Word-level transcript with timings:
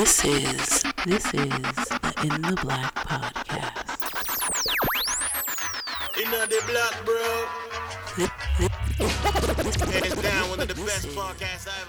This 0.00 0.24
is 0.24 0.82
this 1.06 1.26
is 1.26 1.32
the 1.34 2.12
In 2.22 2.42
the 2.42 2.58
Black 2.62 2.94
podcast. 2.94 4.00
In 6.22 6.30
the 6.30 6.62
black, 6.66 7.04
bro. 7.04 7.46
Hands 9.90 10.22
down, 10.22 10.50
one 10.50 10.60
of 10.60 10.68
the 10.68 10.74
best 10.74 11.08
podcasts 11.08 11.66
I 11.68 11.79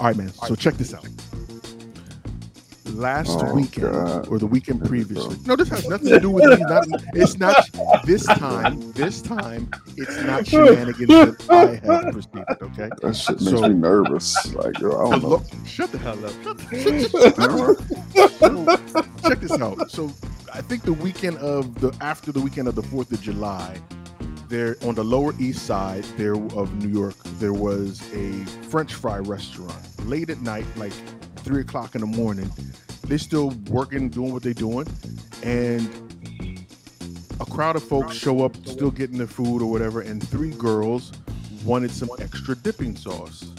All 0.00 0.06
right, 0.06 0.16
man. 0.16 0.32
So 0.32 0.54
check 0.54 0.74
this 0.74 0.94
out. 0.94 1.06
Last 2.86 3.38
Oh, 3.40 3.54
weekend 3.54 3.92
God. 3.92 4.28
or 4.28 4.38
the 4.38 4.46
weekend 4.46 4.84
previously. 4.84 5.36
No, 5.46 5.54
this 5.56 5.68
has 5.68 5.88
nothing 5.88 6.08
to 6.08 6.20
do 6.20 6.30
with 6.30 6.58
me. 6.58 6.64
Not, 6.66 6.86
it's 7.14 7.38
not 7.38 7.56
this 8.04 8.24
time. 8.26 8.92
This 8.92 9.22
time, 9.22 9.70
it's 9.96 10.16
not 10.22 10.46
shenanigans 10.46 11.08
that 11.08 11.36
I 11.50 11.76
have 11.86 12.12
proceeded. 12.12 12.44
Okay. 12.62 12.88
That 13.00 13.14
shit 13.16 13.40
makes 13.40 13.50
So- 13.60 13.68
me 13.68 13.74
nervous. 13.74 14.54
Like, 14.54 14.78
yo, 14.80 14.90
I 14.90 15.10
don't 15.10 15.22
know. 15.22 15.28
Look, 15.28 15.44
shut 15.66 15.92
the 15.92 15.98
hell 15.98 16.24
up. 16.24 16.32
Shut 16.42 16.58
the- 16.58 17.76
check 19.28 19.40
this 19.40 19.52
out. 19.52 19.90
So 19.90 20.12
I 20.52 20.60
think 20.62 20.82
the 20.82 20.92
weekend 20.94 21.38
of 21.38 21.80
the 21.80 21.94
after 22.00 22.32
the 22.32 22.40
weekend 22.40 22.66
of 22.68 22.74
the 22.74 22.82
Fourth 22.82 23.12
of 23.12 23.20
July, 23.22 23.76
there 24.48 24.76
on 24.82 24.96
the 24.96 25.04
Lower 25.04 25.32
East 25.38 25.64
Side 25.64 26.02
there 26.16 26.34
of 26.34 26.74
New 26.84 26.88
York, 26.88 27.14
there 27.38 27.52
was 27.52 28.02
a 28.12 28.32
French 28.68 28.94
fry 28.94 29.18
restaurant. 29.18 29.76
Late 30.06 30.30
at 30.30 30.40
night, 30.40 30.66
like 30.76 30.92
three 31.36 31.60
o'clock 31.60 31.94
in 31.94 32.00
the 32.00 32.06
morning, 32.06 32.50
they're 33.04 33.18
still 33.18 33.50
working, 33.68 34.08
doing 34.08 34.32
what 34.32 34.42
they're 34.42 34.52
doing, 34.52 34.86
and 35.42 35.88
a 37.40 37.44
crowd 37.46 37.76
of 37.76 37.82
folks 37.82 38.16
show 38.16 38.44
up, 38.44 38.56
still 38.66 38.90
getting 38.90 39.18
their 39.18 39.26
food 39.26 39.62
or 39.62 39.70
whatever, 39.70 40.00
and 40.00 40.26
three 40.28 40.50
girls 40.52 41.12
wanted 41.64 41.90
some 41.90 42.08
extra 42.18 42.54
dipping 42.56 42.96
sauce. 42.96 43.50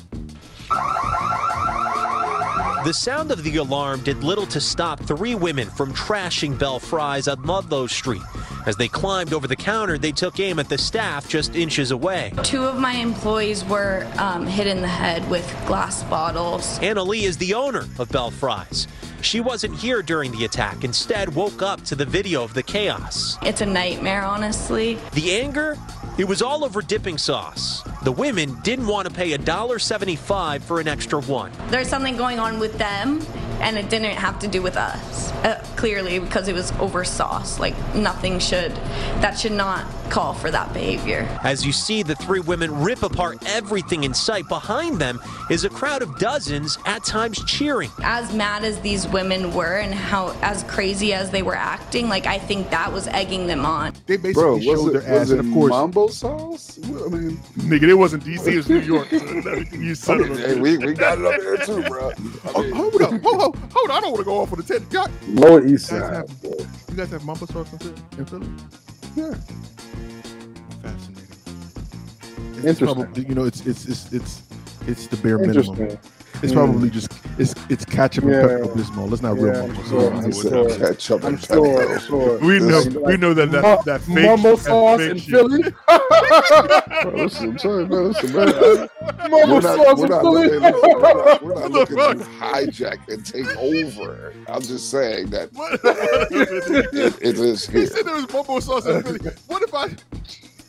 The 2.84 2.94
sound 2.94 3.32
of 3.32 3.44
the 3.44 3.58
alarm 3.58 4.02
did 4.02 4.24
little 4.24 4.48
to 4.48 4.60
stop 4.60 5.00
three 5.02 5.36
women 5.36 5.70
from 5.70 5.94
trashing 5.94 6.58
Belle 6.58 6.80
Fries 6.80 7.28
on 7.28 7.44
Ludlow 7.44 7.88
Street. 7.88 8.24
As 8.66 8.76
they 8.76 8.88
climbed 8.88 9.34
over 9.34 9.48
the 9.48 9.56
counter, 9.56 9.98
they 9.98 10.12
took 10.12 10.40
aim 10.40 10.60
at 10.60 10.70
the 10.70 10.78
staff 10.78 11.28
just 11.28 11.56
inches 11.56 11.92
away. 11.92 12.32
Two 12.44 12.64
of 12.64 12.78
my 12.78 12.94
employees 12.94 13.66
were 13.66 14.08
um, 14.18 14.46
hit 14.46 14.68
in 14.68 14.82
the 14.82 14.88
head 14.88 15.28
with 15.30 15.46
glass 15.66 16.04
bottles. 16.04 16.78
Anna 16.80 17.04
Lee 17.04 17.26
is 17.26 17.38
the 17.38 17.54
owner 17.54 17.88
of 17.98 18.10
Belle 18.10 18.32
Fries. 18.32 18.88
She 19.22 19.40
wasn't 19.40 19.76
here 19.76 20.02
during 20.02 20.32
the 20.32 20.46
attack, 20.46 20.84
instead, 20.84 21.34
woke 21.34 21.62
up 21.62 21.82
to 21.86 21.96
the 21.96 22.06
video 22.06 22.44
of 22.44 22.54
the 22.54 22.64
chaos. 22.64 23.38
It's 23.44 23.62
a 23.62 23.66
nightmare, 23.66 24.24
honestly. 24.24 24.98
The 25.14 25.40
anger? 25.40 25.78
It 26.18 26.26
was 26.28 26.42
all 26.42 26.66
over 26.66 26.82
dipping 26.82 27.18
sauce. 27.18 27.84
The 28.04 28.12
women 28.12 28.60
didn't 28.64 28.88
want 28.88 29.08
to 29.08 29.14
pay 29.14 29.32
$1.75 29.38 30.62
for 30.62 30.80
an 30.80 30.88
extra 30.88 31.22
one. 31.22 31.52
There's 31.70 31.88
something 31.88 32.18
going 32.18 32.40
on 32.40 32.60
with 32.60 32.78
them, 32.78 33.22
and 33.62 33.78
it 33.78 33.90
didn't 33.90 34.18
have 34.18 34.40
to 34.40 34.48
do 34.48 34.62
with 34.62 34.76
us. 34.76 35.32
Uh, 35.44 35.64
clearly, 35.76 36.20
because 36.20 36.48
it 36.48 36.54
was 36.54 36.72
over 36.74 37.04
sauce. 37.04 37.60
Like, 37.60 37.76
nothing 37.96 38.40
should, 38.40 38.76
that 39.22 39.38
should 39.40 39.54
not 39.54 39.86
call 40.12 40.34
for 40.34 40.52
that 40.52 40.72
behavior. 40.74 41.28
As 41.44 41.66
you 41.66 41.72
see 41.72 42.04
the 42.04 42.16
three 42.16 42.42
women 42.42 42.84
rip 42.84 43.02
apart 43.02 43.38
everything 43.48 44.04
in 44.04 44.14
sight, 44.14 44.48
behind 44.50 45.00
them 45.00 45.20
is 45.50 45.64
a 45.64 45.70
crowd 45.70 46.02
of 46.02 46.20
dozens, 46.20 46.78
at 46.86 47.04
times 47.04 47.44
cheering. 47.46 47.90
As 48.04 48.34
mad 48.34 48.64
as 48.64 48.80
these 48.82 49.08
women 49.08 49.54
were 49.54 49.78
and 49.78 49.94
how 49.94 50.36
as 50.42 50.64
crazy 50.64 51.14
as 51.14 51.32
they 51.32 51.42
were 51.42 51.56
acting, 51.56 52.10
like, 52.10 52.26
I 52.26 52.38
think 52.38 52.70
that 52.72 52.92
was 52.92 53.08
egging 53.08 53.48
them 53.48 53.66
on. 53.66 53.94
They 54.06 54.18
basically 54.18 54.34
Bro, 54.34 54.60
showed 54.60 54.84
was 54.84 54.94
their 54.94 55.02
it, 55.02 55.06
ass, 55.08 55.20
was 55.20 55.32
it 55.32 55.40
and 55.40 55.48
of 55.48 55.54
course, 55.54 55.72
mambo 55.72 56.08
sauce? 56.08 56.80
I 56.84 57.08
mean, 57.10 57.38
nigga, 57.58 57.84
it 57.90 57.94
wasn't 57.94 58.26
DC, 58.26 58.48
it 58.48 58.58
was 58.58 58.70
New 58.70 58.80
York. 58.80 59.10
you 59.72 59.96
son 59.96 60.22
of 60.22 60.32
a 60.32 60.36
hey, 60.36 60.60
we, 60.60 60.78
we 60.78 60.94
got 60.94 61.18
it 61.20 61.26
up 61.26 61.40
here 61.42 61.58
too, 61.58 61.82
bro. 61.84 62.10
I 62.10 62.14
Oh, 62.54 62.62
mean, 62.64 62.72
hold 62.76 63.02
up, 63.02 63.10
hold, 63.10 63.24
hold, 63.24 63.56
hold 63.72 63.90
on. 63.90 63.98
I 63.98 64.02
don't 64.02 64.12
want 64.12 64.20
to 64.20 64.26
go 64.26 64.40
off 64.42 64.52
on 64.52 64.60
the 64.60 64.64
ten. 64.64 64.86
Y'all, 64.92 65.08
Lower 65.28 65.62
East 65.66 65.92
you 65.92 66.00
Side. 66.00 66.30
you 66.44 66.96
guys 66.96 67.10
have 67.12 67.24
mumbo 67.24 67.46
sauce 67.46 67.72
in 68.18 68.26
Philly? 68.26 68.48
In 69.16 69.24
Philly? 69.24 69.30
yeah. 69.30 69.36
Fascinating. 70.82 71.28
It's 72.58 72.66
Interesting. 72.66 72.86
probably, 72.88 73.26
you 73.26 73.36
know, 73.36 73.46
it's 73.46 73.66
it's 73.66 73.86
it's 73.88 74.12
it's 74.14 74.42
it's 74.88 75.08
the 75.08 75.18
bare 75.18 75.38
minimum. 75.38 75.98
It's 76.44 76.54
Mm. 76.54 76.54
probably 76.54 76.90
just 76.90 77.12
it's 77.38 77.56
it's 77.70 77.86
ketchup 77.86 78.24
and 78.26 78.34
Yeah. 78.34 78.42
Pepto 78.42 78.74
Bismol. 78.74 79.12
It's 79.14 79.22
not 79.22 79.36
real 79.38 79.54
Yeah, 79.54 79.66
mumbo 79.68 79.84
sure. 79.84 80.02
sauce. 80.12 80.20
He 80.22 80.26
I'm 80.26 80.32
sure. 80.34 80.78
ketchup 80.80 81.24
I'm 81.24 81.38
sure, 81.38 82.00
sure. 82.02 82.38
We 82.40 82.60
know 82.60 82.82
This- 82.82 82.96
we 82.96 83.18
know 83.18 83.34
that 83.34 83.52
that, 83.52 83.62
Mu- 83.64 83.84
that 83.86 84.02
fake 84.02 84.26
Mumbo 84.30 84.56
sauce 84.58 85.00
fake 85.00 85.12
in. 85.12 85.20
Philly. 85.20 85.64
Bro, 87.04 87.12
listen, 87.16 87.50
I'm 87.52 87.58
telling 87.58 87.80
you, 87.92 87.98
man, 87.98 88.08
listen, 88.10 88.34
man. 88.36 88.90
Mumbo 89.30 89.48
We're 89.48 89.62
not, 89.62 89.64
sauce 89.78 89.98
we're 89.98 90.06
in 90.06 90.10
not, 90.12 90.22
Philly. 90.22 90.48
looking, 90.60 90.62
we're 90.62 91.02
not, 91.02 91.44
we're 91.44 91.54
not 91.54 91.62
What 91.62 91.72
the 91.72 91.96
looking 91.96 92.20
to 92.20 92.26
hijack 92.26 93.08
and 93.12 93.26
take 93.26 93.48
over. 93.58 94.34
I'm 94.48 94.62
just 94.62 94.90
saying 94.92 95.30
that 95.32 95.52
What? 95.54 95.80
it, 95.84 97.16
it 97.22 97.38
is 97.40 97.66
he 97.68 97.80
here. 97.80 97.88
said 97.88 98.06
there 98.06 98.16
was 98.16 98.32
mumbo 98.32 98.60
sauce 98.60 98.86
in 98.86 99.02
Philly. 99.04 99.20
What 99.48 99.64
if 99.64 99.74
I? 99.74 99.90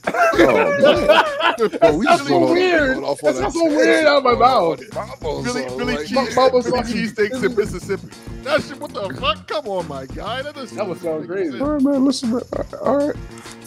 Oh, 0.06 0.78
man. 0.80 1.78
Bro, 1.80 1.96
we 1.96 2.06
just 2.06 2.26
so 2.26 2.50
weird. 2.52 2.94
going 2.94 3.04
off 3.04 3.22
on 3.22 3.34
That 3.34 3.40
that 3.42 3.52
so 3.52 3.64
weird 3.66 4.06
out 4.06 4.18
of 4.18 4.24
my 4.24 4.34
mouth. 4.34 4.80
Philly, 5.20 5.94
like, 5.94 6.06
cheese, 6.06 6.34
Philly 6.34 6.82
cheesesteaks 6.82 7.44
in 7.44 7.54
Mississippi. 7.54 8.08
That 8.42 8.60
what 8.80 8.92
the 8.92 9.08
fuck? 9.20 9.46
Come 9.46 9.66
on, 9.68 9.86
my 9.88 10.06
guy. 10.06 10.42
That, 10.42 10.54
doesn't 10.54 10.76
That 10.76 10.86
would 10.88 11.00
sound 11.00 11.20
make 11.20 11.28
crazy. 11.30 11.60
All 11.60 11.70
right, 11.72 11.82
man. 11.82 12.04
Listen, 12.04 12.30
man. 12.32 12.42
All 12.82 12.96
right. 13.06 13.16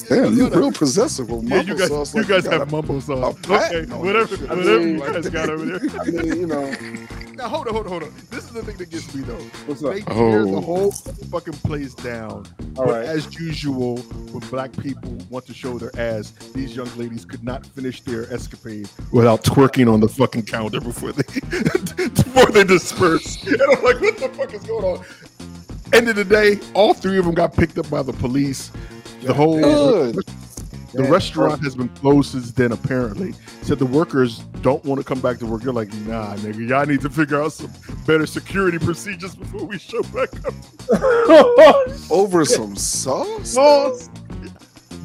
Damn, 0.09 0.33
you 0.37 0.47
real 0.49 0.71
possessive 0.71 1.29
with 1.31 1.49
Yeah, 1.49 1.61
you 1.61 1.75
guys, 1.75 1.87
sauce. 1.87 2.13
you 2.13 2.21
like 2.21 2.29
guys 2.29 2.43
got 2.43 2.53
have 2.53 2.61
a- 2.67 2.71
mumbo 2.71 2.99
sauce. 2.99 3.35
Okay, 3.49 3.91
on 3.91 3.99
whatever, 4.05 4.35
whatever 4.35 4.79
I 4.79 4.83
you 4.83 4.99
guys 4.99 5.29
got 5.29 5.49
over 5.49 5.65
there. 5.65 5.77
I 6.01 6.05
mean, 6.05 6.37
you 6.41 6.45
know, 6.45 6.69
Now 7.33 7.47
hold 7.49 7.67
on, 7.67 7.73
hold 7.73 7.85
on, 7.87 7.91
hold 7.91 8.03
on. 8.03 8.13
This 8.29 8.43
is 8.43 8.51
the 8.51 8.61
thing 8.61 8.77
that 8.77 8.91
gets 8.91 9.15
me 9.15 9.23
though. 9.23 9.33
what's 9.65 9.83
up? 9.83 9.93
They 9.95 10.01
tear 10.01 10.43
the 10.45 10.51
Oh. 10.57 10.61
whole 10.61 10.91
fucking 10.91 11.53
place 11.53 11.95
down. 11.95 12.45
All 12.77 12.85
but 12.85 12.87
right. 12.87 13.05
as 13.05 13.33
usual, 13.39 13.97
when 13.97 14.47
black 14.51 14.71
people 14.77 15.17
want 15.31 15.47
to 15.47 15.53
show 15.55 15.79
their 15.79 15.91
ass, 15.99 16.31
these 16.53 16.75
young 16.75 16.89
ladies 16.97 17.25
could 17.25 17.43
not 17.43 17.65
finish 17.65 18.01
their 18.01 18.31
escapade 18.31 18.87
without 19.11 19.43
twerking 19.43 19.91
on 19.91 20.01
the 20.01 20.07
fucking 20.09 20.43
counter 20.43 20.79
before 20.81 21.13
they 21.13 21.23
before 22.09 22.45
they 22.51 22.63
disperse. 22.63 23.43
And 23.47 23.59
I'm 23.61 23.83
like, 23.83 23.99
what 24.01 24.17
the 24.17 24.29
fuck 24.29 24.53
is 24.53 24.64
going 24.67 24.83
on? 24.99 25.05
End 25.93 26.09
of 26.09 26.15
the 26.15 26.25
day, 26.25 26.59
all 26.73 26.93
three 26.93 27.17
of 27.17 27.25
them 27.25 27.33
got 27.35 27.53
picked 27.55 27.77
up 27.77 27.89
by 27.89 28.01
the 28.03 28.13
police. 28.13 28.71
The 29.21 29.33
whole 29.33 29.59
Good. 29.61 30.15
the 30.93 31.03
Yeah. 31.03 31.09
restaurant 31.09 31.63
has 31.63 31.75
been 31.75 31.89
closed 31.89 32.31
since 32.31 32.51
then, 32.51 32.71
apparently. 32.71 33.33
Said 33.61 33.79
the 33.79 33.85
workers 33.85 34.39
don't 34.61 34.83
want 34.85 34.99
to 34.99 35.05
come 35.05 35.19
back 35.19 35.39
to 35.39 35.45
work. 35.45 35.61
They're 35.63 35.73
like, 35.73 35.93
nah, 36.07 36.35
nigga, 36.37 36.67
y'all 36.69 36.85
need 36.85 37.01
to 37.01 37.09
figure 37.09 37.41
out 37.41 37.53
some 37.53 37.71
better 38.05 38.25
security 38.25 38.77
procedures 38.79 39.35
before 39.35 39.65
we 39.65 39.77
show 39.77 40.01
back 40.03 40.29
up. 40.45 40.53
Oh, 41.27 41.85
Over 42.11 42.45
some 42.45 42.75
sauce? 42.75 43.49
Sauce. 43.51 44.09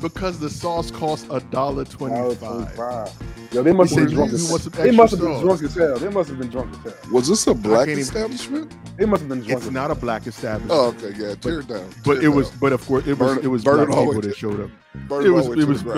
Because 0.00 0.38
the 0.38 0.48
sauce 0.48 0.90
costs 0.90 1.26
a 1.30 1.40
dollar 1.40 1.84
twenty-five. 1.84 3.12
Yo, 3.52 3.62
they 3.62 3.72
must 3.72 3.94
have 3.94 4.06
been 4.06 4.14
drunk 4.14 4.32
as 4.32 4.48
They 4.72 4.90
must 4.92 5.10
have 5.12 5.20
been 5.20 5.40
drunk 5.40 5.62
as 5.62 5.74
hell. 5.74 5.98
They 5.98 6.08
must 6.08 6.28
have 6.30 6.38
been 6.38 6.48
drunk 6.50 6.72
as 6.86 6.92
hell. 6.92 7.12
Was 7.12 7.28
this 7.28 7.46
a 7.46 7.54
black 7.54 7.78
can't 7.86 7.90
even- 7.90 8.00
establishment? 8.00 8.72
They 8.96 9.06
must 9.06 9.20
have 9.22 9.28
been 9.28 9.40
drunk. 9.40 9.52
It's 9.58 9.66
as 9.66 9.72
not 9.72 9.90
a 9.90 9.94
black 9.94 10.26
establishment. 10.26 10.72
Oh, 10.72 10.88
okay, 10.88 11.12
yeah. 11.18 11.34
Tear 11.34 11.60
it 11.60 11.66
down. 11.68 11.88
but 12.04 12.14
Tear 12.16 12.24
it 12.24 12.28
was, 12.28 12.50
but 12.52 12.72
of 12.72 12.86
course, 12.86 13.06
it 13.06 13.18
was, 13.18 13.18
Burn 13.18 13.38
it- 13.38 13.44
it 13.44 13.48
was 13.48 13.64
burn 13.64 13.76
black 13.76 13.88
people 13.88 14.12
the 14.12 14.18
way 14.20 14.26
that 14.28 14.36
showed 14.36 14.60
up. 14.60 14.70
Burn 15.08 15.22
it 15.22 15.26
it 15.26 15.30
was- 15.30 15.46
it 15.48 15.64
was- 15.68 15.82
to 15.82 15.88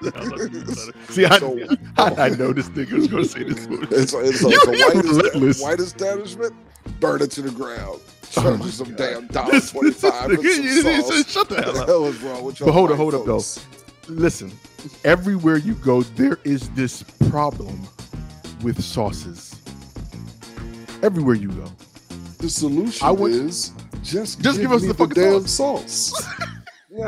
the. 0.00 0.92
See, 1.10 1.24
I, 1.26 1.38
So- 1.38 1.58
I, 1.98 2.14
I 2.26 2.28
know 2.30 2.52
this 2.52 2.68
nigga 2.70 2.92
was 2.92 3.08
going 3.08 3.22
to 3.24 3.28
say 3.28 3.42
this. 3.44 3.66
bullshit. 3.66 3.92
It's, 3.92 4.12
it's, 4.14 4.42
a, 4.44 4.48
You- 4.48 4.60
it's 4.62 4.66
a 4.66 5.38
white, 5.38 5.56
white 5.60 5.80
establishment. 5.80 6.54
Burn 7.00 7.22
it 7.22 7.30
to 7.32 7.42
the 7.42 7.50
ground. 7.50 8.00
Oh 8.36 8.42
Charge 8.42 8.60
my 8.60 8.66
some 8.70 8.88
God. 8.88 8.96
damn 8.96 9.26
dollar 9.28 9.52
This- 9.52 9.70
twenty 9.70 9.90
this 9.90 10.00
five 10.00 10.30
for 10.30 10.36
nigga, 10.36 10.42
he- 10.42 10.62
he 10.62 10.68
some 10.80 10.82
said, 10.82 11.04
sauce. 11.04 11.30
Shut 11.32 11.48
the 11.48 11.54
What 11.56 11.64
hell 11.64 11.72
the 11.74 11.80
up. 11.82 11.88
hell 11.88 12.04
is 12.06 12.22
wrong 12.22 12.44
with 12.44 12.60
y'all? 12.60 12.66
But 12.68 12.72
hold 12.72 12.90
up, 12.90 12.98
white 12.98 13.02
hold 13.12 13.14
up, 13.14 13.24
though. 13.26 13.42
Listen, 14.08 14.50
everywhere 15.04 15.58
you 15.58 15.74
go, 15.74 16.02
there 16.02 16.38
is 16.44 16.68
this 16.70 17.02
problem 17.30 17.86
with 18.62 18.82
sauces. 18.82 19.54
Everywhere 21.02 21.34
you 21.34 21.48
go. 21.50 21.70
The 22.38 22.48
solution 22.48 23.06
I 23.06 23.10
would- 23.10 23.32
is 23.32 23.72
just 24.02 24.40
Just 24.40 24.60
give 24.60 24.72
us 24.72 24.82
me 24.82 24.88
the 24.88 24.94
fucking 24.94 25.14
damn 25.22 25.46
sauce. 25.46 26.12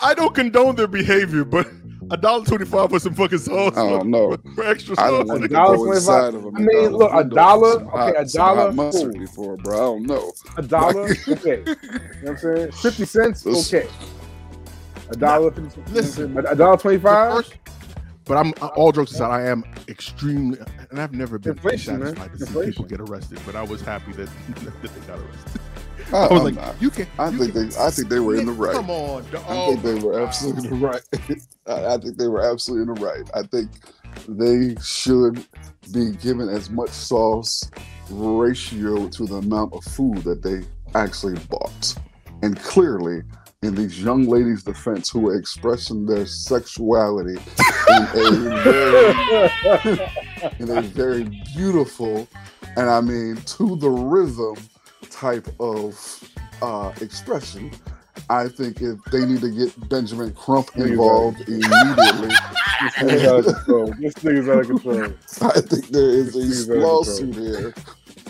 I 0.00 0.14
don't 0.14 0.34
condone 0.34 0.76
their 0.76 0.86
behavior, 0.86 1.44
but 1.44 1.66
a 2.10 2.16
dollar 2.16 2.44
twenty-five 2.44 2.90
for 2.90 2.98
some 2.98 3.14
fucking 3.14 3.38
sauce. 3.38 3.76
I 3.76 3.88
don't 3.88 4.08
know. 4.10 4.36
For, 4.36 4.50
for 4.54 4.64
extra 4.64 4.94
I 4.98 5.08
sauce. 5.08 5.10
don't 5.18 5.28
want 5.28 5.40
to 5.40 5.44
A 5.46 5.48
dollar 5.48 5.76
go 5.76 5.92
inside 5.92 6.34
of 6.34 6.44
a 6.44 6.48
I 6.48 6.60
mean, 6.60 6.88
look, 6.90 7.12
a 7.12 7.24
dollar- 7.24 7.80
for 7.80 8.02
okay, 8.10 8.18
a 8.18 8.24
dollar, 8.24 8.72
mustard 8.72 9.12
cool. 9.12 9.20
before, 9.20 9.56
bro. 9.56 9.74
I 9.74 9.78
don't 9.80 10.06
know. 10.06 10.32
a 10.56 10.62
dollar. 10.62 11.08
Okay, 11.28 11.58
you 11.58 11.64
know 11.64 11.74
what 12.22 12.28
I'm 12.30 12.36
saying? 12.38 12.72
Fifty 12.82 13.04
cents. 13.04 13.46
Okay. 13.46 13.88
A 15.10 15.16
dollar. 15.16 15.50
50 15.50 15.70
cents, 15.70 15.90
Listen. 15.92 16.36
A 16.38 16.42
a 16.50 16.54
dollar 16.54 16.76
twenty-five. 16.76 17.48
But 18.24 18.36
I'm 18.36 18.52
all 18.76 18.92
jokes 18.92 19.12
aside, 19.12 19.30
I 19.40 19.46
am 19.48 19.64
extremely, 19.88 20.58
and 20.90 21.00
I've 21.00 21.14
never 21.14 21.38
been 21.38 21.52
Inflation, 21.52 21.98
man. 22.00 22.08
satisfied 22.14 22.32
to 22.32 22.38
see 22.38 22.44
Inflation. 22.46 22.72
people 22.72 22.84
get 22.84 23.00
arrested. 23.00 23.40
But 23.46 23.56
I 23.56 23.62
was 23.62 23.80
happy 23.80 24.12
that, 24.12 24.28
that 24.48 24.82
they 24.82 25.00
got 25.06 25.18
arrested. 25.18 25.60
I, 26.12 26.16
I 26.16 26.20
was 26.20 26.30
I'm 26.30 26.44
like, 26.44 26.54
not. 26.54 26.82
you 26.82 26.90
can. 26.90 27.06
I 27.18 27.28
you 27.28 27.38
think 27.38 27.52
can- 27.52 27.68
they. 27.68 27.76
I 27.76 27.90
think 27.90 28.08
they 28.08 28.20
were 28.20 28.36
in 28.36 28.46
the 28.46 28.52
right. 28.52 28.74
Come 28.74 28.90
on, 28.90 29.24
I 29.34 29.44
oh, 29.48 29.76
think 29.76 29.82
they 29.82 30.06
were 30.06 30.20
absolutely 30.20 30.68
in 30.68 30.80
the 30.80 30.86
right. 30.86 31.02
I, 31.66 31.94
I 31.94 31.98
think 31.98 32.16
they 32.16 32.28
were 32.28 32.42
absolutely 32.42 32.90
in 32.90 32.94
the 32.94 33.06
right. 33.06 33.30
I 33.34 33.42
think 33.42 33.70
they 34.28 34.76
should 34.82 35.46
be 35.92 36.12
given 36.16 36.48
as 36.48 36.70
much 36.70 36.90
sauce 36.90 37.70
ratio 38.10 39.08
to 39.08 39.26
the 39.26 39.36
amount 39.36 39.74
of 39.74 39.84
food 39.84 40.18
that 40.18 40.42
they 40.42 40.62
actually 40.98 41.38
bought. 41.50 41.94
And 42.42 42.58
clearly, 42.60 43.22
in 43.62 43.74
these 43.74 44.02
young 44.02 44.24
ladies' 44.28 44.62
defense 44.62 45.10
who 45.10 45.28
are 45.28 45.36
expressing 45.36 46.06
their 46.06 46.26
sexuality 46.26 47.40
in 47.88 48.02
a 48.14 48.60
very 48.62 50.00
in 50.60 50.70
a 50.70 50.80
very 50.82 51.24
beautiful 51.56 52.28
and 52.76 52.88
I 52.88 53.00
mean 53.00 53.36
to 53.36 53.76
the 53.76 53.90
rhythm 53.90 54.56
type 55.10 55.48
of 55.60 56.30
uh, 56.62 56.92
expression. 57.00 57.70
I 58.30 58.48
think 58.48 58.82
if 58.82 59.02
they 59.12 59.24
need 59.24 59.40
to 59.40 59.50
get 59.50 59.88
Benjamin 59.88 60.32
Crump 60.34 60.70
involved 60.76 61.40
immediately, 61.48 62.34
This 62.80 62.94
nigga's 62.94 63.26
out 63.26 63.38
of 63.40 63.54
control. 63.64 63.92
Out 64.50 64.60
of 64.60 64.66
control. 64.66 65.04
I 65.50 65.60
think 65.60 65.88
there 65.88 66.10
is 66.10 66.36
Niggas 66.36 66.70
a 66.70 66.74
lawsuit 66.78 67.34
here 67.34 67.74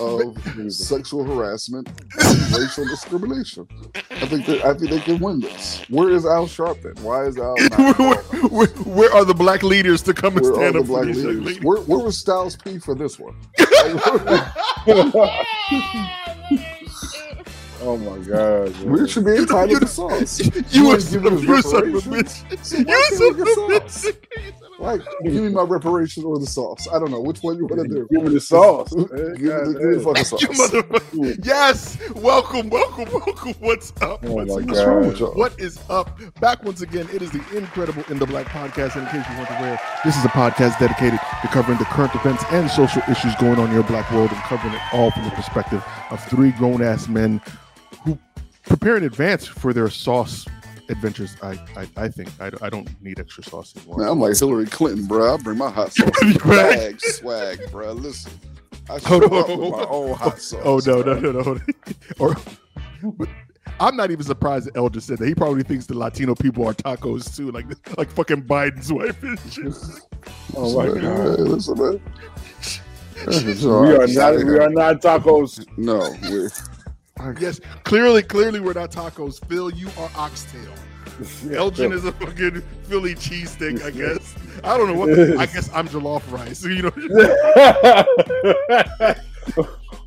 of 0.00 0.72
sexual 0.72 1.24
harassment 1.24 1.88
and 1.88 2.52
racial 2.56 2.84
discrimination. 2.86 3.66
I 4.10 4.26
think 4.26 4.46
that, 4.46 4.64
I 4.64 4.74
think 4.74 4.90
they 4.90 5.00
can 5.00 5.18
win 5.18 5.40
this. 5.40 5.82
Where 5.88 6.10
is 6.10 6.24
Al 6.24 6.46
Sharpton? 6.46 6.98
Why 7.00 7.24
is 7.24 7.36
Al 7.38 7.56
not 7.56 7.98
where, 7.98 8.16
where, 8.48 8.66
where 8.68 9.12
are 9.14 9.24
the 9.24 9.34
black 9.34 9.62
leaders 9.62 10.02
to 10.02 10.14
come 10.14 10.36
and 10.36 10.46
Where 10.46 10.54
stand 10.54 10.74
the 10.76 10.80
up 10.80 10.86
for 10.86 10.92
black 10.92 11.06
these 11.06 11.16
young 11.22 11.26
leaders? 11.26 11.44
ladies? 11.46 11.64
Where, 11.64 11.78
where 11.82 11.98
was 11.98 12.16
Styles 12.16 12.56
P 12.56 12.78
for 12.78 12.94
this 12.94 13.18
one? 13.18 13.36
Oh 17.88 17.96
my 17.96 18.18
god. 18.18 18.74
man. 18.74 18.90
We 18.92 19.08
should 19.08 19.24
be 19.24 19.36
entitled 19.36 19.80
to 19.80 19.86
sauce. 19.86 20.40
You, 20.70 20.90
ain't 20.90 20.98
a 20.98 21.00
son 21.00 21.22
giving 21.22 21.32
of 21.38 21.44
you 21.44 21.54
a 21.56 21.62
son 21.62 21.88
of 21.88 21.94
a 21.94 21.98
bitch. 22.00 22.64
So 22.64 22.76
You 22.78 22.84
why 22.84 23.08
a 23.10 23.16
son 23.16 23.30
of 23.30 23.40
a 23.40 23.54
sauce? 23.54 24.06
bitch. 24.06 24.14
Like, 24.78 25.00
give 25.24 25.32
me 25.34 25.48
my 25.48 25.62
reparations 25.62 26.24
or 26.24 26.38
the 26.38 26.46
sauce. 26.46 26.86
I 26.92 27.00
don't 27.00 27.10
know 27.10 27.20
which 27.20 27.40
one 27.42 27.56
you 27.56 27.66
want 27.66 27.82
to 27.82 27.88
do. 27.88 28.06
Give 28.12 28.22
me 28.22 28.34
the 28.34 28.40
sauce. 28.40 28.94
Give 28.94 29.10
me 29.10 29.18
the, 29.22 29.74
give 29.80 29.88
me 29.88 29.94
the 29.96 30.00
fucking 30.04 30.24
sauce. 30.24 30.42
You 30.42 30.48
motherfucker. 30.50 31.44
Yes. 31.44 31.98
Welcome, 32.14 32.70
welcome, 32.70 33.08
welcome. 33.12 33.54
What's 33.58 33.90
up? 34.00 34.24
Oh 34.24 34.34
What's 34.34 34.54
my 34.54 34.60
up? 34.60 34.68
What's 34.68 34.80
wrong 34.84 35.14
God. 35.14 35.36
What 35.36 35.58
is 35.58 35.80
up? 35.90 36.20
Back 36.40 36.62
once 36.62 36.82
again, 36.82 37.08
it 37.12 37.22
is 37.22 37.32
the 37.32 37.42
Incredible 37.56 38.04
In 38.08 38.20
the 38.20 38.26
Black 38.26 38.46
podcast. 38.46 38.94
And 38.94 39.02
in 39.08 39.08
case 39.08 39.28
you 39.28 39.36
weren't 39.36 39.50
aware, 39.50 39.80
this 40.04 40.16
is 40.16 40.24
a 40.24 40.28
podcast 40.28 40.78
dedicated 40.78 41.18
to 41.42 41.48
covering 41.48 41.78
the 41.78 41.84
current 41.86 42.14
events 42.14 42.44
and 42.50 42.70
social 42.70 43.02
issues 43.10 43.34
going 43.36 43.58
on 43.58 43.68
in 43.70 43.74
your 43.74 43.82
black 43.84 44.08
world 44.12 44.30
and 44.30 44.40
covering 44.42 44.74
it 44.74 44.80
all 44.92 45.10
from 45.10 45.24
the 45.24 45.30
perspective 45.30 45.82
of 46.10 46.22
three 46.28 46.52
grown 46.52 46.82
ass 46.82 47.08
men 47.08 47.40
who 47.40 47.67
prepare 48.68 48.96
in 48.96 49.04
advance 49.04 49.46
for 49.46 49.72
their 49.72 49.88
sauce 49.90 50.46
adventures. 50.88 51.36
I 51.42 51.52
I, 51.76 51.88
I 51.96 52.08
think 52.08 52.30
I, 52.40 52.50
I 52.62 52.70
don't 52.70 52.88
need 53.02 53.18
extra 53.20 53.42
sauce 53.44 53.74
anymore. 53.76 53.98
Man, 53.98 54.08
I'm 54.08 54.20
like 54.20 54.36
Hillary 54.38 54.66
Clinton, 54.66 55.06
bro. 55.06 55.34
I 55.34 55.36
bring 55.38 55.58
my 55.58 55.70
hot 55.70 55.92
sauce 55.94 56.22
in 56.22 56.32
the 56.34 56.40
Right. 56.44 56.76
bag 56.76 57.00
swag, 57.00 57.60
bro. 57.70 57.92
Listen, 57.92 58.32
I 58.88 58.98
Hold 59.00 59.24
oh, 59.26 59.28
show 59.28 59.36
up 59.38 59.48
on. 59.50 59.60
with 59.60 59.70
my 59.72 59.84
own 59.88 60.14
hot 60.16 60.32
oh, 60.34 60.38
sauce. 60.38 60.62
Oh 60.64 61.02
no, 61.02 61.02
no, 61.02 61.20
bro. 61.20 61.32
no, 61.32 61.52
no. 61.54 61.60
or 62.18 62.36
but 63.18 63.28
I'm 63.80 63.96
not 63.96 64.10
even 64.10 64.24
surprised 64.24 64.66
that 64.66 64.76
El 64.76 64.88
just 64.88 65.06
said 65.06 65.18
that. 65.18 65.28
He 65.28 65.34
probably 65.34 65.62
thinks 65.62 65.86
the 65.86 65.96
Latino 65.96 66.34
people 66.34 66.66
are 66.66 66.74
tacos 66.74 67.34
too, 67.36 67.50
like 67.52 67.66
like 67.96 68.10
fucking 68.10 68.42
Biden's 68.42 68.92
wife 68.92 69.22
and 69.22 69.38
shit. 69.52 69.74
Oh 70.56 70.76
my 70.76 70.86
Listen, 70.86 71.02
man, 71.02 71.36
god. 71.36 71.40
Listen, 71.40 71.78
man. 71.78 72.00
We 73.26 73.96
are 73.96 74.06
not. 74.06 74.34
We 74.36 74.58
are 74.58 74.70
not 74.70 75.00
tacos. 75.02 75.64
No, 75.76 75.98
we're 76.30 76.50
Yes, 77.40 77.60
clearly, 77.84 78.22
clearly 78.22 78.60
we're 78.60 78.74
not 78.74 78.90
tacos. 78.90 79.44
Phil, 79.46 79.70
you 79.70 79.88
are 79.98 80.10
oxtail. 80.16 80.72
Elgin 81.52 81.92
is 81.92 82.04
a 82.04 82.12
fucking 82.12 82.62
Philly 82.84 83.14
cheesesteak, 83.14 83.82
I 83.82 83.90
guess. 83.90 84.34
I 84.62 84.76
don't 84.76 84.88
know 84.88 84.98
what. 84.98 85.10
I 85.38 85.46
guess 85.52 85.70
I'm 85.72 85.88
jollof 85.88 86.30
rice. 86.30 86.64
You 86.68 86.82
know. 86.82 86.92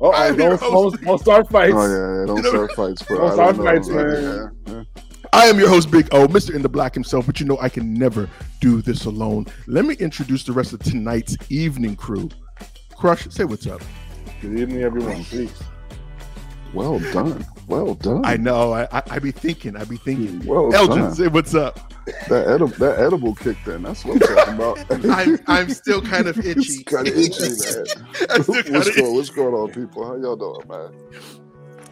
Oh, 0.04 0.36
don't, 0.36 0.60
don't, 0.60 1.02
don't 1.02 1.18
start 1.18 1.46
oh, 1.48 1.52
fights. 1.52 1.74
Oh 1.76 1.86
yeah, 1.86 2.20
yeah. 2.20 2.26
Don't 2.26 2.44
start 2.44 2.72
fights, 2.72 3.02
bro. 3.02 3.18
Don't 3.18 3.32
start 3.34 3.56
fights, 3.56 3.88
man. 3.88 4.52
Yeah, 4.66 4.84
I 5.32 5.46
am 5.46 5.58
your 5.58 5.68
host, 5.68 5.90
Big 5.90 6.08
O, 6.12 6.26
Mr. 6.26 6.54
In 6.54 6.62
the 6.62 6.68
Black 6.68 6.92
himself, 6.94 7.26
but 7.26 7.40
you 7.40 7.46
know 7.46 7.58
I 7.60 7.68
can 7.68 7.94
never 7.94 8.28
do 8.60 8.82
this 8.82 9.04
alone. 9.04 9.46
Let 9.66 9.84
me 9.84 9.94
introduce 9.94 10.44
the 10.44 10.52
rest 10.52 10.72
of 10.72 10.80
tonight's 10.80 11.36
evening 11.50 11.96
crew. 11.96 12.28
Crush, 12.96 13.28
say 13.30 13.44
what's 13.44 13.66
up. 13.66 13.80
Good 14.40 14.58
evening, 14.58 14.82
everyone. 14.82 15.24
Please. 15.24 15.52
Well 16.72 16.98
done. 17.12 17.44
Well 17.66 17.94
done. 17.94 18.24
I 18.24 18.36
know. 18.36 18.72
I 18.72 18.84
I, 18.92 19.02
I 19.10 19.18
be 19.18 19.30
thinking. 19.30 19.76
I 19.76 19.84
be 19.84 19.96
thinking. 19.96 20.44
Well 20.46 20.74
Elgin, 20.74 20.98
done. 20.98 21.14
say 21.14 21.28
what's 21.28 21.54
up. 21.54 21.92
That 22.28 22.48
edible, 22.48 22.74
that 22.78 22.98
edible 22.98 23.34
kicked 23.34 23.68
in. 23.68 23.82
That's 23.82 24.04
what 24.04 24.14
I'm 24.14 24.36
talking 24.36 24.54
about. 24.54 24.78
I'm 25.18 25.38
I'm 25.46 25.68
still 25.70 26.00
kind 26.02 26.26
of 26.26 26.38
itchy. 26.46 26.82
kind 26.84 27.06
of 27.06 27.16
itchy, 27.16 27.42
man. 27.42 27.84
I'm 28.30 28.42
still 28.42 28.62
kind 28.62 28.74
what's, 28.74 28.96
going, 28.96 29.14
what's 29.14 29.30
going 29.30 29.54
on, 29.54 29.70
people? 29.70 30.06
How 30.06 30.16
y'all 30.16 30.36
doing, 30.36 30.68
man? 30.68 30.92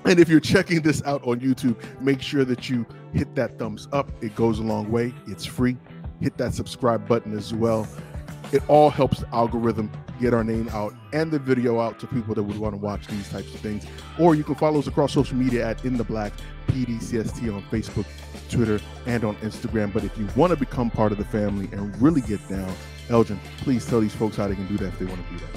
And 0.07 0.19
if 0.19 0.29
you're 0.29 0.41
checking 0.41 0.81
this 0.81 1.03
out 1.05 1.23
on 1.27 1.41
YouTube, 1.41 1.77
make 2.01 2.23
sure 2.23 2.45
that 2.47 2.71
you 2.71 2.87
hit 3.13 3.35
that 3.35 3.59
thumbs 3.59 3.87
up. 3.93 4.11
It 4.23 4.35
goes 4.35 4.59
a 4.59 4.63
long 4.63 4.91
way. 4.91 5.13
It's 5.27 5.45
free. 5.45 5.77
Hit 6.21 6.39
that 6.39 6.55
subscribe 6.55 7.07
button 7.07 7.37
as 7.37 7.53
well. 7.53 7.87
It 8.53 8.63
all 8.69 8.91
helps 8.91 9.21
the 9.21 9.29
algorithm 9.35 9.91
get 10.21 10.35
our 10.35 10.45
name 10.45 10.69
out 10.69 10.95
and 11.13 11.31
the 11.31 11.39
video 11.39 11.81
out 11.81 11.99
to 12.01 12.07
people 12.07 12.35
that 12.35 12.43
would 12.43 12.59
want 12.59 12.75
to 12.75 12.79
watch 12.79 13.07
these 13.07 13.29
types 13.31 13.55
of 13.55 13.61
things. 13.61 13.87
Or 14.19 14.35
you 14.35 14.45
can 14.45 14.55
follow 14.55 14.79
us 14.79 14.87
across 14.87 15.15
social 15.15 15.37
media 15.37 15.67
at 15.67 15.83
In 15.85 15.97
the 15.97 16.05
Black 16.05 16.33
PDCST 16.69 17.55
on 17.55 17.63
Facebook, 17.71 18.07
Twitter, 18.51 18.81
and 19.07 19.25
on 19.25 19.37
Instagram. 19.37 19.91
But 19.93 20.05
if 20.05 20.17
you 20.19 20.29
want 20.37 20.53
to 20.53 20.57
become 20.57 20.91
part 20.91 21.13
of 21.13 21.19
the 21.19 21.25
family 21.25 21.69
and 21.73 22.01
really 22.01 22.21
get 22.21 22.47
down, 22.49 22.73
Elgin, 23.09 23.41
please 23.59 23.87
tell 23.87 24.01
these 24.01 24.15
folks 24.15 24.37
how 24.37 24.47
they 24.49 24.55
can 24.55 24.67
do 24.67 24.77
that 24.79 24.89
if 24.89 24.99
they 24.99 25.07
want 25.07 25.27
to 25.27 25.33
do 25.33 25.39
that. 25.39 25.49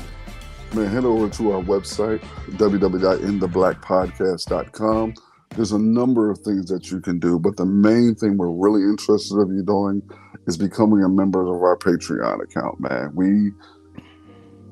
Man, 0.76 0.88
head 0.88 1.06
over 1.06 1.30
to 1.30 1.52
our 1.52 1.62
website, 1.62 2.20
www.intheblackpodcast.com. 2.54 5.14
There's 5.56 5.72
a 5.72 5.78
number 5.78 6.32
of 6.32 6.40
things 6.40 6.68
that 6.70 6.90
you 6.90 7.00
can 7.00 7.20
do, 7.20 7.38
but 7.38 7.58
the 7.58 7.66
main 7.66 8.16
thing 8.16 8.38
we're 8.38 8.50
really 8.50 8.82
interested 8.82 9.36
in 9.36 9.56
you 9.56 9.62
doing 9.62 10.02
is 10.48 10.58
becoming 10.58 11.04
a 11.04 11.10
member 11.10 11.44
of 11.44 11.62
our 11.62 11.78
Patreon 11.78 12.44
account, 12.44 12.80
man. 12.80 13.12
We 13.14 13.52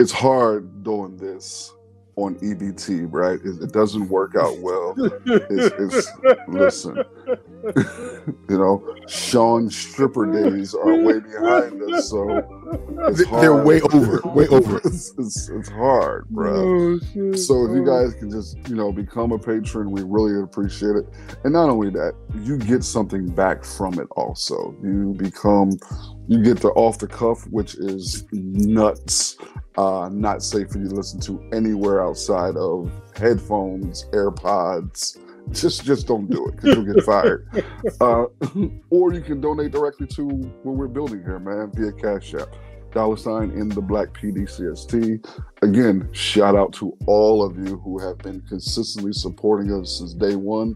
it's 0.01 0.11
hard 0.11 0.83
doing 0.83 1.15
this 1.15 1.73
on 2.15 2.35
EBT, 2.39 3.07
right? 3.11 3.39
It, 3.43 3.61
it 3.61 3.71
doesn't 3.71 4.09
work 4.09 4.35
out 4.35 4.57
well. 4.57 4.95
It's, 4.97 5.75
it's 5.77 6.11
listen, 6.47 7.03
you 8.49 8.57
know, 8.57 8.95
Sean 9.07 9.69
stripper 9.69 10.31
days 10.31 10.73
are 10.73 10.95
way 10.95 11.19
behind 11.19 11.81
us, 11.93 12.09
so 12.09 12.25
They're 13.39 13.63
way 13.63 13.81
over, 13.81 14.21
way 14.33 14.47
over. 14.47 14.77
it's, 14.83 15.13
it's, 15.17 15.49
it's 15.49 15.69
hard, 15.69 16.27
bro. 16.29 16.53
Oh. 16.53 16.99
So 17.35 17.65
if 17.65 17.75
you 17.75 17.85
guys 17.85 18.13
can 18.15 18.29
just, 18.31 18.57
you 18.69 18.75
know, 18.75 18.91
become 18.91 19.31
a 19.31 19.39
patron, 19.39 19.91
we 19.91 20.03
really 20.03 20.41
appreciate 20.41 20.95
it. 20.95 21.05
And 21.43 21.53
not 21.53 21.69
only 21.69 21.89
that, 21.91 22.13
you 22.43 22.57
get 22.57 22.83
something 22.83 23.27
back 23.27 23.63
from 23.63 23.95
it 23.95 24.07
also. 24.11 24.75
You 24.81 25.13
become 25.17 25.71
you 26.27 26.41
get 26.41 26.59
the 26.59 26.69
off 26.69 26.99
the 26.99 27.07
cuff, 27.07 27.45
which 27.47 27.75
is 27.75 28.25
nuts. 28.31 29.37
Uh 29.77 30.09
not 30.11 30.43
safe 30.43 30.69
for 30.69 30.79
you 30.79 30.89
to 30.89 30.95
listen 30.95 31.19
to 31.21 31.43
anywhere 31.53 32.03
outside 32.03 32.55
of 32.55 32.91
headphones, 33.15 34.05
AirPods. 34.11 35.17
Just 35.51 35.83
just 35.83 36.07
don't 36.07 36.29
do 36.29 36.47
it 36.47 36.55
because 36.55 36.75
you'll 36.75 36.93
get 36.93 37.03
fired. 37.03 37.47
Uh, 37.99 38.25
or 38.89 39.13
you 39.13 39.21
can 39.21 39.41
donate 39.41 39.71
directly 39.71 40.07
to 40.07 40.25
what 40.63 40.75
we're 40.75 40.87
building 40.87 41.21
here, 41.23 41.39
man, 41.39 41.71
via 41.73 41.91
Cash 41.91 42.33
App. 42.35 42.47
Dollar 42.91 43.17
sign 43.17 43.51
in 43.51 43.69
the 43.69 43.81
black 43.81 44.09
PDCST. 44.13 45.25
Again, 45.61 46.09
shout 46.13 46.55
out 46.55 46.73
to 46.73 46.95
all 47.07 47.43
of 47.43 47.57
you 47.57 47.77
who 47.79 47.99
have 47.99 48.17
been 48.19 48.41
consistently 48.41 49.13
supporting 49.13 49.71
us 49.73 49.97
since 49.97 50.13
day 50.13 50.35
one. 50.35 50.75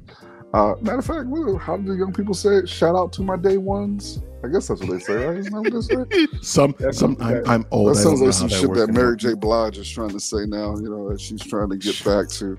Uh, 0.53 0.73
matter 0.81 0.99
of 0.99 1.05
fact, 1.05 1.27
how 1.61 1.75
do 1.75 1.83
the 1.83 1.97
young 1.97 2.13
people 2.13 2.33
say 2.33 2.55
it? 2.55 2.69
Shout 2.69 2.95
out 2.95 3.11
to 3.13 3.21
my 3.21 3.35
day 3.35 3.57
ones. 3.57 4.21
I 4.41 4.47
guess 4.47 4.69
that's 4.69 4.79
what 4.81 4.89
they 4.89 4.99
say, 4.99 5.25
right? 5.25 5.37
Isn't 5.37 5.51
that 5.51 5.61
what 5.61 6.09
they 6.09 6.27
say? 6.27 6.27
Some, 6.41 6.75
That's 6.79 6.97
some. 6.97 7.17
I'm, 7.19 7.43
I'm 7.45 7.65
old. 7.71 7.89
that 7.89 7.95
sounds 7.95 8.21
like 8.21 8.31
some 8.31 8.47
shit 8.47 8.73
that 8.73 8.93
Mary. 8.93 9.17
J. 9.17 9.33
Blige 9.33 9.77
is 9.77 9.89
trying 9.89 10.11
to 10.11 10.19
say 10.19 10.45
now. 10.45 10.77
You 10.77 10.89
know 10.89 11.09
that 11.09 11.19
she's 11.19 11.41
trying 11.41 11.71
to 11.71 11.77
get 11.77 12.01
back 12.05 12.29
to. 12.29 12.57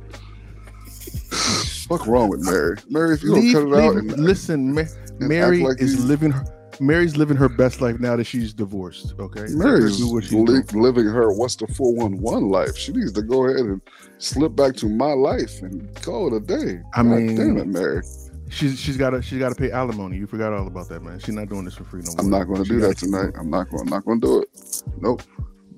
Fuck 1.31 2.07
wrong 2.07 2.29
with 2.29 2.41
Mary? 2.41 2.77
Mary, 2.89 3.15
if 3.15 3.23
you 3.23 3.35
don't 3.35 3.53
cut 3.53 3.63
it 3.79 3.85
out 3.85 3.97
and 3.97 4.11
listen, 4.19 4.75
Ma- 4.75 4.81
act 4.83 4.93
Mary 5.21 5.61
like 5.63 5.81
is 5.81 5.95
you- 5.97 6.03
living 6.03 6.31
her. 6.33 6.45
Mary's 6.79 7.17
living 7.17 7.39
her 7.39 7.49
best 7.49 7.81
life 7.81 7.99
now 8.01 8.17
that 8.17 8.25
she's 8.25 8.53
divorced. 8.53 9.15
Okay, 9.19 9.47
Mary's 9.55 9.97
do 9.97 10.13
what 10.13 10.25
she's 10.25 10.33
li- 10.35 10.61
living 10.75 11.07
her 11.07 11.33
what's 11.33 11.57
the 11.57 11.67
411 11.67 12.51
life. 12.51 12.77
She 12.77 12.93
needs 12.93 13.13
to 13.13 13.23
go 13.23 13.47
ahead 13.47 13.61
and 13.65 13.81
slip 14.19 14.55
back 14.55 14.77
to 14.77 14.87
my 14.89 15.13
life 15.15 15.63
and 15.63 15.95
call 16.03 16.27
it 16.27 16.37
a 16.37 16.41
day. 16.41 16.83
I 16.95 17.03
God 17.03 17.05
mean- 17.05 17.35
damn 17.37 17.57
it, 17.57 17.67
Mary. 17.67 18.03
She's 18.51 18.79
she's 18.79 18.97
got 18.97 19.11
to 19.11 19.23
she's 19.23 19.39
got 19.39 19.49
to 19.49 19.55
pay 19.57 19.71
alimony. 19.73 20.19
You 20.19 20.27
forgot 20.27 20.53
all 20.53 20.67
about 20.67 20.89
that, 20.91 21.03
man. 21.03 21.19
She's 21.19 21.35
not 21.35 21.49
doing 21.49 21.65
this 21.65 21.75
for 21.75 21.85
free 21.85 22.03
no 22.03 22.13
more. 22.13 22.21
I'm 22.21 22.31
not 22.31 22.45
going 22.45 22.63
to 22.63 22.69
do 22.69 22.79
that 22.81 22.99
tonight. 22.99 23.33
I'm 23.39 23.49
not 23.51 23.71
going. 23.71 23.83
I'm 23.83 23.89
not 23.89 24.05
going 24.05 24.21
to 24.21 24.27
do 24.27 24.43
it. 24.43 24.83
Nope. 25.01 25.23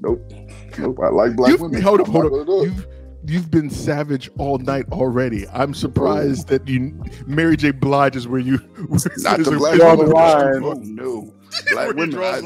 Nope. 0.00 0.33
Nope. 0.78 0.99
I 1.02 1.09
like 1.09 1.35
black 1.37 1.50
You've, 1.52 1.61
women. 1.62 1.81
hold 1.81 2.00
up, 2.00 2.09
I'm 2.09 2.12
hold 2.12 2.26
up. 2.69 2.75
Gonna 3.28 3.35
do 3.35 3.35
it. 3.35 3.35
You've 3.35 3.50
been 3.50 3.70
savage 3.70 4.30
all 4.38 4.58
night 4.58 4.87
already. 4.92 5.47
I'm 5.49 5.75
surprised 5.75 6.49
that 6.49 6.66
you 6.68 6.94
Mary 7.26 7.56
J. 7.56 7.70
Blige 7.70 8.16
is 8.16 8.26
where 8.28 8.40
you 8.40 8.58
Not 9.18 9.38
the 9.44 9.54
black 9.58 9.76
Draw 9.76 9.97
the 9.97 10.04
women. 10.04 10.12
line. 10.12 10.64
Oh, 10.64 10.73
no. 10.75 11.35
Black 11.73 11.88
women, 11.94 12.18
I. 12.18 12.40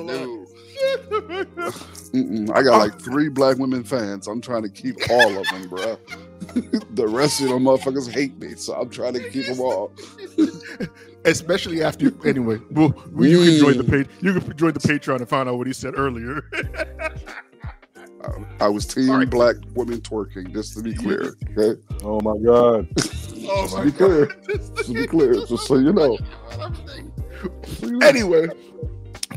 Mm-mm. 2.12 2.50
I 2.54 2.62
got 2.62 2.78
like 2.78 3.00
three 3.00 3.28
black 3.28 3.56
women 3.58 3.84
fans. 3.84 4.26
I'm 4.26 4.40
trying 4.40 4.62
to 4.62 4.68
keep 4.68 4.96
all 5.10 5.38
of 5.38 5.46
them, 5.48 5.68
bro. 5.68 5.96
the 6.90 7.06
rest 7.08 7.40
of 7.40 7.48
them 7.48 7.62
motherfuckers 7.64 8.10
hate 8.10 8.36
me, 8.38 8.54
so 8.56 8.74
I'm 8.74 8.90
trying 8.90 9.14
to 9.14 9.30
keep 9.30 9.46
them 9.46 9.60
all. 9.60 9.92
Especially 11.24 11.82
after 11.84 12.12
anyway, 12.26 12.58
well, 12.72 12.92
well, 13.12 13.26
you 13.28 13.38
can 13.44 13.58
join 13.58 13.78
the 13.78 13.84
Mm. 13.84 13.90
page. 13.90 14.08
You 14.20 14.40
can 14.40 14.56
join 14.56 14.72
the 14.72 14.80
Patreon 14.80 15.18
and 15.18 15.28
find 15.28 15.48
out 15.48 15.56
what 15.56 15.66
he 15.68 15.72
said 15.72 15.94
earlier. 15.96 16.44
I, 18.24 18.64
I 18.64 18.68
was 18.68 18.86
team 18.86 19.10
All 19.10 19.18
right. 19.18 19.28
black 19.28 19.56
women 19.74 20.00
twerking, 20.00 20.52
just 20.52 20.76
to 20.76 20.82
be 20.82 20.94
clear. 20.94 21.34
Okay, 21.56 21.80
Oh 22.04 22.20
my 22.20 22.36
god. 22.44 22.88
oh 23.44 23.66
just 23.66 23.76
to 23.76 23.84
be 23.84 23.92
clear, 23.92 24.26
just 24.48 24.76
to 24.86 24.92
be 24.94 25.06
clear, 25.06 25.34
just 25.46 25.66
so 25.66 25.76
you 25.78 25.92
know. 25.92 26.16
So 27.66 27.86
you 27.86 27.98
know. 27.98 28.06
Anyway, 28.06 28.46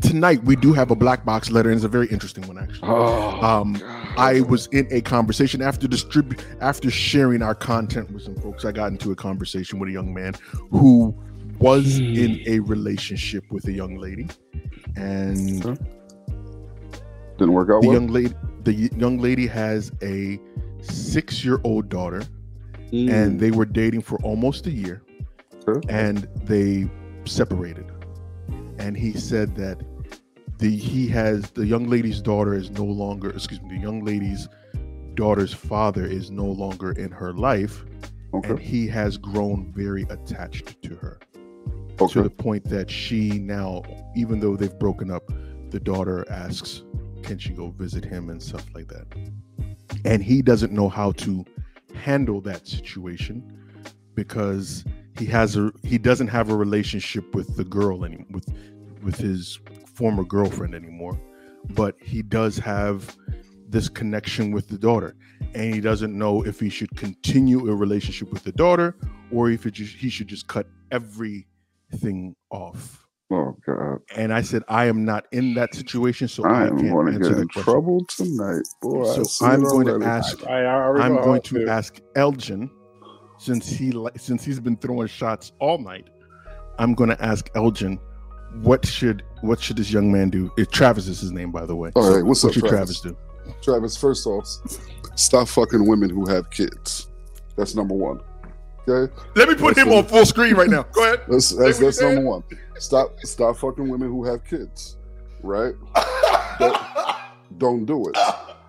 tonight 0.02 0.42
we 0.44 0.54
do 0.56 0.72
have 0.72 0.90
a 0.90 0.94
black 0.96 1.24
box 1.24 1.50
letter, 1.50 1.70
and 1.70 1.76
it's 1.76 1.84
a 1.84 1.88
very 1.88 2.06
interesting 2.08 2.46
one 2.46 2.58
actually. 2.58 2.88
Oh, 2.88 3.40
Um, 3.44 3.72
God. 3.74 4.06
I 4.18 4.40
was 4.42 4.66
in 4.68 4.86
a 4.90 5.00
conversation 5.00 5.60
after 5.62 5.88
distribute 5.88 6.44
after 6.60 6.90
sharing 6.90 7.42
our 7.42 7.54
content 7.54 8.10
with 8.12 8.22
some 8.22 8.36
folks. 8.36 8.64
I 8.64 8.72
got 8.72 8.92
into 8.92 9.10
a 9.10 9.16
conversation 9.16 9.78
with 9.78 9.88
a 9.88 9.92
young 9.92 10.14
man 10.14 10.34
who 10.70 11.14
was 11.58 11.98
in 11.98 12.42
a 12.46 12.60
relationship 12.60 13.44
with 13.50 13.66
a 13.66 13.72
young 13.72 13.96
lady, 13.96 14.28
and 14.94 15.62
didn't 17.38 17.52
work 17.52 17.68
out 17.70 17.82
the 17.82 17.88
well. 17.88 17.92
young 18.00 18.08
lady 18.08 18.34
the 18.66 18.90
young 18.98 19.18
lady 19.18 19.46
has 19.46 19.92
a 20.02 20.40
six 20.82 21.44
year 21.44 21.60
old 21.62 21.88
daughter, 21.88 22.22
Mm. 22.92 23.10
and 23.10 23.40
they 23.40 23.50
were 23.50 23.64
dating 23.64 24.00
for 24.02 24.16
almost 24.22 24.66
a 24.66 24.70
year, 24.70 25.02
Okay. 25.68 25.80
and 25.88 26.28
they 26.44 26.88
separated. 27.24 27.86
And 28.78 28.96
he 28.96 29.12
said 29.12 29.54
that 29.56 29.82
the 30.58 30.70
he 30.70 31.06
has 31.08 31.50
the 31.50 31.64
young 31.66 31.88
lady's 31.88 32.20
daughter 32.20 32.54
is 32.54 32.70
no 32.70 32.84
longer 32.84 33.30
excuse 33.30 33.60
me 33.62 33.68
the 33.76 33.82
young 33.82 34.04
lady's 34.04 34.48
daughter's 35.14 35.52
father 35.52 36.04
is 36.04 36.30
no 36.30 36.46
longer 36.46 36.92
in 36.92 37.10
her 37.10 37.32
life 37.34 37.84
and 38.44 38.58
he 38.58 38.86
has 38.86 39.16
grown 39.18 39.70
very 39.74 40.04
attached 40.08 40.80
to 40.82 40.94
her 40.94 41.18
to 42.08 42.22
the 42.22 42.30
point 42.30 42.64
that 42.64 42.90
she 42.90 43.38
now 43.38 43.82
even 44.14 44.40
though 44.40 44.56
they've 44.56 44.78
broken 44.78 45.10
up 45.10 45.24
the 45.70 45.80
daughter 45.80 46.24
asks 46.30 46.82
can 47.26 47.38
she 47.38 47.50
go 47.50 47.68
visit 47.70 48.04
him 48.04 48.30
and 48.30 48.42
stuff 48.42 48.64
like 48.74 48.88
that? 48.88 49.06
And 50.04 50.22
he 50.22 50.40
doesn't 50.42 50.72
know 50.72 50.88
how 50.88 51.12
to 51.12 51.44
handle 51.94 52.40
that 52.42 52.66
situation 52.66 53.42
because 54.14 54.84
he 55.18 55.26
has 55.26 55.56
a 55.56 55.72
he 55.82 55.98
doesn't 55.98 56.28
have 56.28 56.50
a 56.50 56.56
relationship 56.56 57.34
with 57.34 57.56
the 57.56 57.64
girl 57.64 58.04
any 58.04 58.24
with 58.30 58.48
with 59.02 59.16
his 59.16 59.58
former 59.94 60.24
girlfriend 60.24 60.74
anymore 60.74 61.18
but 61.74 61.96
he 62.00 62.22
does 62.22 62.58
have 62.58 63.16
this 63.68 63.88
connection 63.88 64.52
with 64.52 64.68
the 64.68 64.78
daughter. 64.78 65.16
And 65.54 65.74
he 65.74 65.80
doesn't 65.80 66.16
know 66.16 66.44
if 66.44 66.60
he 66.60 66.68
should 66.68 66.94
continue 66.96 67.68
a 67.70 67.74
relationship 67.74 68.32
with 68.32 68.44
the 68.44 68.52
daughter 68.52 68.96
or 69.32 69.50
if 69.50 69.70
just, 69.72 69.96
he 69.96 70.08
should 70.08 70.28
just 70.28 70.46
cut 70.46 70.66
everything 70.90 72.36
off 72.50 73.05
oh 73.30 73.56
god, 73.66 73.98
and 74.14 74.32
i 74.32 74.40
said 74.40 74.62
i 74.68 74.84
am 74.84 75.04
not 75.04 75.26
in 75.32 75.54
that 75.54 75.74
situation 75.74 76.28
so 76.28 76.44
I 76.44 76.48
i, 76.48 76.66
am 76.68 76.78
can't 76.78 76.92
going 76.92 77.06
to 77.06 77.12
answer 77.14 77.28
get 77.30 77.34
that 77.36 77.42
in 77.42 77.48
question 77.48 77.64
trouble 77.64 78.04
tonight, 78.06 78.62
boy. 78.80 79.10
I 79.10 79.14
so 79.16 79.22
see 79.24 79.44
i'm 79.46 79.62
it 79.62 79.68
going 79.68 80.00
to 80.00 80.06
ask 80.06 80.46
I, 80.46 80.62
I 80.62 80.74
already 80.74 81.04
I'm 81.04 81.16
going 81.22 81.42
to 81.42 81.54
feel. 81.56 81.70
ask 81.70 82.00
Elgin, 82.14 82.70
since 83.38 83.68
he 83.68 83.92
since 84.16 84.44
he's 84.44 84.60
been 84.60 84.76
throwing 84.76 85.08
shots 85.08 85.52
all 85.58 85.78
night. 85.78 86.08
I'm 86.78 86.94
going 86.94 87.10
to 87.10 87.22
ask 87.24 87.48
Elgin, 87.54 87.98
what 88.60 88.86
should 88.86 89.22
what 89.40 89.60
should 89.60 89.76
this 89.76 89.90
young 89.90 90.12
man 90.12 90.30
do? 90.30 90.50
If 90.56 90.70
Travis 90.70 91.08
is 91.08 91.20
his 91.20 91.32
name, 91.32 91.52
by 91.52 91.66
the 91.66 91.74
way. 91.76 91.90
All 91.94 92.14
right, 92.14 92.24
what's 92.24 92.42
what 92.42 92.50
up, 92.50 92.54
should 92.54 92.66
Travis? 92.66 93.00
Travis 93.00 93.16
do? 93.46 93.54
Travis, 93.62 93.96
first 93.96 94.26
off, 94.26 94.46
stop 95.14 95.48
fucking 95.48 95.86
women 95.86 96.10
who 96.10 96.26
have 96.26 96.50
kids. 96.50 97.08
That's 97.56 97.74
number 97.74 97.94
one. 97.94 98.20
Okay, 98.88 99.12
Let 99.34 99.48
me 99.48 99.54
put 99.54 99.76
him 99.76 99.88
on 99.88 100.04
full 100.04 100.24
screen 100.24 100.54
right 100.54 100.70
now. 100.70 100.84
Go 100.84 101.04
ahead. 101.04 101.22
that's 101.28 101.50
that's, 101.50 101.78
that's 101.78 102.00
number 102.00 102.22
one. 102.22 102.44
Stop 102.78 103.18
stop 103.20 103.56
fucking 103.56 103.88
women 103.88 104.08
who 104.08 104.24
have 104.24 104.44
kids. 104.44 104.96
Right? 105.42 105.74
Don't, 106.58 106.78
don't 107.58 107.84
do 107.84 108.08
it. 108.08 108.16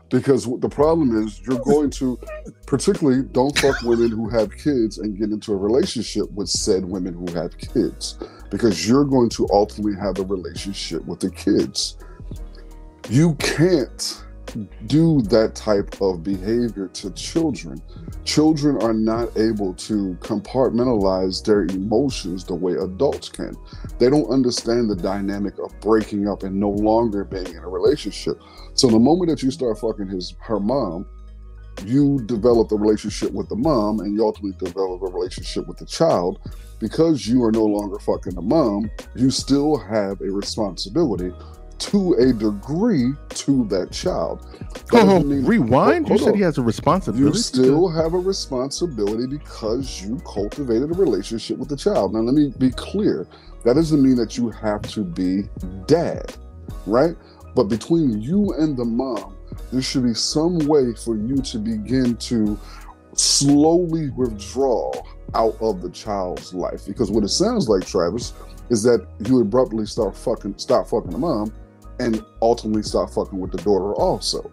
Because 0.10 0.46
the 0.60 0.70
problem 0.70 1.22
is, 1.22 1.42
you're 1.42 1.60
going 1.60 1.90
to, 1.92 2.18
particularly, 2.66 3.24
don't 3.24 3.58
fuck 3.60 3.82
women 3.82 4.10
who 4.10 4.30
have 4.30 4.56
kids 4.56 5.00
and 5.00 5.18
get 5.18 5.32
into 5.32 5.52
a 5.52 5.58
relationship 5.58 6.32
with 6.32 6.48
said 6.48 6.86
women 6.86 7.14
who 7.14 7.30
have 7.34 7.58
kids, 7.58 8.18
because 8.50 8.88
you're 8.88 9.04
going 9.04 9.28
to 9.30 9.48
ultimately 9.52 10.00
have 10.00 10.20
a 10.20 10.24
relationship 10.24 11.04
with 11.06 11.20
the 11.20 11.30
kids. 11.32 11.98
You 13.10 13.36
can't 13.36 14.24
do 14.88 15.22
that 15.24 15.56
type 15.56 16.02
of 16.02 16.24
behavior 16.24 16.88
to 16.88 17.12
children. 17.12 17.82
Children 18.24 18.82
are 18.82 18.94
not 18.94 19.36
able 19.38 19.74
to 19.76 20.18
compartmentalize 20.22 21.44
their 21.44 21.64
emotions 21.64 22.44
the 22.44 22.56
way 22.56 22.74
adults 22.74 23.30
can. 23.30 23.56
They 24.00 24.10
don't 24.10 24.30
understand 24.30 24.90
the 24.90 24.96
dynamic 24.96 25.58
of 25.60 25.80
breaking 25.80 26.28
up 26.28 26.44
and 26.44 26.60
no 26.60 26.70
longer 26.70 27.24
being 27.24 27.48
in 27.48 27.58
a 27.58 27.70
relationship. 27.70 28.42
So 28.74 28.88
the 28.88 29.00
moment 29.00 29.30
that 29.30 29.44
you 29.44 29.52
start 29.52 29.80
fucking 29.80 30.08
his 30.08 30.36
her 30.42 30.60
mom, 30.60 31.06
you 31.86 32.20
develop 32.26 32.72
a 32.72 32.76
relationship 32.76 33.32
with 33.32 33.50
the 33.50 33.56
mom 33.56 34.00
and 34.00 34.16
you 34.16 34.26
ultimately 34.26 34.58
develop 34.58 35.02
a 35.02 35.08
relationship 35.08 35.68
with 35.68 35.78
the 35.78 35.86
child. 35.86 36.40
Because 36.80 37.28
you 37.28 37.44
are 37.44 37.52
no 37.52 37.66
longer 37.66 37.98
fucking 38.00 38.36
the 38.36 38.42
mom, 38.42 38.90
you 39.16 39.32
still 39.32 39.78
have 39.78 40.22
a 40.22 40.32
responsibility 40.32 41.32
to 41.80 42.14
a 42.14 42.34
degree 42.34 43.14
to 43.30 43.66
that 43.66 43.92
child. 43.92 44.46
Oh, 44.94 45.22
mean- 45.22 45.46
rewind. 45.46 46.08
Hold 46.08 46.20
you 46.20 46.26
said 46.26 46.32
on. 46.32 46.38
he 46.38 46.44
has 46.44 46.58
a 46.58 46.62
responsibility. 46.62 47.26
you 47.26 47.34
still 47.42 47.90
have 47.90 48.14
a 48.14 48.20
responsibility 48.20 49.28
because 49.28 50.02
you 50.02 50.20
cultivated 50.26 50.92
a 50.92 50.94
relationship 50.94 51.58
with 51.58 51.70
the 51.70 51.78
child. 51.78 52.14
Now, 52.14 52.22
let 52.22 52.36
me 52.36 52.54
be 52.58 52.72
clear. 52.72 53.28
That 53.64 53.76
doesn't 53.76 54.02
mean 54.02 54.16
that 54.16 54.38
you 54.38 54.50
have 54.50 54.82
to 54.94 55.04
be 55.04 55.44
dad, 55.86 56.34
right? 56.86 57.16
But 57.56 57.66
between 57.66 58.22
you 58.22 58.54
and 58.54 58.78
the 58.78 58.86
mom, 58.86 59.36
there 59.72 59.82
should 59.82 60.04
be 60.04 60.14
some 60.14 60.60
way 60.60 60.94
for 60.94 61.16
you 61.16 61.38
to 61.38 61.58
begin 61.58 62.16
to 62.18 62.60
slowly 63.14 64.10
withdraw 64.12 64.92
out 65.34 65.58
of 65.60 65.82
the 65.82 65.90
child's 65.90 66.54
life. 66.54 66.86
Because 66.86 67.12
what 67.12 67.24
it 67.24 67.30
sounds 67.30 67.68
like, 67.68 67.86
Travis, 67.86 68.34
is 68.70 68.84
that 68.84 69.06
you 69.26 69.42
abruptly 69.42 69.86
start 69.86 70.16
fucking 70.16 70.58
stop 70.58 70.88
fucking 70.88 71.12
the 71.12 71.18
mom 71.18 71.54
and 72.00 72.24
ultimately 72.42 72.84
stop 72.84 73.10
fucking 73.10 73.40
with 73.40 73.52
the 73.52 73.58
daughter 73.58 73.94
also 73.96 74.52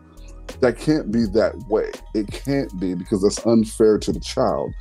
that 0.60 0.78
can't 0.78 1.10
be 1.10 1.26
that 1.26 1.56
way. 1.68 1.90
It 2.14 2.28
can't 2.28 2.78
be 2.78 2.94
because 2.94 3.22
that's 3.22 3.44
unfair 3.46 3.98
to 3.98 4.12
the 4.12 4.20
child. 4.20 4.72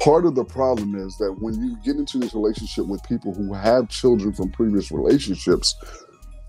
Part 0.00 0.26
of 0.26 0.34
the 0.34 0.44
problem 0.44 0.94
is 0.94 1.16
that 1.18 1.32
when 1.40 1.54
you 1.54 1.76
get 1.84 1.96
into 1.96 2.18
this 2.18 2.34
relationship 2.34 2.86
with 2.86 3.02
people 3.04 3.32
who 3.32 3.54
have 3.54 3.88
children 3.88 4.32
from 4.32 4.50
previous 4.50 4.90
relationships, 4.90 5.74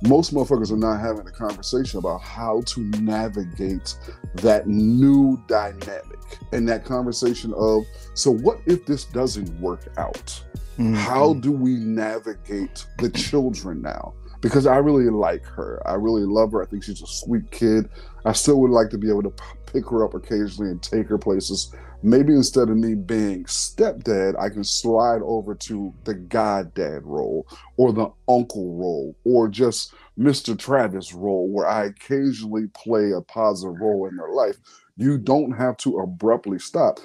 most 0.04 0.34
motherfuckers 0.34 0.72
are 0.72 0.77
not 0.77 1.00
having 1.00 1.27
a 1.27 1.32
conversation 1.32 1.98
about 1.98 2.22
how 2.22 2.62
to 2.68 2.82
navigate 3.01 3.96
that 4.36 4.68
new 4.68 5.42
dynamic 5.48 6.20
and 6.51 6.68
that 6.70 6.86
conversation 6.86 7.54
of 7.56 7.84
so 8.13 8.32
what 8.32 8.60
if 8.66 8.86
this 8.86 9.06
doesn't 9.06 9.50
work 9.60 9.88
out? 9.98 10.44
Mhm. 10.77 10.94
how 10.94 11.34
do 11.34 11.51
we 11.51 11.75
navigate 11.77 12.86
the 13.00 13.10
children 13.10 13.82
now? 13.82 14.13
Because 14.41 14.67
I 14.67 14.77
really 14.77 15.10
like 15.10 15.46
her. 15.46 15.82
I 15.86 15.94
really 15.94 16.24
love 16.24 16.51
her. 16.51 16.63
I 16.63 16.67
think 16.67 16.84
she's 16.84 17.01
a 17.01 17.08
sweet 17.08 17.50
kid. 17.51 17.89
I 18.25 18.34
still 18.34 18.60
would 18.62 18.72
like 18.72 18.89
to 18.91 18.98
be 18.98 19.10
able 19.10 19.24
to 19.24 19.34
pick 19.65 19.89
her 19.89 20.03
up 20.06 20.13
occasionally 20.13 20.72
and 20.72 20.82
take 20.82 21.08
her 21.08 21.17
places. 21.17 21.74
Maybe 22.03 22.34
instead 22.34 22.70
of 22.70 22.77
me 22.77 22.94
being 22.94 23.46
stepdad, 23.46 24.39
I 24.39 24.50
can 24.50 24.63
slide 24.63 25.22
over 25.24 25.56
to 25.56 25.94
the 26.03 26.13
goddad 26.13 27.03
role 27.03 27.48
or 27.77 27.91
the 27.91 28.10
uncle 28.29 28.75
role 28.75 29.15
or 29.24 29.48
just 29.48 29.94
Mr. 30.17 30.58
Travis 30.58 31.13
role 31.13 31.50
where 31.50 31.67
I 31.67 31.86
occasionally 31.86 32.67
play 32.75 33.12
a 33.12 33.22
positive 33.22 33.79
role 33.79 34.08
in 34.08 34.15
their 34.15 34.32
life. 34.32 34.58
You 34.96 35.17
don't 35.17 35.51
have 35.51 35.77
to 35.77 35.98
abruptly 36.00 36.60
stop. 36.60 37.00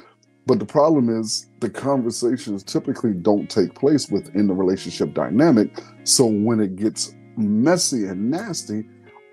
But 0.45 0.59
the 0.59 0.67
problem 0.67 1.09
is 1.09 1.47
the 1.61 1.71
conversations 1.71 2.65
typically 2.65 3.13
don't 3.13 3.49
take 3.49 3.75
place 3.75 4.11
within 4.11 4.49
the 4.49 4.55
relationship 4.55 5.15
dynamic. 5.15 5.79
So 6.05 6.27
when 6.27 6.61
it 6.61 6.77
gets 6.77 7.15
messy 7.37 8.07
and 8.07 8.31
nasty, 8.31 8.85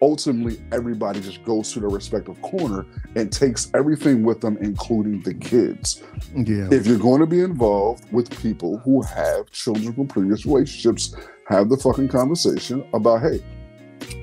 ultimately 0.01 0.62
everybody 0.72 1.20
just 1.20 1.44
goes 1.44 1.72
to 1.74 1.79
their 1.82 1.89
respective 1.89 2.41
corner 2.41 2.86
and 3.15 3.32
takes 3.32 3.70
everything 3.74 4.24
with 4.24 4.39
them, 4.41 4.58
including 4.62 5.22
the 5.24 5.34
kids. 5.34 6.01
Yeah. 6.36 6.70
If 6.72 6.88
you're 6.88 7.00
going 7.00 7.20
to 7.20 7.27
be 7.27 7.41
involved 7.41 8.12
with 8.12 8.29
people 8.41 8.77
who 8.79 9.01
have 9.01 9.50
children 9.51 9.94
from 9.94 10.08
previous 10.08 10.46
relationships, 10.46 11.15
have 11.48 11.70
the 11.70 11.77
fucking 11.77 12.08
conversation 12.10 12.88
about, 12.94 13.22
hey, 13.22 13.44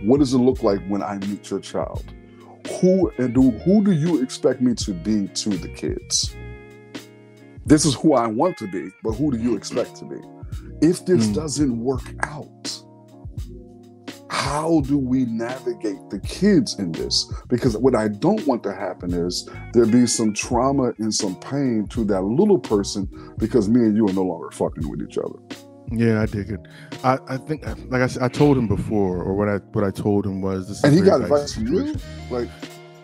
what 0.04 0.18
does 0.20 0.32
it 0.32 0.38
look 0.38 0.62
like 0.62 0.80
when 0.88 1.02
I 1.02 1.18
meet 1.18 1.50
your 1.50 1.60
child? 1.60 2.04
Who 2.80 3.10
and 3.18 3.32
do 3.34 3.50
who 3.50 3.84
do 3.84 3.92
you 3.92 4.22
expect 4.22 4.60
me 4.60 4.74
to 4.74 4.92
be 4.92 5.28
to 5.28 5.50
the 5.50 5.68
kids? 5.68 6.34
This 7.64 7.84
is 7.84 7.94
who 7.94 8.14
I 8.14 8.26
want 8.26 8.56
to 8.58 8.66
be, 8.68 8.88
but 9.02 9.12
who 9.12 9.30
do 9.30 9.38
you 9.38 9.56
expect 9.56 9.96
to 9.96 10.04
be? 10.04 10.16
If 10.80 11.04
this 11.04 11.26
Hmm. 11.26 11.32
doesn't 11.32 11.78
work 11.84 12.02
out, 12.22 12.82
how 14.36 14.82
do 14.82 14.98
we 14.98 15.24
navigate 15.24 16.10
the 16.10 16.20
kids 16.20 16.78
in 16.78 16.92
this? 16.92 17.32
Because 17.48 17.74
what 17.76 17.96
I 17.96 18.08
don't 18.08 18.46
want 18.46 18.62
to 18.64 18.74
happen 18.74 19.14
is 19.14 19.48
there 19.72 19.86
be 19.86 20.06
some 20.06 20.34
trauma 20.34 20.92
and 20.98 21.12
some 21.12 21.36
pain 21.40 21.86
to 21.88 22.04
that 22.04 22.22
little 22.22 22.58
person 22.58 23.08
because 23.38 23.68
me 23.68 23.80
and 23.80 23.96
you 23.96 24.06
are 24.06 24.12
no 24.12 24.22
longer 24.22 24.50
fucking 24.50 24.88
with 24.88 25.00
each 25.02 25.16
other. 25.16 25.38
Yeah, 25.90 26.20
I 26.20 26.26
dig 26.26 26.50
it. 26.50 26.60
I, 27.02 27.18
I 27.28 27.36
think, 27.38 27.64
like 27.90 28.02
I 28.02 28.06
said, 28.08 28.22
I 28.22 28.28
told 28.28 28.58
him 28.58 28.68
before, 28.68 29.22
or 29.22 29.34
what 29.34 29.48
I 29.48 29.56
what 29.72 29.84
I 29.84 29.90
told 29.90 30.26
him 30.26 30.42
was 30.42 30.68
this. 30.68 30.78
is 30.78 30.84
And 30.84 30.94
he 30.94 31.00
got 31.00 31.22
advice 31.22 31.54
from 31.54 31.68
you? 31.68 31.96
Like, 32.30 32.48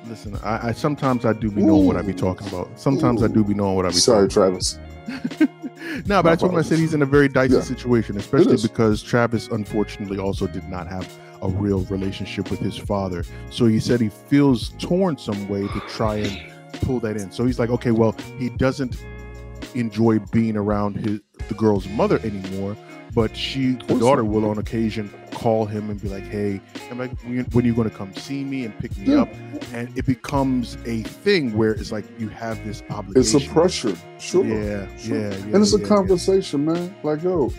Listen, 0.07 0.37
I, 0.43 0.69
I 0.69 0.73
sometimes 0.73 1.25
I 1.25 1.33
do 1.33 1.51
be 1.51 1.63
knowing 1.63 1.87
what 1.87 1.97
I 1.97 2.03
be 2.03 2.13
talking 2.13 2.49
about. 2.49 2.69
Sometimes 2.79 3.23
I 3.23 3.29
do 3.29 3.45
be 3.45 3.55
knowing 3.55 3.77
what 3.77 3.87
I 3.87 3.91
be. 3.91 3.95
sorry, 3.95 4.29
Travis. 4.29 4.79
no, 6.07 6.23
but 6.23 6.33
I 6.33 6.37
told 6.37 6.53
him 6.53 6.59
I 6.59 6.63
said 6.63 6.79
he's 6.79 6.95
in 6.95 7.03
a 7.03 7.07
very 7.07 7.29
dicey 7.29 7.55
Yeah. 7.55 7.61
situation, 7.63 8.17
especially 8.17 8.57
because 8.63 9.03
Travis 9.03 9.49
unfortunately 9.49 10.19
also 10.19 10.47
did 10.47 10.69
not 10.69 10.87
have 10.89 11.09
a 11.43 11.49
real 11.49 11.81
relationship 11.85 12.51
with 12.51 12.61
his 12.61 12.77
father. 12.77 13.25
So 13.51 13.67
he 13.67 13.81
said 13.81 14.01
he 14.01 14.09
feels 14.09 14.71
torn 14.79 15.19
some 15.19 15.49
way 15.49 15.67
to 15.67 15.81
try 15.89 16.17
and 16.17 16.39
pull 16.83 17.01
that 17.01 17.17
in. 17.17 17.31
So 17.33 17.45
he's 17.45 17.59
like, 17.59 17.71
okay, 17.71 17.91
well, 17.91 18.15
he 18.39 18.49
doesn't 18.51 18.97
enjoy 19.75 20.19
being 20.31 20.57
around 20.57 20.97
his 20.97 21.21
the 21.49 21.55
girl's 21.55 21.89
mother 21.89 22.21
anymore, 22.21 22.77
but 23.15 23.37
she, 23.37 23.73
the 23.73 23.99
daughter, 23.99 24.25
will 24.25 24.49
on 24.49 24.59
occasion 24.59 25.13
call 25.33 25.67
him 25.67 25.91
and 25.91 26.01
be 26.01 26.09
like, 26.09 26.25
hey, 26.25 26.61
I'm 26.91 26.99
like, 26.99 27.11
when 27.23 27.45
when 27.53 27.65
are 27.65 27.67
you 27.67 27.75
going 27.75 27.89
to 27.91 27.95
come 27.95 28.15
see 28.15 28.45
me 28.45 28.65
and 28.65 28.79
pick 28.79 28.97
me 28.97 29.07
Yeah. 29.15 29.23
up? 29.23 29.29
Hmm. 29.35 29.75
And 29.75 29.99
it 29.99 30.07
becomes 30.07 30.77
a 30.87 31.03
thing 31.03 31.57
where 31.57 31.73
it's 31.73 31.93
like 31.93 32.05
you 32.19 32.29
have 32.29 32.65
this 32.67 32.83
obligation. 32.91 33.37
It's 33.37 33.47
a 33.47 33.51
pressure. 33.53 33.95
Sure. 34.19 34.45
Yeah, 34.45 34.87
Sure. 34.97 35.17
yeah, 35.19 35.29
yeah. 35.31 35.35
and 35.37 35.57
it's 35.57 35.75
a 35.75 35.79
yeah, 35.79 35.83
yeah. 35.83 35.89
conversation, 35.89 36.65
man. 36.65 36.95
Like, 37.03 37.23
yo, 37.23 37.53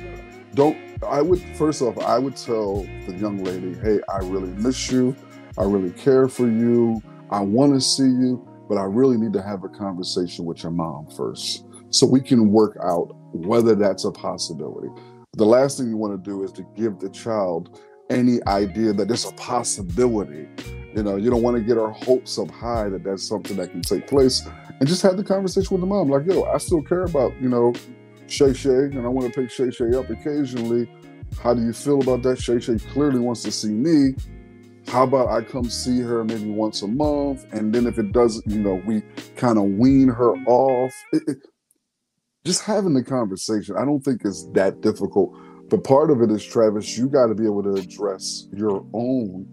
don't. 0.55 0.77
I 1.05 1.21
would 1.21 1.41
first 1.55 1.81
off, 1.81 1.97
I 1.99 2.17
would 2.17 2.35
tell 2.37 2.83
the 3.07 3.13
young 3.17 3.43
lady, 3.43 3.73
hey, 3.81 3.99
I 4.13 4.19
really 4.19 4.49
miss 4.53 4.89
you. 4.91 5.15
I 5.57 5.63
really 5.63 5.91
care 5.91 6.27
for 6.29 6.47
you. 6.47 7.01
I 7.29 7.41
want 7.41 7.73
to 7.73 7.81
see 7.81 8.03
you, 8.03 8.47
but 8.69 8.77
I 8.77 8.83
really 8.83 9.17
need 9.17 9.33
to 9.33 9.41
have 9.41 9.63
a 9.63 9.69
conversation 9.69 10.45
with 10.45 10.63
your 10.63 10.71
mom 10.71 11.07
first, 11.15 11.65
so 11.89 12.05
we 12.07 12.21
can 12.21 12.49
work 12.51 12.77
out 12.83 13.11
whether 13.33 13.75
that's 13.75 14.05
a 14.05 14.11
possibility. 14.11 14.87
The 15.35 15.45
last 15.45 15.77
thing 15.79 15.87
you 15.89 15.97
want 15.97 16.13
to 16.23 16.29
do 16.29 16.43
is 16.43 16.51
to 16.53 16.65
give 16.75 16.99
the 16.99 17.09
child 17.09 17.81
any 18.09 18.37
idea 18.45 18.93
that 18.93 19.07
there's 19.07 19.25
a 19.25 19.33
possibility. 19.33 20.47
You 20.95 21.01
know, 21.01 21.15
you 21.15 21.31
don't 21.31 21.41
want 21.41 21.57
to 21.57 21.63
get 21.63 21.77
our 21.77 21.89
hopes 21.89 22.37
up 22.37 22.51
high 22.51 22.87
that 22.89 23.03
that's 23.03 23.27
something 23.27 23.57
that 23.57 23.71
can 23.71 23.81
take 23.81 24.05
place, 24.05 24.47
and 24.79 24.87
just 24.87 25.01
have 25.01 25.17
the 25.17 25.23
conversation 25.23 25.69
with 25.73 25.81
the 25.81 25.87
mom. 25.87 26.09
Like, 26.09 26.27
yo, 26.27 26.43
I 26.43 26.59
still 26.59 26.83
care 26.83 27.03
about 27.03 27.33
you 27.41 27.49
know 27.49 27.73
Shay 28.27 28.53
Shay, 28.53 28.69
and 28.69 28.99
I 28.99 29.07
want 29.07 29.33
to 29.33 29.41
pick 29.41 29.49
Shay 29.49 29.71
Shay 29.71 29.95
up 29.95 30.07
occasionally. 30.11 30.87
How 31.41 31.55
do 31.55 31.63
you 31.63 31.73
feel 31.73 31.99
about 32.01 32.21
that? 32.23 32.39
Shay 32.39 32.59
Shay 32.59 32.77
clearly 32.77 33.19
wants 33.19 33.41
to 33.41 33.51
see 33.51 33.71
me. 33.71 34.13
How 34.87 35.03
about 35.03 35.29
I 35.29 35.41
come 35.41 35.67
see 35.67 35.99
her 36.01 36.23
maybe 36.23 36.51
once 36.51 36.83
a 36.83 36.87
month, 36.87 37.51
and 37.51 37.73
then 37.73 37.87
if 37.87 37.97
it 37.97 38.11
doesn't, 38.11 38.45
you 38.45 38.59
know, 38.59 38.79
we 38.85 39.01
kind 39.35 39.57
of 39.57 39.63
wean 39.63 40.09
her 40.09 40.35
off. 40.45 40.93
It- 41.13 41.23
it- 41.27 41.37
just 42.45 42.63
having 42.63 42.93
the 42.93 43.03
conversation, 43.03 43.75
I 43.77 43.85
don't 43.85 44.01
think 44.01 44.21
it's 44.25 44.45
that 44.51 44.81
difficult. 44.81 45.35
But 45.69 45.83
part 45.83 46.11
of 46.11 46.21
it 46.21 46.29
is, 46.29 46.45
Travis, 46.45 46.97
you 46.97 47.07
got 47.07 47.27
to 47.27 47.35
be 47.35 47.45
able 47.45 47.63
to 47.63 47.73
address 47.73 48.47
your 48.53 48.85
own 48.93 49.47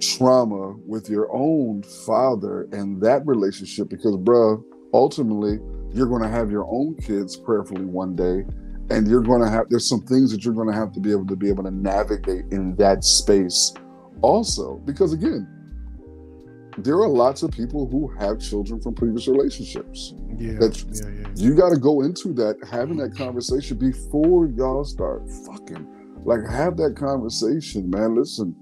trauma 0.00 0.74
with 0.86 1.08
your 1.08 1.34
own 1.34 1.82
father 2.06 2.68
and 2.72 3.02
that 3.02 3.26
relationship 3.26 3.88
because, 3.88 4.16
bruh, 4.16 4.62
ultimately, 4.92 5.58
you're 5.92 6.06
going 6.06 6.22
to 6.22 6.28
have 6.28 6.50
your 6.50 6.66
own 6.70 6.94
kids 6.96 7.36
prayerfully 7.36 7.84
one 7.84 8.14
day 8.14 8.44
and 8.90 9.08
you're 9.08 9.22
going 9.22 9.40
to 9.40 9.48
have 9.48 9.66
there's 9.70 9.88
some 9.88 10.02
things 10.02 10.30
that 10.30 10.44
you're 10.44 10.54
going 10.54 10.68
to 10.68 10.74
have 10.74 10.92
to 10.92 11.00
be 11.00 11.10
able 11.10 11.26
to 11.26 11.36
be 11.36 11.48
able 11.48 11.62
to 11.62 11.70
navigate 11.70 12.44
in 12.50 12.74
that 12.76 13.04
space 13.04 13.72
also 14.20 14.74
because 14.84 15.12
again 15.12 15.48
there 16.78 16.96
are 16.96 17.08
lots 17.08 17.42
of 17.42 17.50
people 17.50 17.88
who 17.88 18.08
have 18.18 18.40
children 18.40 18.80
from 18.80 18.94
previous 18.94 19.28
relationships. 19.28 20.14
Yeah, 20.36 20.54
That's- 20.54 20.84
yeah, 20.92 21.08
yeah. 21.08 21.28
you 21.36 21.54
got 21.54 21.70
to 21.70 21.78
go 21.78 22.02
into 22.02 22.32
that 22.34 22.56
having 22.70 22.96
that 22.98 23.12
mm-hmm. 23.12 23.24
conversation 23.24 23.78
before 23.78 24.46
y'all 24.46 24.84
start 24.84 25.28
fucking. 25.46 25.86
Like 26.24 26.48
have 26.48 26.76
that 26.78 26.96
conversation 26.96 27.90
man. 27.90 28.14
Listen 28.14 28.56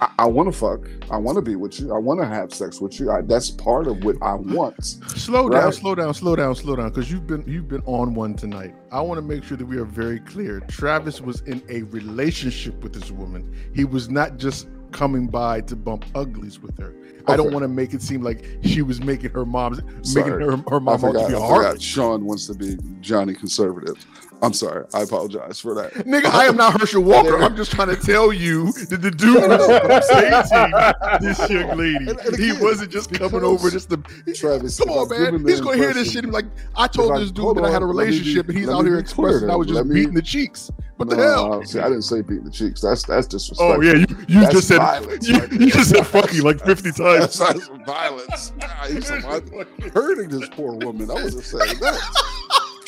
i, 0.00 0.10
I 0.20 0.26
want 0.26 0.52
to 0.52 0.58
fuck. 0.58 0.88
I 1.10 1.16
want 1.16 1.36
to 1.36 1.42
be 1.42 1.56
with 1.56 1.78
you. 1.80 1.94
I 1.94 1.98
want 1.98 2.20
to 2.20 2.26
have 2.26 2.52
sex 2.52 2.80
with 2.80 2.98
you. 2.98 3.10
I, 3.10 3.22
that's 3.22 3.50
part 3.50 3.86
of 3.86 4.04
what 4.04 4.16
i 4.22 4.34
want. 4.34 4.82
Slow 4.84 5.48
down, 5.48 5.72
slow 5.72 5.94
down, 5.94 6.14
slow 6.14 6.36
down, 6.36 6.54
slow 6.54 6.76
down, 6.76 6.88
because 6.88 7.10
you've 7.10 7.26
been 7.26 7.44
you've 7.46 7.68
been 7.68 7.82
on 7.86 8.14
one 8.14 8.34
tonight. 8.34 8.74
I 8.90 9.00
want 9.00 9.18
to 9.18 9.22
make 9.22 9.44
sure 9.44 9.56
that 9.56 9.66
we 9.66 9.78
are 9.78 9.84
very 9.84 10.20
clear. 10.20 10.60
Travis 10.60 11.20
was 11.20 11.40
in 11.42 11.62
a 11.68 11.82
relationship 11.82 12.82
with 12.82 12.92
this 12.92 13.10
woman. 13.10 13.52
He 13.74 13.84
was 13.84 14.08
not 14.10 14.36
just 14.36 14.68
coming 14.94 15.26
by 15.26 15.60
to 15.60 15.76
bump 15.76 16.06
uglies 16.14 16.60
with 16.60 16.78
her. 16.78 16.94
I 17.26 17.36
don't 17.36 17.52
want 17.52 17.64
to 17.64 17.68
make 17.68 17.92
it 17.92 18.00
seem 18.02 18.22
like 18.22 18.44
she 18.62 18.80
was 18.82 19.00
making 19.02 19.30
her 19.30 19.44
mom's 19.44 19.82
making 19.82 20.04
Sorry. 20.04 20.44
her 20.44 20.56
her 20.68 20.76
I 20.76 20.78
mom 20.78 21.00
to 21.00 21.06
forgot, 21.06 21.28
be 21.28 21.34
I 21.34 21.48
forgot. 21.48 21.82
Sean 21.82 22.24
wants 22.24 22.46
to 22.46 22.54
be 22.54 22.76
Johnny 23.00 23.34
conservative. 23.34 24.06
I'm 24.44 24.52
sorry. 24.52 24.84
I 24.92 25.00
apologize 25.02 25.58
for 25.58 25.74
that. 25.74 25.92
Nigga, 25.94 26.26
I 26.26 26.44
am 26.44 26.56
not 26.56 26.78
Herschel 26.78 27.02
Walker. 27.12 27.38
I'm 27.42 27.56
just 27.56 27.72
trying 27.72 27.88
to 27.88 27.96
tell 27.96 28.32
you 28.32 28.70
that 28.72 29.00
the 29.00 29.10
dude 29.10 29.36
was 29.48 30.08
dating 30.08 31.26
this 31.26 31.50
young 31.50 31.76
lady. 31.78 32.10
And- 32.10 32.20
and 32.20 32.36
he 32.36 32.52
wasn't 32.52 32.90
just 32.92 33.12
coming 33.12 33.42
over 33.42 33.70
just 33.70 33.88
to 33.90 33.96
Travis, 34.34 34.78
Come 34.78 34.90
on, 34.90 35.08
man. 35.08 35.46
He's 35.46 35.60
gonna 35.60 35.76
hear 35.76 35.92
this 35.94 36.12
shit. 36.12 36.24
impression- 36.24 36.24
and 36.24 36.32
be 36.32 36.34
like, 36.34 36.66
I 36.76 36.86
told 36.86 37.16
this 37.20 37.30
dude 37.30 37.56
that 37.56 37.64
I 37.64 37.70
had 37.70 37.82
a 37.82 37.84
on, 37.86 37.94
let 37.96 38.06
me 38.08 38.12
relationship, 38.12 38.48
and 38.48 38.58
he's 38.58 38.68
out 38.68 38.84
here 38.84 38.98
expressing 38.98 39.50
I 39.50 39.56
was 39.56 39.66
just 39.66 39.84
me- 39.86 39.94
beating 39.94 40.14
the 40.14 40.22
cheeks. 40.22 40.70
What 40.96 41.08
the 41.10 41.16
No, 41.16 41.22
hell? 41.22 41.64
See, 41.64 41.80
I 41.80 41.84
didn't 41.84 42.02
say 42.02 42.20
beating 42.22 42.44
the 42.44 42.50
cheeks. 42.50 42.80
That's 42.80 43.02
that's 43.04 43.26
disrespectful. 43.26 43.78
Oh 43.78 43.80
yeah, 43.80 43.94
you, 43.94 44.06
you 44.28 44.40
That's 44.42 44.54
just 44.54 44.68
said 44.68 44.78
violence 44.78 45.26
you, 45.28 45.38
right 45.38 45.52
you 45.52 45.70
just 45.70 45.90
said 45.90 46.06
fucking 46.06 46.42
like 46.42 46.60
fifty 46.60 46.92
times. 47.02 47.36
that's 47.38 47.66
some 47.66 47.84
violence. 47.84 48.52
Some- 49.00 49.90
hurting 49.92 50.28
this 50.28 50.48
poor 50.50 50.72
woman. 50.74 51.10
I 51.10 51.14
wasn't 51.14 51.44
saying 51.44 51.78
that. 51.80 52.00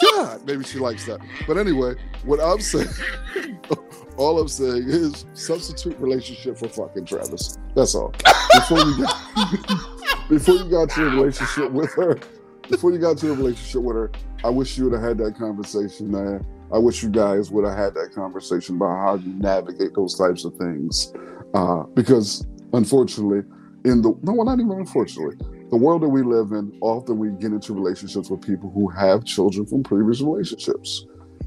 God, 0.01 0.47
maybe 0.47 0.65
she 0.65 0.79
likes 0.79 1.07
that. 1.07 1.21
But 1.47 1.59
anyway, 1.59 1.95
what 2.25 2.41
I'm 2.41 2.61
saying, 2.61 2.89
all 4.17 4.39
I'm 4.39 4.49
saying 4.49 4.85
is 4.87 5.25
substitute 5.35 5.99
relationship 5.99 6.59
for 6.59 6.69
fucking 6.69 7.07
Travis. 7.07 7.59
That's 7.75 7.95
all. 7.95 8.15
Before 8.55 8.79
you 8.79 9.05
got, 9.05 10.29
before 10.29 10.55
you 10.55 10.71
got 10.71 10.91
to 10.91 11.07
a 11.07 11.11
relationship 11.11 11.71
with 11.71 11.93
her, 11.95 12.19
before 12.69 12.93
you 12.93 12.99
got 12.99 13.19
to 13.19 13.33
a 13.33 13.35
relationship 13.35 13.83
with 13.83 13.97
her, 13.97 14.13
I 14.45 14.51
wish 14.51 14.77
you 14.77 14.85
would 14.85 14.95
have 14.95 15.03
had 15.03 15.19
that 15.19 15.37
conversation, 15.39 16.11
man. 16.11 16.45
I 16.73 16.79
wish 16.79 17.03
you 17.03 17.11
guys 17.11 17.51
would 17.51 17.65
have 17.65 17.77
had 17.77 17.95
that 17.95 18.13
conversation 18.13 18.77
about 18.77 18.97
how 18.97 19.15
you 19.15 19.33
navigate 19.35 19.95
those 19.95 20.19
types 20.19 20.45
of 20.45 20.55
things. 20.57 21.13
Uh, 21.55 21.85
because 21.95 22.47
unfortunately, 22.73 23.43
in 23.85 24.03
the 24.03 24.17
no, 24.23 24.33
well, 24.33 24.45
not 24.45 24.59
even 24.59 24.73
unfortunately, 24.73 25.37
the 25.71 25.77
world 25.77 26.03
that 26.03 26.09
we 26.09 26.23
live 26.23 26.53
in, 26.53 26.77
often 26.81 27.19
we 27.19 27.31
get 27.31 27.53
into 27.53 27.75
relationships 27.75 28.31
with 28.31 28.41
people 28.41 28.71
who 28.71 28.89
have 28.89 29.25
children 29.25 29.67
from 29.67 29.83
previous 29.83 30.21
relationships. 30.21 31.07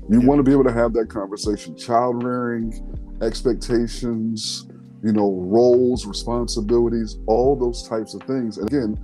You 0.09 0.19
Yeah. 0.19 0.27
want 0.27 0.39
to 0.39 0.43
be 0.43 0.51
able 0.51 0.65
to 0.65 0.73
have 0.73 0.93
that 0.93 1.09
conversation. 1.09 1.75
Child 1.75 2.23
rearing, 2.23 2.73
expectations, 3.21 4.67
you 5.03 5.13
know, 5.13 5.33
roles, 5.47 6.05
responsibilities, 6.05 7.17
all 7.27 7.55
those 7.55 7.87
types 7.87 8.13
of 8.13 8.23
things. 8.23 8.57
And 8.57 8.67
again, 8.67 8.97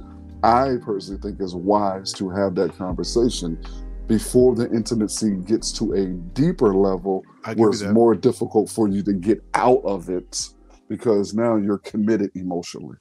I 0.44 0.78
personally 0.84 1.22
think 1.22 1.40
it's 1.40 1.54
wise 1.54 2.12
to 2.14 2.30
have 2.30 2.56
that 2.56 2.78
conversation 2.78 3.58
before 4.08 4.54
the 4.54 4.70
intimacy 4.72 5.36
gets 5.46 5.72
to 5.74 5.94
a 5.94 6.06
deeper 6.34 6.76
level 6.76 7.24
where 7.56 7.70
it's 7.70 7.84
more 7.84 8.14
difficult 8.14 8.70
for 8.70 8.88
you 8.88 9.02
to 9.04 9.14
get 9.14 9.42
out 9.54 9.82
of 9.86 10.10
it 10.10 10.50
because 10.90 11.34
now 11.34 11.56
you're 11.56 11.80
committed 11.80 12.30
emotionally. 12.36 12.98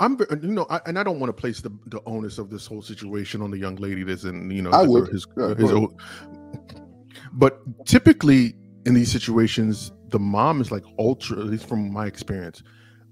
I'm, 0.00 0.18
you 0.42 0.48
know, 0.48 0.66
I, 0.70 0.80
and 0.86 0.98
I 0.98 1.02
don't 1.02 1.20
want 1.20 1.28
to 1.28 1.38
place 1.40 1.60
the, 1.60 1.70
the 1.86 2.00
onus 2.06 2.38
of 2.38 2.50
this 2.50 2.66
whole 2.66 2.82
situation 2.82 3.42
on 3.42 3.50
the 3.50 3.58
young 3.58 3.76
lady 3.76 4.02
that's 4.02 4.24
in, 4.24 4.50
you 4.50 4.62
know, 4.62 4.72
I 4.72 4.80
his- 4.82 4.88
would. 4.88 5.08
his, 5.08 5.26
Yeah, 5.36 5.54
his 5.54 5.70
old- 5.72 6.00
but 7.32 7.60
typically 7.86 8.54
in 8.86 8.94
these 8.94 9.10
situations, 9.10 9.92
the 10.08 10.18
mom 10.18 10.60
is 10.60 10.70
like 10.70 10.84
ultra, 10.98 11.38
at 11.38 11.46
least 11.46 11.68
from 11.68 11.92
my 11.92 12.06
experience, 12.06 12.62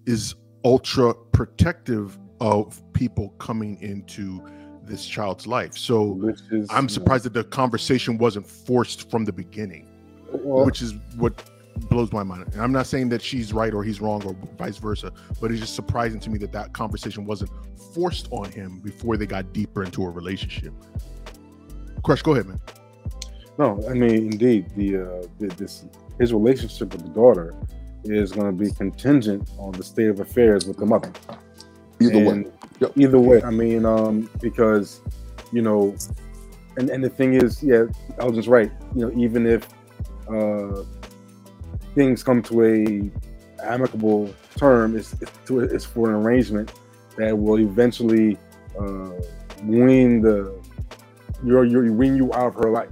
is 0.07 0.35
ultra 0.65 1.15
protective 1.33 2.19
of 2.41 2.81
people 2.93 3.31
coming 3.39 3.81
into 3.83 4.43
this 4.85 5.07
child's 5.07 5.47
life. 5.47 5.77
So 5.77 6.33
is, 6.51 6.67
I'm 6.71 6.89
surprised 6.89 7.25
that 7.25 7.33
the 7.33 7.45
conversation 7.45 8.19
wasn't 8.19 8.47
forced 8.47 9.11
from 9.11 9.25
the 9.25 9.33
beginning, 9.33 9.89
well, 10.33 10.65
which 10.65 10.83
is 10.83 10.95
what 11.17 11.51
blows 11.89 12.13
my 12.13 12.23
mind. 12.23 12.53
And 12.53 12.63
I'm 12.63 12.73
not 12.73 12.87
saying 12.87 13.09
that 13.11 13.23
she's 13.23 13.53
right 13.53 13.73
or 13.75 13.83
he's 13.83 14.01
wrong 14.01 14.23
or 14.25 14.35
vice 14.57 14.79
versa, 14.79 15.13
but 15.41 15.51
it's 15.51 15.61
just 15.61 15.75
surprising 15.75 16.21
to 16.21 16.31
me 16.31 16.39
that 16.39 16.53
that 16.53 16.73
conversation 16.73 17.25
wasn't 17.25 17.51
forced 17.95 18.29
on 18.31 18.51
him 18.51 18.81
before 18.81 19.17
they 19.17 19.27
got 19.27 19.53
deeper 19.53 19.83
into 19.83 20.05
a 20.05 20.11
relationship. 20.11 20.73
Crush, 22.03 22.23
go 22.23 22.33
ahead, 22.33 22.47
man. 22.47 22.61
No, 23.59 23.81
I 23.89 23.95
mean, 23.95 24.33
indeed, 24.33 24.71
the 24.77 24.97
uh, 24.97 25.27
the- 25.39 25.55
this 25.57 25.85
his 26.19 26.33
relationship 26.33 26.93
with 26.93 27.03
the 27.03 27.09
daughter 27.09 27.55
is 28.05 28.33
going 28.33 28.47
to 28.47 28.53
be 28.53 28.71
contingent 28.71 29.49
on 29.59 29.73
the 29.73 29.83
state 29.83 30.09
of 30.09 30.21
affairs 30.21 30.67
with 30.67 30.77
the 30.77 30.87
mother. 30.87 31.13
Either 32.01 32.25
way. 32.25 32.45
Yep. 32.81 32.93
Either 32.97 33.19
way, 33.19 33.43
I 33.43 33.51
mean, 33.51 33.87
um, 33.87 34.29
because 34.41 35.01
you 35.53 35.63
know, 35.63 35.97
and 36.77 36.91
and 36.91 37.03
the 37.03 37.09
thing 37.09 37.35
is, 37.35 37.63
yeah, 37.63 37.85
Elgin's 38.19 38.49
right. 38.49 38.71
You 38.95 39.09
know, 39.09 39.13
even 39.17 39.47
if 39.47 39.69
uh, 40.29 40.83
things 41.95 42.23
come 42.23 42.43
to 42.45 42.65
a 42.65 43.11
amicable 43.65 44.35
term, 44.57 45.01
to, 45.47 45.61
it's 45.61 45.85
for 45.85 46.11
an 46.11 46.17
arrangement 46.17 46.73
that 47.17 47.37
will 47.37 47.59
eventually 47.59 48.37
uh, 48.79 49.11
wean 49.65 50.21
the 50.21 50.61
your 51.45 51.65
your 51.65 51.91
wean 51.93 52.17
you 52.17 52.33
out 52.35 52.49
of 52.49 52.55
her 52.55 52.71
life. 52.71 52.91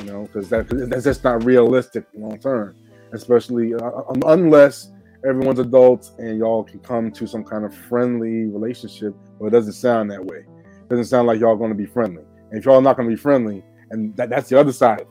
You 0.00 0.06
know, 0.06 0.22
because 0.24 0.48
that 0.48 0.68
that's 0.88 1.04
just 1.04 1.24
not 1.24 1.44
realistic 1.44 2.04
long 2.14 2.38
term, 2.38 2.76
especially 3.12 3.74
uh, 3.74 4.02
unless 4.26 4.90
everyone's 5.26 5.58
adults 5.58 6.12
and 6.18 6.38
y'all 6.38 6.64
can 6.64 6.80
come 6.80 7.10
to 7.12 7.26
some 7.26 7.44
kind 7.44 7.64
of 7.64 7.74
friendly 7.74 8.46
relationship. 8.46 9.14
But 9.38 9.46
it 9.46 9.50
doesn't 9.50 9.74
sound 9.74 10.10
that 10.10 10.24
way. 10.24 10.38
It 10.38 10.88
doesn't 10.88 11.04
sound 11.06 11.26
like 11.26 11.40
y'all 11.40 11.56
going 11.56 11.70
to 11.70 11.76
be 11.76 11.86
friendly. 11.86 12.24
And 12.50 12.58
if 12.58 12.64
y'all 12.64 12.80
not 12.80 12.96
going 12.96 13.08
to 13.08 13.14
be 13.14 13.20
friendly, 13.20 13.62
and 13.90 14.16
that, 14.16 14.30
that's 14.30 14.48
the 14.48 14.58
other 14.58 14.72
side. 14.72 15.06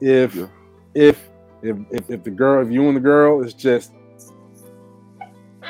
If 0.00 0.34
Yeah. 0.34 0.46
if 0.94 1.28
if 1.62 1.76
if 1.90 2.10
if 2.10 2.24
the 2.24 2.30
girl, 2.30 2.64
if 2.64 2.72
you 2.72 2.86
and 2.88 2.96
the 2.96 3.00
girl 3.00 3.42
it's 3.42 3.54
just 3.54 3.92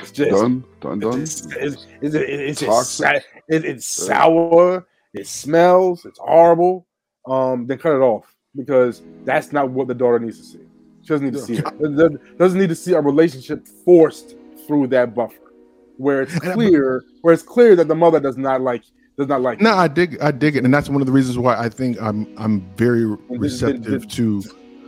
it's 0.01 0.13
just 0.13 0.31
Done, 0.31 0.65
done, 0.81 0.99
done. 1.01 1.23
it's, 1.23 1.47
it's, 1.57 1.87
it's, 2.01 2.15
it's, 2.15 2.61
just 2.61 3.01
it, 3.49 3.65
it's 3.65 3.87
sour. 3.87 4.87
It 5.13 5.27
smells. 5.27 6.05
It's 6.05 6.19
horrible. 6.19 6.87
Um, 7.27 7.67
then 7.67 7.79
cut 7.79 7.95
it 7.95 8.01
off 8.01 8.35
because 8.57 9.03
that's 9.25 9.53
not 9.53 9.71
what 9.71 9.89
the 9.89 9.95
daughter 9.95 10.19
needs 10.19 10.39
to 10.39 10.45
see. 10.45 10.61
She 11.03 11.09
doesn't 11.09 11.27
need 11.27 11.35
to 11.35 11.41
see 11.41 11.55
it. 11.59 12.39
Doesn't- 12.39 12.59
need 12.59 12.69
to 12.69 12.75
see 12.75 12.95
a 12.95 13.01
relationship 13.01 13.67
forced 13.85 14.37
through 14.67 14.87
that 14.89 15.15
buffer, 15.15 15.53
where 15.97 16.23
it's 16.23 16.39
clear, 16.39 17.05
where 17.23 17.35
it's 17.35 17.43
clear 17.43 17.75
that 17.77 17.89
the 17.89 17.95
mother 17.95 18.21
does 18.21 18.37
not 18.37 18.61
like 18.61 18.85
does 19.19 19.29
not 19.29 19.43
like. 19.43 19.61
No, 19.61 19.75
I 19.75 19.89
dig, 19.89 20.19
I 20.21 20.31
dig 20.31 20.57
it, 20.57 20.65
and 20.65 20.73
that's 20.73 20.89
one 20.89 21.03
of 21.03 21.07
the 21.07 21.13
reasons 21.13 21.37
why 21.39 21.57
I 21.57 21.69
think 21.69 22.01
I'm, 22.01 22.33
I'm 22.39 22.61
very 22.77 23.05
receptive 23.29 24.09
to. 24.09 24.43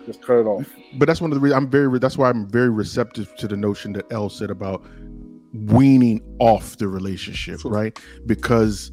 Just 0.07 0.23
cut 0.23 0.41
it 0.41 0.47
off. 0.47 0.69
But 0.95 1.07
that's 1.07 1.21
one 1.21 1.31
of 1.31 1.37
the 1.37 1.41
reasons 1.41 1.62
I'm 1.62 1.71
very. 1.71 1.99
That's 1.99 2.19
why 2.19 2.29
I'm 2.29 2.49
very 2.49 2.71
receptive 2.71 3.35
to 3.37 3.49
the 3.49 3.57
notion 3.57 3.93
that 3.95 4.11
El 4.11 4.29
said 4.29 4.51
about 4.51 4.85
weaning 5.53 6.21
off 6.41 6.79
the 6.79 6.88
relationship, 6.88 7.61
right? 7.65 7.99
Because 8.27 8.91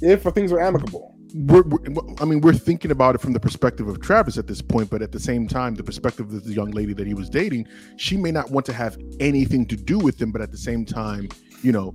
If 0.00 0.22
things 0.22 0.52
are 0.52 0.60
amicable, 0.60 1.14
we're, 1.34 1.62
we're, 1.62 1.80
I 2.20 2.24
mean, 2.24 2.40
we're 2.40 2.52
thinking 2.52 2.90
about 2.90 3.14
it 3.14 3.20
from 3.20 3.32
the 3.32 3.40
perspective 3.40 3.88
of 3.88 4.00
Travis 4.00 4.38
at 4.38 4.46
this 4.46 4.60
point, 4.62 4.90
but 4.90 5.02
at 5.02 5.12
the 5.12 5.20
same 5.20 5.48
time, 5.48 5.74
the 5.74 5.82
perspective 5.82 6.32
of 6.32 6.44
the 6.44 6.52
young 6.52 6.70
lady 6.70 6.92
that 6.94 7.06
he 7.06 7.14
was 7.14 7.28
dating, 7.28 7.66
she 7.96 8.16
may 8.16 8.30
not 8.30 8.50
want 8.50 8.66
to 8.66 8.72
have 8.72 8.96
anything 9.20 9.66
to 9.66 9.76
do 9.76 9.98
with 9.98 10.20
him, 10.20 10.30
but 10.30 10.40
at 10.40 10.50
the 10.50 10.58
same 10.58 10.84
time, 10.84 11.28
you 11.62 11.72
know, 11.72 11.94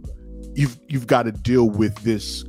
you've 0.54 0.78
you've 0.88 1.08
got 1.08 1.24
to 1.24 1.32
deal 1.32 1.70
with 1.70 1.96
this 2.04 2.44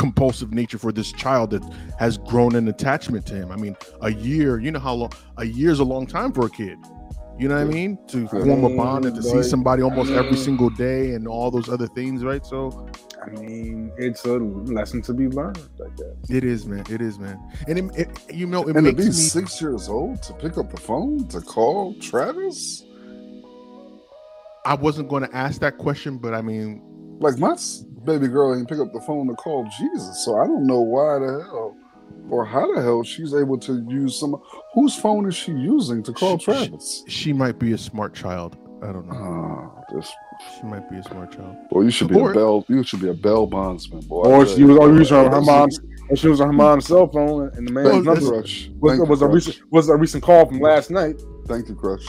compulsive 0.00 0.50
nature 0.50 0.78
for 0.78 0.92
this 0.92 1.12
child 1.12 1.50
that 1.50 1.62
has 1.98 2.16
grown 2.16 2.54
an 2.56 2.66
attachment 2.68 3.26
to 3.26 3.34
him. 3.34 3.52
I 3.52 3.56
mean, 3.56 3.76
a 4.00 4.10
year, 4.10 4.58
you 4.58 4.70
know 4.70 4.78
how 4.78 4.94
long 4.94 5.12
a 5.36 5.44
year 5.44 5.70
is 5.70 5.78
a 5.78 5.84
long 5.84 6.06
time 6.06 6.32
for 6.32 6.46
a 6.46 6.50
kid. 6.50 6.78
You 7.38 7.48
know 7.48 7.56
what 7.56 7.60
I 7.62 7.64
mean? 7.64 7.98
To 8.08 8.26
form 8.28 8.64
a 8.64 8.74
bond 8.74 9.04
and 9.04 9.14
to 9.14 9.22
see 9.22 9.42
somebody 9.42 9.82
almost 9.82 10.10
every 10.12 10.32
mm. 10.32 10.44
single 10.44 10.70
day 10.70 11.12
and 11.12 11.28
all 11.28 11.50
those 11.50 11.68
other 11.68 11.86
things, 11.86 12.24
right? 12.24 12.44
So 12.44 12.88
I 13.22 13.28
mean, 13.28 13.92
it's 13.98 14.24
a 14.24 14.38
lesson 14.38 15.02
to 15.02 15.12
be 15.12 15.28
learned. 15.28 15.58
I 15.58 15.88
guess. 15.96 16.30
it 16.30 16.44
is, 16.44 16.66
man. 16.66 16.84
It 16.88 17.02
is, 17.02 17.18
man. 17.18 17.38
And 17.68 17.78
it, 17.78 18.08
it 18.28 18.34
you 18.34 18.46
know, 18.46 18.66
it 18.68 18.76
And 18.76 18.86
to 18.86 18.92
be 18.94 19.04
me 19.04 19.12
six 19.12 19.60
years 19.60 19.88
old 19.88 20.22
to 20.22 20.32
pick 20.34 20.56
up 20.56 20.70
the 20.70 20.80
phone 20.80 21.28
to 21.28 21.42
call 21.42 21.94
Travis, 22.00 22.84
I 24.64 24.74
wasn't 24.74 25.10
going 25.10 25.24
to 25.24 25.36
ask 25.36 25.60
that 25.60 25.76
question, 25.76 26.16
but 26.16 26.32
I 26.32 26.40
mean, 26.40 26.82
like 27.20 27.38
my 27.38 27.52
s- 27.52 27.84
baby 28.04 28.28
girl 28.28 28.54
ain't 28.56 28.68
pick 28.68 28.78
up 28.78 28.92
the 28.92 29.00
phone 29.00 29.26
to 29.28 29.34
call 29.34 29.68
Jesus, 29.78 30.24
so 30.24 30.38
I 30.40 30.46
don't 30.46 30.66
know 30.66 30.80
why 30.80 31.18
the 31.18 31.44
hell 31.44 31.76
or 32.28 32.44
how 32.44 32.72
the 32.74 32.82
hell 32.82 33.02
she's 33.02 33.34
able 33.34 33.58
to 33.58 33.84
use 33.88 34.18
some. 34.18 34.40
Whose 34.74 34.94
phone 34.96 35.26
is 35.28 35.34
she 35.34 35.52
using 35.52 36.02
to 36.04 36.12
call 36.12 36.38
She- 36.38 36.44
Travis? 36.46 37.04
she 37.08 37.32
might 37.32 37.58
be 37.58 37.72
a 37.72 37.78
smart 37.78 38.14
child. 38.14 38.56
I 38.82 38.92
don't 38.92 39.06
know. 39.08 39.14
Ah, 39.14 39.82
this 39.94 40.10
She 40.58 40.66
might 40.66 40.88
be 40.88 40.96
a 40.96 41.02
smart 41.02 41.32
child. 41.32 41.54
Well, 41.70 41.84
you 41.84 41.90
should 41.90 42.08
be 42.08 42.14
Or- 42.18 42.30
a 42.30 42.34
bell. 42.34 42.64
You 42.68 42.82
should 42.82 43.00
be 43.02 43.08
a 43.10 43.14
bell 43.14 43.46
bondsman, 43.46 44.00
boy. 44.06 44.22
Or 44.22 44.46
she 44.46 44.64
was 44.64 44.78
or 44.78 44.88
using 44.90 45.14
her, 45.18 45.28
her 45.30 45.42
mom's, 45.42 45.78
or 46.08 46.16
she 46.16 46.28
was 46.28 46.40
on 46.40 46.46
her 46.46 46.52
mom's 46.54 46.86
cell 46.86 47.06
phone, 47.06 47.50
and 47.54 47.68
the 47.68 47.72
man's 47.72 48.06
number 48.06 48.14
Crush. 48.14 48.70
was, 48.80 48.90
Thank 48.92 49.02
you, 49.02 49.04
was 49.10 49.20
a 49.20 49.26
Crush. 49.26 49.34
recent 49.34 49.56
was 49.72 49.88
a 49.90 49.96
recent 49.96 50.22
call 50.22 50.46
from 50.46 50.60
last 50.60 50.90
night. 50.90 51.20
Thank 51.46 51.68
you, 51.68 51.74
Crush. 51.74 52.06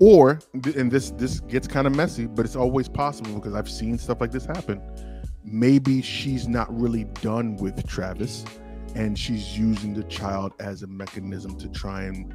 Or 0.00 0.38
and 0.76 0.92
this 0.92 1.10
this 1.12 1.40
gets 1.40 1.66
kind 1.66 1.86
of 1.88 1.96
messy, 1.96 2.26
but 2.26 2.44
it's 2.44 2.54
always 2.54 2.88
possible 2.88 3.32
because 3.34 3.54
I've 3.54 3.68
seen 3.68 3.98
stuff 3.98 4.20
like 4.20 4.30
this 4.30 4.44
happen. 4.46 4.80
Maybe 5.46 6.02
she's 6.02 6.48
not 6.48 6.68
really 6.78 7.04
done 7.22 7.56
with 7.56 7.86
Travis, 7.86 8.44
and 8.94 9.16
she's 9.16 9.56
using 9.56 9.94
the 9.94 10.02
child 10.04 10.52
as 10.58 10.82
a 10.82 10.88
mechanism 10.88 11.56
to 11.58 11.68
try 11.68 12.02
and 12.02 12.34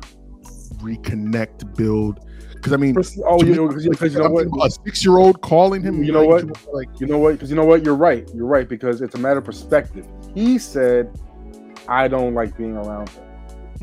reconnect, 0.78 1.76
build. 1.76 2.26
Because 2.54 2.74
I 2.74 2.78
mean, 2.78 2.96
Oh, 3.26 3.44
you 3.44 3.56
know, 3.56 3.68
because 3.68 3.84
you, 3.84 3.92
'cause 3.92 4.14
you 4.14 4.20
know 4.20 4.30
what? 4.30 4.48
a 4.66 4.72
six-year-old 4.86 5.42
calling 5.42 5.82
him. 5.82 6.04
You 6.04 6.14
know 6.14 6.26
like, 6.26 6.46
what? 6.46 6.74
Like, 6.74 7.00
You 7.00 7.08
know 7.08 7.18
what? 7.18 7.34
Because 7.34 7.50
you 7.50 7.56
know 7.56 7.66
what? 7.66 7.84
You're 7.84 7.96
right. 7.96 8.30
You're 8.34 8.46
right 8.46 8.68
because 8.70 9.02
it's 9.02 9.16
a 9.16 9.20
matter 9.20 9.40
of 9.40 9.46
perspective. 9.46 10.06
He 10.34 10.58
said, 10.58 11.10
"I 11.90 12.08
don't 12.08 12.34
like 12.34 12.56
being 12.58 12.78
around 12.78 13.10
her." 13.10 13.28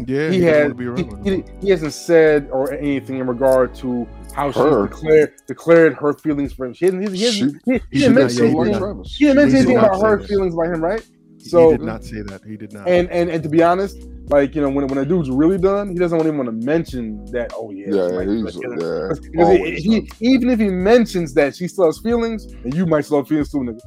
yeah, 0.06 0.30
he 0.30 0.38
be 0.72 0.86
around 0.86 1.26
he, 1.26 1.36
he, 1.36 1.44
he 1.60 1.70
hasn't 1.70 1.92
said 1.92 2.48
or 2.52 2.72
anything 2.72 3.18
in 3.18 3.26
regard 3.26 3.74
to 3.74 4.06
how 4.38 4.52
she 4.52 4.60
Her. 4.60 4.86
declared 4.88 5.32
declared 5.46 5.94
her 5.94 6.12
feelings 6.14 6.52
for 6.52 6.66
him. 6.66 6.72
She 6.74 6.84
hasn't. 6.86 7.08
He, 7.12 7.24
hasn't, 7.24 7.62
he, 7.66 7.80
didn't 7.98 8.14
mention 8.14 8.52
like 8.52 8.68
anything. 8.68 8.80
that. 8.82 9.14
Didn't 9.18 9.36
mention 9.36 9.56
anything 9.56 9.76
about 9.78 10.00
her 10.02 10.16
that. 10.18 10.28
feelings 10.28 10.54
about 10.54 10.66
him, 10.66 10.82
right? 10.82 11.06
So 11.38 11.70
he 11.70 11.76
did 11.78 11.86
not 11.86 12.04
say 12.04 12.22
that. 12.22 12.42
He 12.44 12.56
did 12.56 12.72
not. 12.72 12.88
and 12.88 13.08
and 13.10 13.30
and 13.30 13.42
to 13.42 13.48
be 13.48 13.62
honest, 13.62 13.96
like 14.28 14.54
you 14.54 14.60
know, 14.62 14.68
when 14.70 14.86
when 14.88 14.98
a 14.98 15.04
dude's 15.04 15.30
really 15.30 15.58
done, 15.58 15.88
he 15.90 15.94
doesn't 15.94 16.18
even 16.18 16.36
want 16.36 16.46
to 16.48 16.66
mention 16.66 17.24
that. 17.32 17.52
Oh 17.54 17.70
yeah, 17.70 17.86
Yeah, 17.90 18.08
she 18.08 18.14
might- 18.16 18.28
he's 18.28 18.42
like, 18.42 18.54
yeah. 18.80 19.08
because 19.30 19.58
he- 19.58 20.00
he- 20.20 20.32
even 20.34 20.50
if 20.50 20.58
he 20.58 20.68
mentions 20.68 21.34
that 21.34 21.54
she 21.56 21.68
still 21.68 21.86
has 21.86 21.98
feelings, 22.00 22.44
and 22.64 22.74
you 22.74 22.86
might 22.86 23.04
still 23.04 23.18
have 23.18 23.28
feelings 23.28 23.50
too, 23.52 23.58
nigga. 23.58 23.80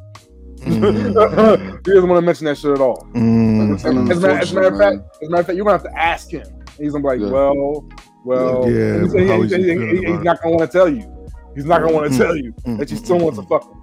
Mm. 0.62 1.78
he 1.86 1.92
doesn't 1.94 2.10
want 2.10 2.22
to 2.22 2.26
mention 2.26 2.46
that 2.46 2.58
shit 2.58 2.72
at 2.72 2.80
all. 2.82 3.08
Mm. 3.14 3.76
As 3.76 3.84
a, 3.86 3.94
matter, 3.94 4.30
as 4.40 4.52
a 4.52 4.56
matter 4.56 4.68
of 4.68 4.78
fact, 4.80 5.18
as 5.22 5.28
a 5.28 5.32
matter 5.32 5.42
of 5.42 5.46
fact, 5.48 5.56
you're 5.56 5.66
gonna 5.66 5.78
have 5.78 5.84
to 5.92 6.00
ask 6.00 6.30
him. 6.32 6.44
And 6.46 6.70
he's 6.80 6.92
gonna 6.94 7.04
be 7.04 7.08
like, 7.10 7.20
Yeah. 7.20 7.32
well, 7.32 7.90
well, 8.24 8.70
Yeah, 8.70 8.96
and 8.96 9.04
he's, 9.04 9.30
how 9.30 9.42
he- 9.42 9.48
he 9.48 9.64
he- 9.64 9.98
he- 9.98 10.06
he's 10.12 10.24
not 10.24 10.42
gonna 10.42 10.56
want 10.56 10.72
to 10.72 10.78
tell 10.78 10.90
you. 10.90 11.04
He's 11.56 11.66
not 11.66 11.82
gonna 11.82 11.94
want 11.94 12.12
to 12.12 12.18
Mm. 12.18 12.18
tell 12.18 12.36
you 12.38 12.54
Mm, 12.66 12.78
that 12.80 12.90
she 12.90 12.96
mm, 12.96 13.04
still 13.06 13.18
mm, 13.18 13.24
wants 13.24 13.40
to 13.40 13.46
mm. 13.46 13.50
fuck 13.50 13.64
him. 13.70 13.78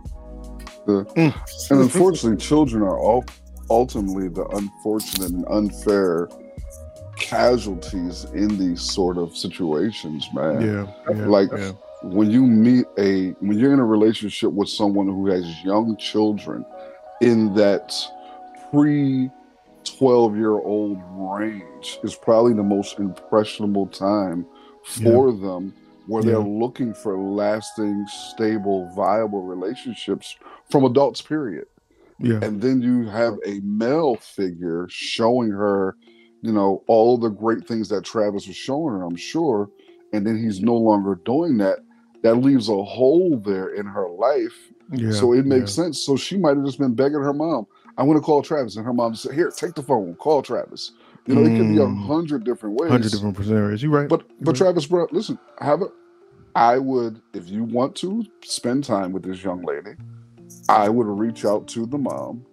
And 1.70 1.80
unfortunately, 1.82 2.38
children 2.38 2.82
are 2.82 2.98
all 2.98 3.24
ultimately 3.70 4.28
the 4.28 4.46
unfortunate 4.46 5.30
and 5.30 5.44
unfair 5.50 6.28
casualties 7.16 8.24
in 8.32 8.56
these 8.58 8.80
sort 8.80 9.18
of 9.18 9.36
situations, 9.36 10.26
man. 10.32 10.62
Yeah, 10.62 10.86
yeah, 11.14 11.26
Like, 11.26 11.50
yeah. 11.56 11.72
When 12.04 12.30
you 12.30 12.46
meet 12.46 12.86
a 12.96 13.30
when 13.40 13.58
you're 13.58 13.72
in 13.72 13.80
a 13.80 13.84
relationship 13.84 14.52
with 14.52 14.68
someone 14.68 15.06
who 15.08 15.26
has 15.26 15.44
young 15.64 15.96
children 15.96 16.64
in 17.20 17.52
that 17.54 17.92
pre 18.70 19.28
12 19.98 20.36
year 20.36 20.52
old 20.52 20.98
range 21.12 21.98
is 22.02 22.14
probably 22.14 22.54
the 22.54 22.62
most 22.62 22.98
impressionable 22.98 23.86
time 23.86 24.46
for 24.84 25.32
them 25.32 25.74
where 26.06 26.22
they're 26.22 26.38
looking 26.38 26.94
for 26.94 27.18
lasting, 27.18 28.06
stable, 28.06 28.90
viable 28.96 29.42
relationships 29.42 30.36
from 30.70 30.84
adults, 30.84 31.20
period 31.20 31.66
yeah. 32.18 32.40
and 32.42 32.60
then 32.60 32.82
you 32.82 33.08
have 33.08 33.38
a 33.46 33.60
male 33.60 34.16
figure 34.16 34.86
showing 34.90 35.50
her, 35.50 35.96
you 36.42 36.52
know, 36.52 36.82
all 36.86 37.16
the 37.16 37.28
great 37.28 37.66
things 37.66 37.88
that 37.88 38.04
Travis 38.04 38.46
was 38.46 38.56
showing 38.56 38.94
her, 38.94 39.04
I'm 39.04 39.16
sure, 39.16 39.70
and 40.12 40.26
then 40.26 40.36
he's 40.36 40.60
no 40.60 40.74
longer 40.74 41.20
doing 41.24 41.58
that. 41.58 41.78
That 42.22 42.36
leaves 42.36 42.68
a 42.68 42.82
hole 42.82 43.40
there 43.44 43.74
in 43.74 43.86
her 43.86 44.08
life. 44.08 44.72
yeah, 44.92 45.12
so 45.12 45.32
it 45.32 45.46
makes 45.46 45.76
yeah. 45.76 45.84
sense. 45.84 46.04
So 46.04 46.16
she 46.16 46.36
might 46.36 46.56
have 46.56 46.66
just 46.66 46.78
been 46.78 46.94
begging 46.94 47.22
her 47.22 47.32
mom, 47.32 47.66
I 47.98 48.04
want 48.04 48.18
to 48.18 48.22
call 48.22 48.42
Travis. 48.42 48.76
And 48.76 48.86
her 48.86 48.94
mom 48.94 49.16
said, 49.16 49.34
Here, 49.34 49.52
take 49.52 49.74
the 49.76 49.84
phone, 49.84 50.16
call 50.16 50.42
Travis. 50.42 50.92
You 51.26 51.36
know, 51.36 51.44
it 51.46 51.54
could 51.56 51.68
be 51.68 51.78
a 51.78 51.88
Mm. 51.88 51.98
hundred 52.06 52.44
different 52.44 52.76
ways. 52.76 52.92
hundred 52.92 53.12
different 53.12 53.36
scenarios. 53.38 53.82
You 53.84 53.90
right? 53.90 54.08
But 54.08 54.24
but 54.40 54.52
Right. 54.52 54.58
Travis, 54.58 54.86
bro, 54.86 55.08
listen, 55.12 55.38
have 55.60 55.82
a 55.82 55.88
I 56.56 56.78
would, 56.78 57.22
if 57.34 57.48
you 57.48 57.64
want 57.64 57.96
to 57.96 58.24
spend 58.44 58.84
time 58.84 59.12
with 59.12 59.24
this 59.24 59.42
young 59.44 59.62
lady, 59.62 59.96
I 60.68 60.88
would 60.90 61.06
reach 61.06 61.44
out 61.44 61.68
to 61.68 61.86
the 61.86 61.98
mom 61.98 62.46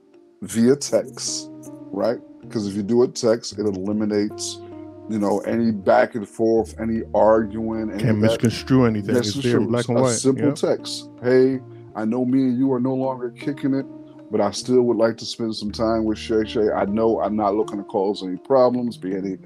via 0.43 0.75
text, 0.77 1.51
right? 1.91 2.19
Because 2.41 2.67
if 2.67 2.75
you 2.75 2.83
do 2.83 3.03
it 3.03 3.15
text, 3.15 3.53
it 3.59 3.65
eliminates 3.67 4.61
you 5.09 5.19
know, 5.19 5.39
any 5.41 5.71
back 5.71 6.15
and 6.15 6.27
forth, 6.27 6.75
any 6.79 7.01
arguing, 7.13 7.91
any 7.91 8.01
Can't 8.03 8.19
misconstrue 8.19 8.85
anything. 8.85 9.17
It's 9.17 9.41
there 9.41 9.59
black 9.61 9.87
and 9.89 9.99
white. 9.99 10.11
a 10.11 10.19
simple 10.19 10.51
Yep. 10.51 10.53
text. 10.53 11.09
Hey, 11.21 11.61
I 11.95 12.05
know 12.05 12.25
me 12.25 12.41
and 12.41 12.57
you 12.57 12.73
are 12.73 12.79
no 12.81 12.95
longer 12.95 13.31
kicking 13.31 13.75
it, 13.75 13.87
but 14.31 14.41
I 14.41 14.51
still 14.51 14.81
would 14.83 14.97
like 14.97 15.17
to 15.17 15.25
spend 15.25 15.55
some 15.55 15.71
time 15.71 16.03
with 16.05 16.17
Shay 16.17 16.45
Shay. 16.45 16.69
I 16.71 16.85
know 16.85 17.21
I'm 17.21 17.35
not 17.35 17.55
looking 17.55 17.77
to 17.77 17.83
cause 17.83 18.23
any 18.23 18.37
problems, 18.37 18.97
be 18.97 19.15
any, 19.15 19.37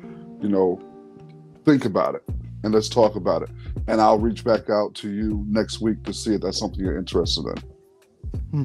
you 0.42 0.50
know, 0.50 0.80
think 1.65 1.86
about 1.86 2.15
it 2.15 2.24
and 2.63 2.74
let's 2.74 2.89
talk 2.89 3.15
about 3.15 3.42
it. 3.44 3.50
And 3.88 4.02
I'll 4.02 4.20
reach 4.20 4.44
back 4.44 4.70
out 4.70 4.94
to 4.96 5.10
you 5.10 5.44
next 5.48 5.80
week 5.82 6.04
to 6.04 6.13
see 6.13 6.34
if 6.36 6.42
that's 6.42 6.60
something 6.60 6.80
you're 6.80 6.98
interested 6.98 7.46
in. 7.46 7.58
Hmm. 8.52 8.63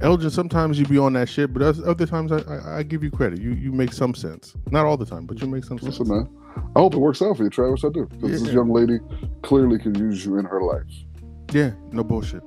Elgin, 0.00 0.30
sometimes 0.30 0.80
you 0.80 0.86
be 0.86 0.98
on 0.98 1.12
that 1.12 1.28
shit, 1.28 1.52
but 1.52 1.62
other 1.62 2.06
times 2.06 2.32
I, 2.32 2.38
I, 2.38 2.78
I 2.78 2.82
give 2.82 3.04
you 3.04 3.10
credit. 3.10 3.40
You 3.40 3.52
you 3.52 3.70
make 3.70 3.92
some 3.92 4.14
sense. 4.14 4.54
Not 4.72 4.84
all 4.84 4.96
the 4.96 5.06
time, 5.06 5.26
but 5.26 5.40
you 5.40 5.46
make 5.46 5.62
some 5.64 5.78
sense. 5.78 6.00
Listen, 6.00 6.16
man. 6.16 6.28
I 6.74 6.80
hope 6.80 6.94
it 6.94 6.98
works 6.98 7.22
out 7.22 7.36
for 7.36 7.44
you, 7.44 7.50
Travis. 7.50 7.84
I 7.84 7.88
do. 7.90 8.06
'Cause 8.06 8.30
This 8.30 8.42
Yeah. 8.46 8.52
young 8.54 8.70
lady 8.72 8.98
clearly 9.42 9.78
can 9.78 9.94
use 9.94 10.26
you 10.26 10.38
in 10.38 10.44
her 10.44 10.60
life. 10.60 10.82
Yeah, 11.52 11.70
no 11.92 12.02
bullshit. 12.02 12.42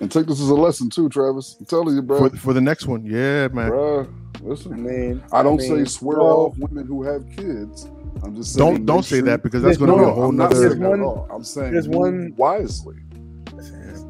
And 0.00 0.10
take 0.10 0.26
this 0.26 0.40
as 0.40 0.48
a 0.48 0.54
lesson 0.54 0.88
too, 0.88 1.08
Travis. 1.10 1.56
I'm 1.60 1.66
telling 1.66 1.94
you, 1.94 2.02
bro. 2.02 2.30
For, 2.30 2.36
for 2.36 2.52
the 2.54 2.60
next 2.60 2.86
one, 2.86 3.04
yeah, 3.04 3.48
man. 3.48 3.70
Bruh, 3.70 4.06
I 4.36 4.42
listen. 4.42 4.82
mean, 4.82 5.22
I 5.30 5.42
don't 5.42 5.58
mean, 5.58 5.84
say 5.86 5.90
swear 5.90 6.18
well, 6.18 6.46
off 6.46 6.58
women 6.58 6.86
who 6.86 7.02
have 7.02 7.24
kids. 7.36 7.84
I'm 8.22 8.34
just 8.34 8.54
saying. 8.54 8.74
Don't 8.76 8.86
don't 8.86 9.02
say 9.02 9.16
sure- 9.18 9.26
that 9.26 9.42
because 9.42 9.62
that's 9.62 9.76
going 9.76 9.90
to 9.90 9.96
be 9.98 10.02
a 10.02 10.10
whole 10.12 10.30
I'm 10.30 10.36
nother. 10.36 10.54
saying 10.56 10.68
that 10.70 10.78
There's 10.80 11.00
at 11.00 11.06
one- 11.06 11.30
I'm 11.30 11.44
saying 11.44 11.72
there's 11.72 11.88
one- 11.88 12.34
wisely. 12.36 12.96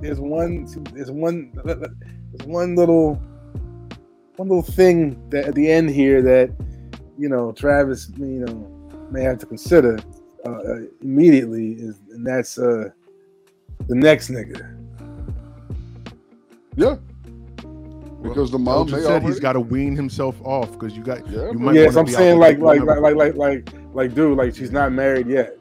there's 0.01 0.21
one 0.21 0.65
there's 0.95 1.11
one 1.11 1.53
there's 1.65 2.47
one 2.47 2.75
little 2.77 3.15
one 4.37 4.49
little 4.49 4.63
thing 4.63 5.21
that 5.31 5.45
at 5.47 5.55
the 5.55 5.71
end 5.71 5.91
here 5.91 6.23
that 6.23 6.51
you 7.19 7.29
know 7.29 7.53
Travis 7.53 8.11
you 8.17 8.45
know 8.47 8.55
may 9.11 9.23
have 9.23 9.39
to 9.39 9.47
consider 9.47 9.99
uh, 10.47 10.51
uh, 10.51 10.77
immediately 11.03 11.73
is 11.73 12.01
and 12.13 12.27
that's 12.27 12.59
uh 12.59 12.89
the 13.89 13.95
next 13.95 14.31
nigga 14.31 14.77
Yeah. 16.77 16.97
Because 18.23 18.51
the 18.51 18.59
mom 18.59 18.75
Elgin 18.89 18.97
may 18.97 19.03
said 19.03 19.11
already. 19.13 19.27
he's 19.27 19.41
got 19.41 19.55
to 19.55 19.61
wean 19.61 19.97
himself 19.97 20.41
off 20.45 20.73
because 20.73 20.95
you 20.97 21.03
got. 21.03 21.27
Yeah, 21.29 21.51
you 21.53 21.59
might 21.59 21.75
yes 21.75 21.97
I'm 21.97 22.05
be 22.05 22.13
saying 22.13 22.39
like 22.39 22.59
like, 22.59 22.83
like 22.83 23.01
like 23.01 23.15
like 23.17 23.35
like 23.37 23.73
like 23.95 24.15
dude 24.15 24.37
like 24.37 24.55
she's 24.55 24.71
not 24.71 24.93
married 24.93 25.27
yet 25.27 25.57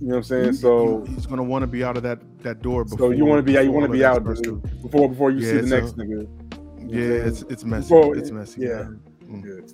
you 0.00 0.08
know 0.08 0.14
what 0.14 0.16
I'm 0.18 0.22
saying 0.24 0.52
so 0.54 1.04
he's 1.08 1.24
going 1.24 1.36
to 1.38 1.44
want 1.44 1.62
to 1.62 1.68
be 1.68 1.84
out 1.84 1.96
of 1.96 2.02
that 2.02 2.18
that 2.42 2.60
door. 2.62 2.84
so 2.88 3.10
you 3.10 3.24
want 3.24 3.38
to 3.38 3.42
be 3.44 3.56
out. 3.56 3.64
you 3.64 3.70
want 3.70 3.86
to 3.86 3.92
be 3.92 4.04
out 4.04 4.24
dude, 4.42 4.60
before 4.82 5.08
before 5.08 5.30
you 5.30 5.38
Yeah, 5.46 5.52
see 5.52 5.60
the 5.60 5.68
so- 5.68 5.80
next 5.80 5.96
nigga 5.96 6.90
You 6.90 7.00
Yeah, 7.00 7.26
it's 7.28 7.42
it's 7.42 7.64
messy. 7.64 7.82
Before- 7.84 8.16
it's 8.16 8.30
messy. 8.32 8.62
yeah. 8.62 8.86
Mm. 9.24 9.72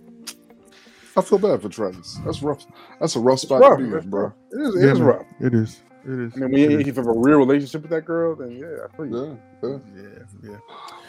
I 1.17 1.23
feel 1.23 1.39
bad 1.39 1.61
for 1.63 1.69
Travis. 1.69 2.19
That's 2.25 2.41
rough. 2.43 2.65
That's 3.01 3.17
a 3.17 3.21
rough 3.21 3.41
spot 3.41 3.61
rough, 3.63 3.79
to 3.79 3.85
be 3.85 3.97
in, 3.97 4.11
bro. 4.11 4.25
rough. 4.25 4.33
It 4.53 4.61
is, 4.61 4.75
it 4.77 4.87
Yeah, 4.87 4.93
is 4.93 4.99
man. 5.01 5.09
rough. 5.09 5.27
It 5.41 5.55
is. 5.55 5.83
It 6.05 6.19
is. 6.19 6.33
I 6.37 6.47
mean, 6.47 6.55
It 6.55 6.69
when 6.71 6.81
is. 6.81 6.87
you 6.87 6.93
have 6.95 7.07
a 7.07 7.13
real 7.13 7.39
relationship 7.39 7.83
with 7.83 7.91
that 7.91 8.05
girl, 8.05 8.35
then 8.37 8.53
yeah, 8.53 8.85
I 8.85 8.97
feel 8.97 9.07
you. 9.07 9.39
Yeah, 9.63 9.69
yeah. 9.69 9.79
Yeah, 9.97 10.51
yeah. 10.51 10.57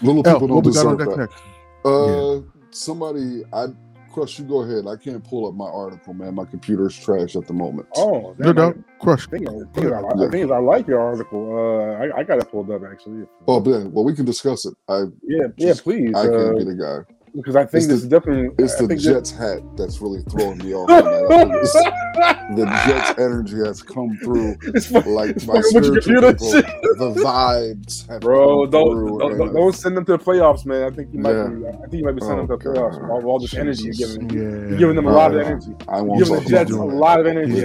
Little 0.02 0.28
El, 0.28 0.34
people 0.36 0.48
don't 0.48 0.56
what 0.58 0.66
we 0.66 0.74
got 0.74 0.86
on 0.86 0.98
deserve 0.98 1.18
that. 1.18 1.18
next? 1.18 1.42
Uh, 1.86 2.42
somebody, 2.72 3.44
I 3.54 3.68
crush. 4.14 4.38
You 4.40 4.46
go 4.46 4.62
ahead. 4.64 4.86
I 4.88 4.96
can't 4.98 5.24
pull 5.24 5.48
up 5.48 5.56
my 5.56 5.68
article, 5.68 6.14
man. 6.14 6.36
My 6.36 6.46
computer's 6.46 6.98
trash 6.98 7.36
at 7.36 7.48
the 7.48 7.54
moment. 7.54 7.88
Oh, 7.96 8.36
No 8.38 8.48
that 8.48 8.56
doubt. 8.56 8.78
Crush. 9.00 9.28
I 9.28 9.32
think, 9.32 9.50
I, 9.50 9.54
think 9.74 9.94
I, 9.94 10.26
I 10.26 10.30
think 10.30 10.52
I 10.52 10.58
like 10.60 10.88
your 10.88 11.00
article. 11.00 11.58
Uh, 11.58 12.04
I, 12.04 12.20
I 12.20 12.24
got 12.24 12.40
it 12.40 12.52
pulled 12.52 12.70
up 12.72 12.82
actually. 12.90 13.26
Oh, 13.48 13.60
Ben. 13.60 13.92
Well, 13.92 14.04
we 14.04 14.14
can 14.14 14.26
discuss 14.26 14.66
it. 14.66 14.74
I 14.90 15.06
Yeah, 15.24 15.48
yeah, 15.58 15.74
please. 15.82 16.14
I 16.16 16.24
can't 16.24 16.36
uh, 16.36 16.54
be 16.54 16.64
the 16.66 16.76
guy. 16.76 17.14
Because 17.36 17.56
I 17.56 17.66
think 17.66 17.84
It's 17.84 17.88
this 17.88 18.00
the- 18.02 18.06
is 18.06 18.08
definitely. 18.08 18.50
It's 18.64 18.82
I 18.82 18.86
the 18.86 18.96
Jets 18.96 19.32
hat 19.32 19.60
that's 19.78 20.02
really 20.02 20.22
throwing 20.30 20.58
me 20.60 20.74
off. 20.76 20.90
man. 20.90 21.04
I 21.06 21.28
think 21.44 21.54
it's- 21.56 21.74
the 22.56 22.66
Jets 22.86 23.20
energy 23.20 23.58
has 23.66 23.82
come 23.82 24.18
through. 24.22 24.56
It's 24.64 24.92
Like 24.92 25.06
my 25.48 25.62
fucking 25.62 25.74
with 25.74 25.86
your 25.86 26.02
spiritual 26.02 26.34
people, 26.34 26.52
the 26.52 27.22
vibes 27.24 28.08
have 28.10 28.20
Bro, 28.22 28.68
don't, 28.68 29.18
don't, 29.20 29.38
don't, 29.38 29.54
don't 29.54 29.76
send 29.76 29.96
them 29.96 30.04
to 30.06 30.14
the 30.18 30.18
playoffs, 30.24 30.66
man. 30.66 30.84
I 30.84 30.90
think 30.94 31.14
you 31.14 31.20
might. 31.20 31.32
Yeah. 31.32 31.48
Be, 31.48 31.68
I 31.68 31.72
think 31.72 31.94
you 31.94 32.04
might 32.04 32.16
be 32.16 32.22
sending 32.22 32.40
Oh, 32.40 32.48
them 32.48 32.60
to 32.60 32.64
the 32.74 32.80
oh, 32.80 32.90
playoffs. 32.90 33.10
All, 33.10 33.26
all 33.26 33.40
this 33.40 33.54
energy 33.54 33.84
you're 33.86 33.94
giving, 33.94 34.30
Yeah. 34.30 34.42
you're 34.70 34.78
giving 34.78 34.96
them 34.98 35.08
a 35.08 35.12
lot 35.14 35.34
of 35.34 35.42
energy. 35.42 35.74
I 35.88 35.98
You're 35.98 36.04
won't 36.06 36.20
giving 36.24 36.44
the 36.44 36.50
Jets 36.50 36.72
a 36.72 36.76
lot 36.76 37.20
of 37.22 37.28
energy. 37.28 37.62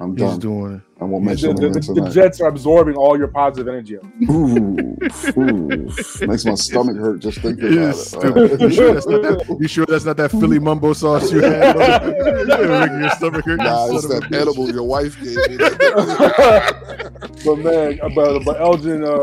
He's 0.00 0.16
yo. 0.16 0.16
doing 0.16 0.16
it. 0.16 0.16
I'm 0.16 0.16
He's 0.16 0.18
done. 0.30 0.38
doing 0.40 0.74
it. 0.76 0.80
I 1.00 1.04
won't 1.04 1.24
The, 1.24 1.28
mention 1.30 1.56
the, 1.56 1.62
them 1.68 1.72
the, 1.72 2.00
the 2.02 2.10
Jets 2.10 2.40
are 2.40 2.48
absorbing 2.48 2.94
all 2.94 3.18
your 3.18 3.28
positive 3.28 3.68
energy. 3.68 3.96
Ooh, 4.30 4.96
ooh, 5.38 6.26
makes 6.26 6.44
my 6.44 6.54
stomach 6.54 6.96
hurt 6.96 7.20
just 7.20 7.38
thinking 7.40 7.66
It 7.66 7.72
about 7.72 7.94
it. 7.94 7.94
stupid. 7.96 8.60
You 8.60 8.70
sure 8.70 8.94
that's 8.94 9.06
not 9.06 9.22
that? 9.22 9.56
You 9.60 9.68
sure 9.68 9.86
that's 9.86 10.04
not 10.04 10.16
that 10.18 10.30
Philly 10.30 10.58
mumbo 10.58 10.92
sauce 10.94 11.30
you 11.32 11.40
had? 11.42 11.76
You're 11.76 12.68
making 12.80 13.00
your 13.00 13.10
stomach 13.10 13.44
hurt. 13.44 13.60
you 13.60 13.64
Nah, 13.64 13.86
it's 13.94 14.08
that 14.08 14.22
bitch. 14.24 14.40
edible 14.40 14.70
your 14.70 14.84
wife 14.84 15.16
gave 15.22 15.36
me. 15.48 15.56
but 17.44 17.56
man, 17.58 17.98
but, 18.14 18.40
but 18.44 18.60
Elgin, 18.60 19.04
uh, 19.04 19.16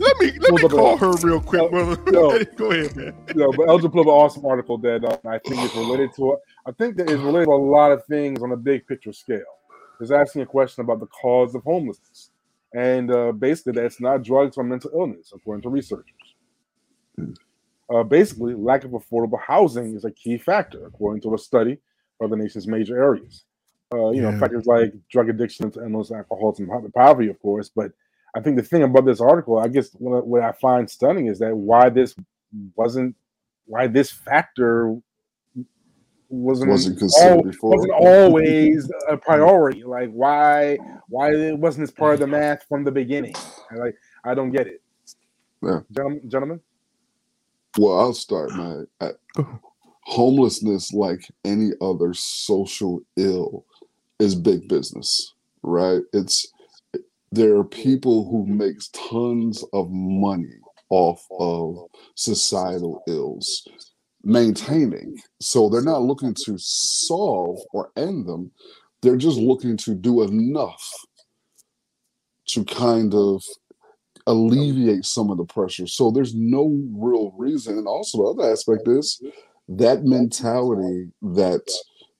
Let 0.00 0.18
me 0.20 0.32
let 0.40 0.52
me 0.54 0.68
call 0.68 0.94
uh, 0.94 0.96
her 0.98 1.12
real 1.26 1.40
quick, 1.40 1.70
brother. 1.70 2.00
yo. 2.12 2.38
Go 2.56 2.70
ahead, 2.70 2.96
man. 2.96 3.14
you 3.28 3.34
know, 3.34 3.52
but 3.56 3.68
Elgin 3.68 3.90
put 3.90 4.00
up 4.00 4.06
an 4.06 4.12
awesome 4.12 4.44
article 4.46 4.78
that 4.78 5.04
uh, 5.04 5.16
I 5.28 5.38
think 5.38 5.62
is 5.64 5.74
related 5.74 6.10
to. 6.16 6.36
I 6.66 6.72
think 6.72 6.96
that 6.96 7.10
is 7.10 7.20
related 7.20 7.46
to 7.46 7.52
a 7.52 7.56
lot 7.56 7.92
of 7.92 8.04
things 8.06 8.42
on 8.42 8.52
a 8.52 8.56
big 8.56 8.86
picture 8.86 9.12
scale. 9.12 9.42
It's 10.00 10.10
asking 10.10 10.42
a 10.42 10.46
question 10.46 10.82
about 10.82 11.00
the 11.00 11.06
cause 11.06 11.54
of 11.54 11.62
homelessness, 11.62 12.30
and 12.74 13.10
uh, 13.10 13.32
basically 13.32 13.72
that's 13.72 14.00
not 14.00 14.22
drugs 14.22 14.56
or 14.56 14.64
mental 14.64 14.90
illness, 14.94 15.32
according 15.34 15.62
to 15.62 15.68
researchers. 15.68 16.14
Uh, 17.92 18.02
basically, 18.02 18.54
lack 18.54 18.84
of 18.84 18.92
affordable 18.92 19.40
housing 19.40 19.94
is 19.94 20.04
a 20.04 20.10
key 20.10 20.38
factor, 20.38 20.86
according 20.86 21.20
to 21.22 21.34
a 21.34 21.38
study 21.38 21.78
of 22.20 22.30
the 22.30 22.36
nation's 22.36 22.66
major 22.66 22.96
areas. 22.96 23.44
Uh, 23.92 24.10
you 24.10 24.22
know, 24.22 24.36
factors 24.38 24.66
like 24.66 24.92
drug 25.10 25.28
addiction, 25.28 25.70
endless 25.82 26.10
alcoholism, 26.10 26.68
and 26.70 26.94
poverty, 26.94 27.28
of 27.28 27.40
course. 27.40 27.68
But 27.68 27.92
I 28.34 28.40
think 28.40 28.56
the 28.56 28.62
thing 28.62 28.82
about 28.82 29.04
this 29.04 29.20
article, 29.20 29.58
I 29.58 29.68
guess, 29.68 29.90
what, 29.92 30.26
what 30.26 30.42
I 30.42 30.52
find 30.52 30.90
stunning 30.90 31.26
is 31.26 31.38
that 31.38 31.54
why 31.54 31.90
this 31.90 32.16
wasn't, 32.74 33.14
why 33.66 33.86
this 33.86 34.10
factor 34.10 34.96
wasn't 36.28 36.70
Wasn't 36.70 36.98
considered 36.98 37.38
al- 37.38 37.42
before. 37.42 37.70
wasn't 37.76 37.92
always 37.92 38.90
a 39.08 39.16
priority. 39.16 39.84
Like 39.84 40.10
why, 40.10 40.78
why 41.08 41.30
it 41.32 41.58
wasn't 41.58 41.86
this 41.86 41.90
part 41.90 42.14
of 42.14 42.20
the 42.20 42.26
math 42.26 42.64
from 42.68 42.84
the 42.84 42.92
beginning? 42.92 43.34
I 43.70 43.74
like, 43.76 43.94
I 44.24 44.34
don't 44.34 44.50
get 44.50 44.66
it. 44.66 44.82
Yeah. 45.62 45.80
Gentlemen, 45.92 46.20
gentlemen. 46.28 46.60
Well, 47.78 47.98
I'll 47.98 48.14
start, 48.14 48.52
my 48.52 49.10
homelessness, 50.02 50.92
like 50.92 51.26
any 51.44 51.70
other 51.80 52.14
social 52.14 53.00
ill, 53.16 53.64
is 54.20 54.34
big 54.36 54.68
business, 54.68 55.34
right? 55.62 56.02
It's 56.12 56.46
there 57.32 57.56
are 57.56 57.64
people 57.64 58.30
who 58.30 58.46
makes 58.46 58.90
tons 58.90 59.64
of 59.72 59.90
money 59.90 60.54
off 60.90 61.26
of 61.40 61.88
societal 62.14 63.02
ills 63.08 63.66
maintaining. 64.24 65.18
So 65.40 65.68
they're 65.68 65.82
not 65.82 66.02
looking 66.02 66.34
to 66.46 66.56
solve 66.58 67.58
or 67.72 67.90
end 67.96 68.26
them. 68.26 68.50
They're 69.02 69.16
just 69.16 69.38
looking 69.38 69.76
to 69.78 69.94
do 69.94 70.22
enough 70.22 70.90
to 72.48 72.64
kind 72.64 73.14
of 73.14 73.42
alleviate 74.26 75.04
some 75.04 75.30
of 75.30 75.38
the 75.38 75.44
pressure. 75.44 75.86
So 75.86 76.10
there's 76.10 76.34
no 76.34 76.80
real 76.94 77.34
reason. 77.36 77.78
And 77.78 77.86
also 77.86 78.18
the 78.18 78.42
other 78.42 78.52
aspect 78.52 78.88
is 78.88 79.22
that 79.68 80.04
mentality 80.04 81.10
that 81.22 81.70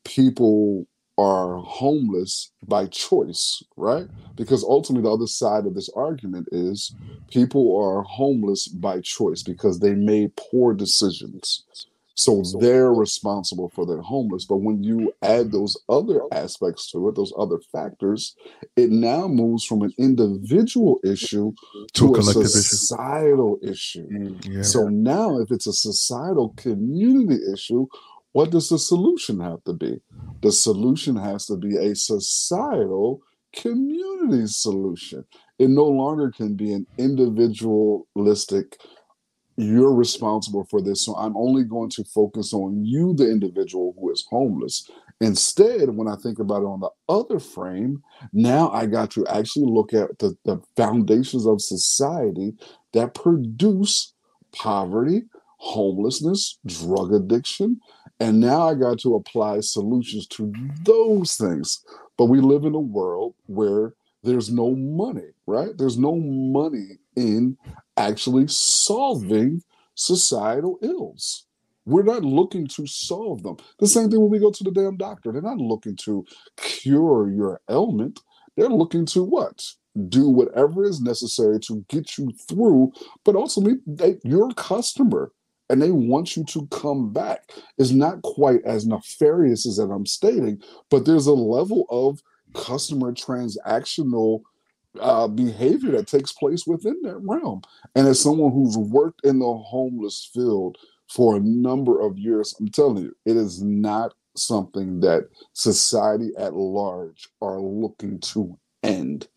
people 0.05 0.87
are 1.17 1.59
homeless 1.59 2.51
by 2.67 2.87
choice, 2.87 3.63
right? 3.77 4.07
Because 4.35 4.65
ultimately 4.65 5.09
the 5.09 5.15
other 5.15 5.27
side 5.27 5.65
of 5.65 5.75
this 5.75 5.89
argument 5.95 6.49
is 6.51 6.95
people 7.31 7.81
are 7.81 8.03
homeless 8.03 8.67
by 8.67 9.01
choice 9.01 9.43
because 9.43 9.79
they 9.79 9.95
made 9.95 10.35
poor 10.37 10.75
decisions. 10.75 11.65
So 12.15 12.43
they're 12.61 12.93
responsible 12.93 13.71
for 13.71 13.87
their 13.87 14.01
homeless. 14.03 14.45
But 14.45 14.59
when 14.59 14.83
you 14.85 15.13
add 15.23 15.51
those 15.53 15.77
other 15.89 16.21
aspects 16.33 16.91
to 16.93 17.09
it, 17.09 17.17
those 17.17 17.33
other 17.37 17.59
factors, 17.73 18.35
it 18.77 18.91
now 18.91 19.27
moves 19.29 19.65
from 19.65 19.83
an 19.83 19.93
individual 19.99 21.01
issue 21.05 21.53
To 21.95 22.15
a 22.15 22.15
to 22.15 22.15
a 22.15 22.19
collective 22.19 22.43
issue. 22.45 22.61
societal 22.63 23.59
issue. 23.63 24.09
Mm, 24.09 24.47
yeah. 24.49 24.63
So 24.63 24.89
now, 24.89 25.39
if 25.41 25.51
it's 25.51 25.67
a 25.67 25.73
societal 25.73 26.55
community 26.57 27.41
issue, 27.53 27.87
what 28.33 28.51
does 28.51 28.69
the 28.69 28.79
solution 28.79 29.41
have 29.41 29.63
to 29.65 29.73
be? 29.73 30.01
The 30.43 30.53
solution 30.53 31.17
has 31.17 31.47
to 31.47 31.57
be 31.57 31.77
a 31.77 31.95
societal 31.97 33.23
community 33.55 34.47
solution. 34.47 35.25
It 35.59 35.71
no 35.71 35.85
longer 35.87 36.31
can 36.33 36.57
be 36.57 36.73
an 36.73 36.87
individualistic, 36.99 38.77
you're 39.57 39.95
responsible 39.95 40.65
for 40.65 40.81
this. 40.83 41.05
So 41.05 41.15
I'm 41.17 41.37
only 41.37 41.65
going 41.65 41.91
to 41.91 42.05
focus 42.05 42.53
on 42.53 42.85
you, 42.85 43.15
the 43.15 43.31
individual 43.31 43.95
who 43.99 44.11
is 44.13 44.27
homeless. 44.29 44.91
Instead, 45.21 45.91
when 45.91 46.09
I 46.09 46.17
think 46.17 46.39
about 46.41 46.63
it 46.63 46.67
on 46.67 46.81
the 46.81 46.91
other 47.09 47.39
frame, 47.39 48.03
now 48.33 48.71
I 48.71 48.87
got 48.87 49.11
to 49.13 49.27
actually 49.29 49.67
look 49.67 49.95
at 49.95 50.19
the, 50.19 50.37
the 50.45 50.61
foundations 50.77 51.47
of 51.47 51.63
society 51.63 52.55
that 52.93 53.15
produce 53.15 54.13
poverty, 54.53 55.23
homelessness, 55.59 56.59
drug 56.67 57.13
addiction, 57.13 57.81
And 58.21 58.41
now 58.41 58.69
I 58.69 58.75
got 58.75 58.99
to 59.01 59.15
apply 59.17 59.61
solutions 59.61 60.27
to 60.29 60.53
those 60.83 61.37
things. 61.37 61.85
But 62.17 62.27
we 62.27 62.41
live 62.41 62.65
in 62.65 62.75
a 62.75 62.81
world 62.81 63.35
where 63.47 63.95
there's 64.23 64.51
no 64.51 64.75
money, 64.75 65.31
right? 65.47 65.77
There's 65.77 65.99
no 65.99 66.17
money 66.17 66.99
in 67.17 67.57
actually 67.97 68.49
solving 68.49 69.63
societal 69.95 70.79
ills. 70.83 71.47
We're 71.87 72.03
not 72.03 72.25
looking 72.25 72.67
to 72.69 72.87
solve 72.87 73.43
them. 73.43 73.57
The 73.79 73.87
same 73.87 74.11
thing 74.11 74.21
when 74.21 74.31
we 74.31 74.39
go 74.39 74.51
to 74.51 74.65
the 74.65 74.71
damn 74.71 74.97
doctor. 74.97 75.33
They're 75.33 75.43
not 75.43 75.59
looking 75.59 75.97
to 76.05 76.25
cure 76.57 77.31
your 77.31 77.61
ailment. 77.71 78.21
They're 78.57 78.69
looking 78.69 79.05
to 79.07 79.23
what? 79.23 79.63
Do 80.09 80.29
whatever 80.29 80.85
is 80.85 81.01
necessary 81.01 81.61
to 81.61 81.85
get 81.89 82.19
you 82.19 82.33
through, 82.49 82.93
but 83.25 83.37
ultimately, 83.37 83.79
they, 83.87 84.17
you're 84.25 84.51
a 84.51 84.55
customer 84.55 85.31
and 85.71 85.81
they 85.81 85.93
want 85.93 86.37
you 86.37 86.45
to 86.45 86.67
come 86.69 87.13
back. 87.13 87.51
It's 87.79 87.91
not 87.91 88.23
quite 88.23 88.63
as 88.65 88.87
nefarious 88.87 89.67
as 89.67 89.77
that 89.77 89.91
I'm 89.91 90.07
stating, 90.07 90.61
but 90.91 91.05
there's 91.05 91.27
a 91.27 91.33
level 91.33 91.87
of 91.91 92.21
customer 92.55 93.13
transactional 93.13 94.43
uh, 95.01 95.29
behavior 95.29 95.93
that 95.93 96.07
takes 96.07 96.33
place 96.33 96.67
within 96.67 97.01
that 97.03 97.19
realm. 97.19 97.63
And 97.95 98.07
as 98.07 98.21
someone 98.21 98.53
who's 98.53 98.77
worked 98.77 99.25
in 99.25 99.39
the 99.39 99.55
homeless 99.55 100.31
field 100.33 100.77
for 101.09 101.37
a 101.37 101.41
number 101.41 102.01
of 102.01 102.19
years, 102.19 102.55
I'm 102.59 102.69
telling 102.69 103.05
you, 103.05 103.17
it 103.25 103.37
is 103.37 103.63
not 103.63 104.15
something 104.37 105.01
that 105.01 105.29
society 105.53 106.31
at 106.39 106.55
large 106.55 107.29
are 107.41 107.61
looking 107.61 108.19
to 108.21 108.59
end. 108.83 109.29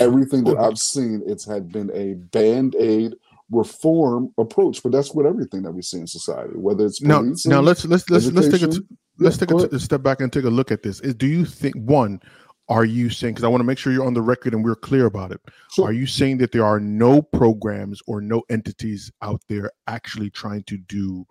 Everything 0.00 0.44
that 0.44 0.58
I've 0.58 0.78
seen, 0.78 1.22
it's 1.26 1.44
had 1.44 1.70
been 1.70 1.90
a 1.94 2.14
band 2.14 2.74
aid 2.76 3.14
reform 3.50 4.32
approach, 4.38 4.82
but 4.82 4.92
that's 4.92 5.14
what 5.14 5.26
everything 5.26 5.62
that 5.62 5.72
we 5.72 5.82
see 5.82 5.98
in 5.98 6.06
society, 6.06 6.54
whether 6.54 6.86
it's 6.86 7.02
now 7.02 7.22
now 7.44 7.60
let's 7.60 7.84
let's 7.84 8.08
let's 8.08 8.26
let's 8.26 8.48
take 8.48 8.62
a 8.62 8.72
let's 9.18 9.36
Yeah, 9.36 9.46
take 9.46 9.48
go 9.50 9.58
a, 9.64 9.78
step 9.78 10.02
back 10.02 10.20
and 10.20 10.32
take 10.32 10.44
a 10.44 10.50
look 10.50 10.72
at 10.72 10.82
this. 10.82 11.00
Is, 11.00 11.14
do 11.14 11.26
you 11.26 11.44
think 11.44 11.74
one? 11.76 12.20
Are 12.68 12.84
you 12.84 13.10
saying 13.10 13.34
because 13.34 13.44
I 13.44 13.48
want 13.48 13.60
to 13.60 13.66
make 13.66 13.78
sure 13.78 13.92
you're 13.92 14.06
on 14.06 14.14
the 14.14 14.22
record 14.22 14.54
and 14.54 14.64
we're 14.64 14.74
clear 14.74 15.06
about 15.06 15.32
it? 15.32 15.40
Sure. 15.72 15.86
Are 15.86 15.92
you 15.92 16.06
saying 16.06 16.38
that 16.38 16.52
there 16.52 16.64
are 16.64 16.80
no 16.80 17.20
programs 17.20 18.00
or 18.06 18.20
no 18.20 18.42
entities 18.48 19.12
out 19.20 19.42
there 19.48 19.70
actually 19.86 20.30
trying 20.30 20.62
to 20.64 20.78
do 20.78 21.26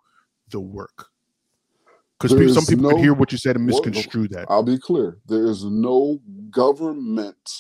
the 0.49 0.59
work? 0.59 1.07
Because 2.19 2.53
some 2.53 2.65
people 2.65 2.83
no- 2.83 2.89
could 2.91 2.99
hear 2.99 3.13
what 3.13 3.31
you 3.31 3.37
said 3.37 3.55
and 3.55 3.65
misconstrue 3.65 4.27
that. 4.29 4.45
I'll 4.49 4.63
be 4.63 4.77
clear. 4.77 5.17
There 5.27 5.45
is 5.45 5.65
no 5.65 6.19
government 6.51 7.51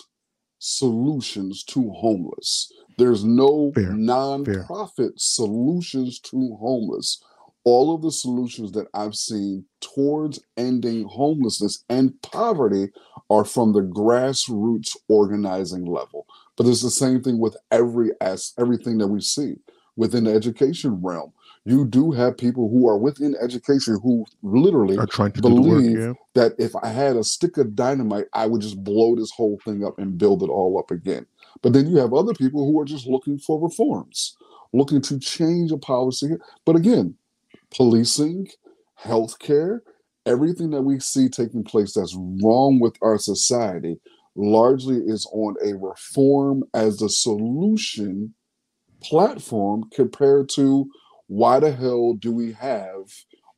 solutions 0.59 1.63
to 1.65 1.91
homeless. 1.91 2.71
There's 2.97 3.25
no 3.25 3.71
Fair, 3.73 3.89
nonprofit 3.89 5.13
solutions 5.17 6.19
to 6.19 6.55
homeless. 6.61 7.21
All 7.65 7.95
of 7.95 8.01
the 8.01 8.11
solutions 8.11 8.73
that 8.73 8.87
I've 8.93 9.15
seen 9.15 9.65
towards 9.79 10.39
ending 10.57 11.05
homelessness 11.05 11.83
and 11.89 12.21
poverty 12.21 12.89
are 13.29 13.45
from 13.45 13.71
the 13.73 13.81
grassroots 13.81 14.97
organizing 15.07 15.85
level. 15.85 16.25
But 16.57 16.67
it's 16.67 16.81
the 16.81 16.91
same 16.91 17.21
thing 17.21 17.39
with 17.39 17.55
every 17.71 18.11
as 18.21 18.53
everything 18.59 18.97
that 18.97 19.07
we 19.07 19.21
see 19.21 19.55
within 19.95 20.25
the 20.25 20.33
education 20.33 21.01
realm. 21.01 21.31
You 21.65 21.85
do 21.85 22.11
have 22.11 22.37
people 22.37 22.69
who 22.69 22.87
are 22.89 22.97
within 22.97 23.35
education 23.41 23.97
who 24.03 24.25
literally 24.41 24.97
Are 24.97 25.07
trying 25.07 25.31
to 25.31 25.41
the 25.41 25.49
work. 25.49 25.63
believe 25.63 25.97
Yeah. 25.97 26.13
that 26.33 26.53
if 26.57 26.75
I 26.75 26.89
had 26.89 27.15
a 27.15 27.23
stick 27.23 27.57
of 27.57 27.75
dynamite, 27.75 28.25
I 28.33 28.47
would 28.47 28.61
just 28.61 28.83
blow 28.83 29.15
this 29.15 29.31
whole 29.31 29.57
thing 29.63 29.85
up 29.85 29.97
and 29.97 30.17
build 30.17 30.43
it 30.43 30.49
all 30.49 30.77
up 30.77 30.91
again. 30.91 31.25
But 31.61 31.71
then 31.71 31.87
you 31.87 31.97
have 31.97 32.13
other 32.13 32.33
people 32.33 32.69
who 32.69 32.77
are 32.81 32.85
just 32.85 33.07
looking 33.07 33.37
for 33.39 33.61
reforms, 33.61 34.35
looking 34.73 35.01
to 35.03 35.17
change 35.19 35.71
a 35.71 35.77
policy. 35.77 36.31
But 36.65 36.75
again, 36.75 37.15
policing, 37.75 38.47
healthcare, 39.01 39.79
everything 40.25 40.69
that 40.71 40.81
we 40.81 40.99
see 40.99 41.27
taking 41.27 41.63
place 41.63 41.93
that's 41.93 42.15
wrong 42.15 42.79
with 42.79 42.95
our 43.01 43.17
society 43.17 43.99
largely 44.35 44.97
is 44.97 45.27
on 45.31 45.55
a 45.63 45.75
reform 45.75 46.63
as 46.73 47.01
a 47.01 47.09
solution 47.09 48.33
platform 49.03 49.83
compared 49.93 50.49
to 50.49 50.89
why 51.27 51.59
the 51.59 51.71
hell 51.71 52.13
do 52.13 52.31
we 52.31 52.53
have 52.53 53.11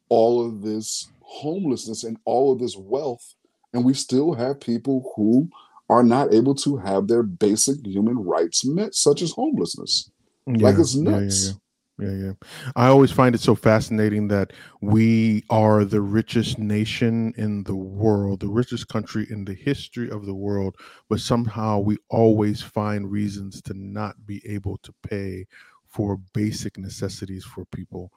all 0.09 0.45
of 0.45 0.61
this 0.61 1.09
homelessness 1.21 2.03
and 2.03 2.17
all 2.25 2.51
of 2.51 2.59
this 2.59 2.75
wealth? 2.77 3.35
And 3.73 3.83
we 3.83 3.93
still 3.93 4.33
have 4.33 4.59
people 4.59 5.11
who 5.15 5.49
are 5.89 6.03
not 6.03 6.33
able 6.33 6.55
to 6.55 6.77
have 6.77 7.07
their 7.07 7.23
basic 7.23 7.85
human 7.85 8.17
rights 8.17 8.65
met 8.65 8.95
such 8.95 9.21
as 9.21 9.31
homelessness. 9.31 10.09
Like 10.47 10.75
Yeah, 10.75 10.79
it's 10.79 10.95
yeah, 10.95 11.19
yeah, 11.19 11.19
nuts 11.19 11.55
yeah. 11.97 12.11
Yeah. 12.11 12.31
I 12.75 12.87
always 12.87 13.11
find 13.11 13.33
it 13.33 13.41
so 13.41 13.55
fascinating 13.55 14.27
that 14.27 14.51
we 14.81 15.43
are 15.49 15.85
the 15.85 16.01
richest 16.01 16.59
nation 16.59 17.33
in 17.37 17.63
the 17.63 17.75
world, 17.75 18.41
the 18.41 18.49
richest 18.49 18.89
country 18.89 19.27
in 19.29 19.45
the 19.45 19.53
history 19.53 20.09
of 20.09 20.25
the 20.25 20.33
world, 20.33 20.75
but 21.09 21.21
somehow 21.21 21.79
we 21.79 21.97
always 22.09 22.61
find 22.61 23.09
reasons 23.09 23.61
to 23.63 23.73
not 23.73 24.25
be 24.25 24.41
able 24.45 24.77
to 24.79 24.93
pay 25.07 25.45
for 25.87 26.17
basic 26.33 26.77
necessities 26.77 27.45
for 27.45 27.63
people. 27.65 28.11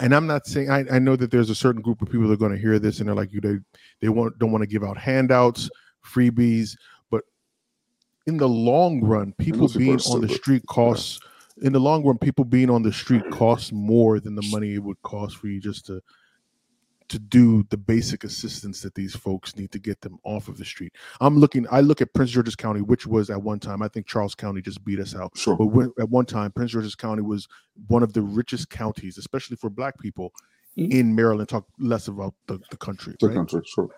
And 0.00 0.14
I'm 0.14 0.26
not 0.26 0.46
saying 0.46 0.70
I, 0.70 0.84
I 0.90 0.98
know 0.98 1.16
that 1.16 1.30
there's 1.30 1.50
a 1.50 1.54
certain 1.54 1.82
group 1.82 2.00
of 2.00 2.10
people 2.10 2.28
that 2.28 2.34
are 2.34 2.38
going 2.38 2.52
to 2.52 2.58
hear 2.58 2.78
this 2.78 3.00
and 3.00 3.08
they're 3.08 3.16
like 3.16 3.32
you 3.32 3.40
they 3.40 3.58
they 4.00 4.08
want 4.08 4.38
don't 4.38 4.52
want 4.52 4.62
to 4.62 4.68
give 4.68 4.84
out 4.84 4.96
handouts, 4.96 5.68
freebies, 6.06 6.76
but 7.10 7.24
in 8.26 8.38
the 8.38 8.48
long 8.48 9.02
run, 9.02 9.34
people 9.38 9.68
being 9.68 9.98
on 10.00 10.20
the 10.20 10.28
street 10.28 10.64
costs 10.66 11.18
in 11.62 11.72
the 11.72 11.80
long 11.80 12.04
run, 12.04 12.18
people 12.18 12.44
being 12.44 12.70
on 12.70 12.82
the 12.82 12.92
street 12.92 13.28
costs 13.30 13.72
more 13.72 14.20
than 14.20 14.34
the 14.34 14.46
money 14.50 14.74
it 14.74 14.82
would 14.82 15.00
cost 15.02 15.36
for 15.36 15.48
you 15.48 15.60
just 15.60 15.86
to 15.86 16.00
to 17.08 17.18
do 17.18 17.62
the 17.70 17.76
basic 17.78 18.22
assistance 18.22 18.82
that 18.82 18.94
these 18.94 19.16
folks 19.16 19.56
need 19.56 19.72
to 19.72 19.78
get 19.78 19.98
them 20.02 20.18
off 20.24 20.46
of 20.48 20.58
the 20.58 20.64
street. 20.64 20.92
I'm 21.22 21.38
looking. 21.38 21.66
I 21.70 21.80
look 21.80 22.02
at 22.02 22.12
Prince 22.12 22.32
George's 22.32 22.54
County, 22.54 22.82
which 22.82 23.06
was 23.06 23.30
at 23.30 23.42
one 23.42 23.58
time. 23.58 23.80
I 23.80 23.88
think 23.88 24.06
Charles 24.06 24.34
County 24.34 24.60
just 24.60 24.84
beat 24.84 25.00
us 25.00 25.14
out, 25.16 25.32
sure 25.34 25.56
but 25.56 25.66
when, 25.68 25.90
at 25.98 26.10
one 26.10 26.26
time, 26.26 26.52
Prince 26.52 26.72
George's 26.72 26.94
County 26.94 27.22
was 27.22 27.48
one 27.86 28.02
of 28.02 28.12
the 28.12 28.20
richest 28.20 28.68
counties, 28.68 29.16
especially 29.16 29.56
for 29.56 29.70
Black 29.70 29.98
people 29.98 30.34
Mhm. 30.76 30.92
in 30.92 31.14
Maryland. 31.14 31.48
Talk 31.48 31.66
less 31.78 32.08
about 32.08 32.34
the, 32.46 32.58
the 32.70 32.76
country. 32.76 33.16
the 33.20 33.28
right? 33.28 33.36
country 33.36 33.62
sure 33.64 33.88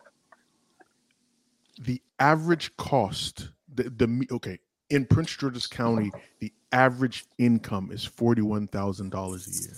the 1.82 2.00
average 2.18 2.76
cost 2.76 3.50
the, 3.74 3.84
the 3.84 4.26
okay 4.30 4.58
in 4.90 5.06
prince 5.06 5.34
george's 5.36 5.66
county 5.66 6.10
the 6.40 6.52
average 6.72 7.24
income 7.38 7.90
is 7.92 8.08
$41000 8.08 9.46
a 9.46 9.62
year. 9.62 9.76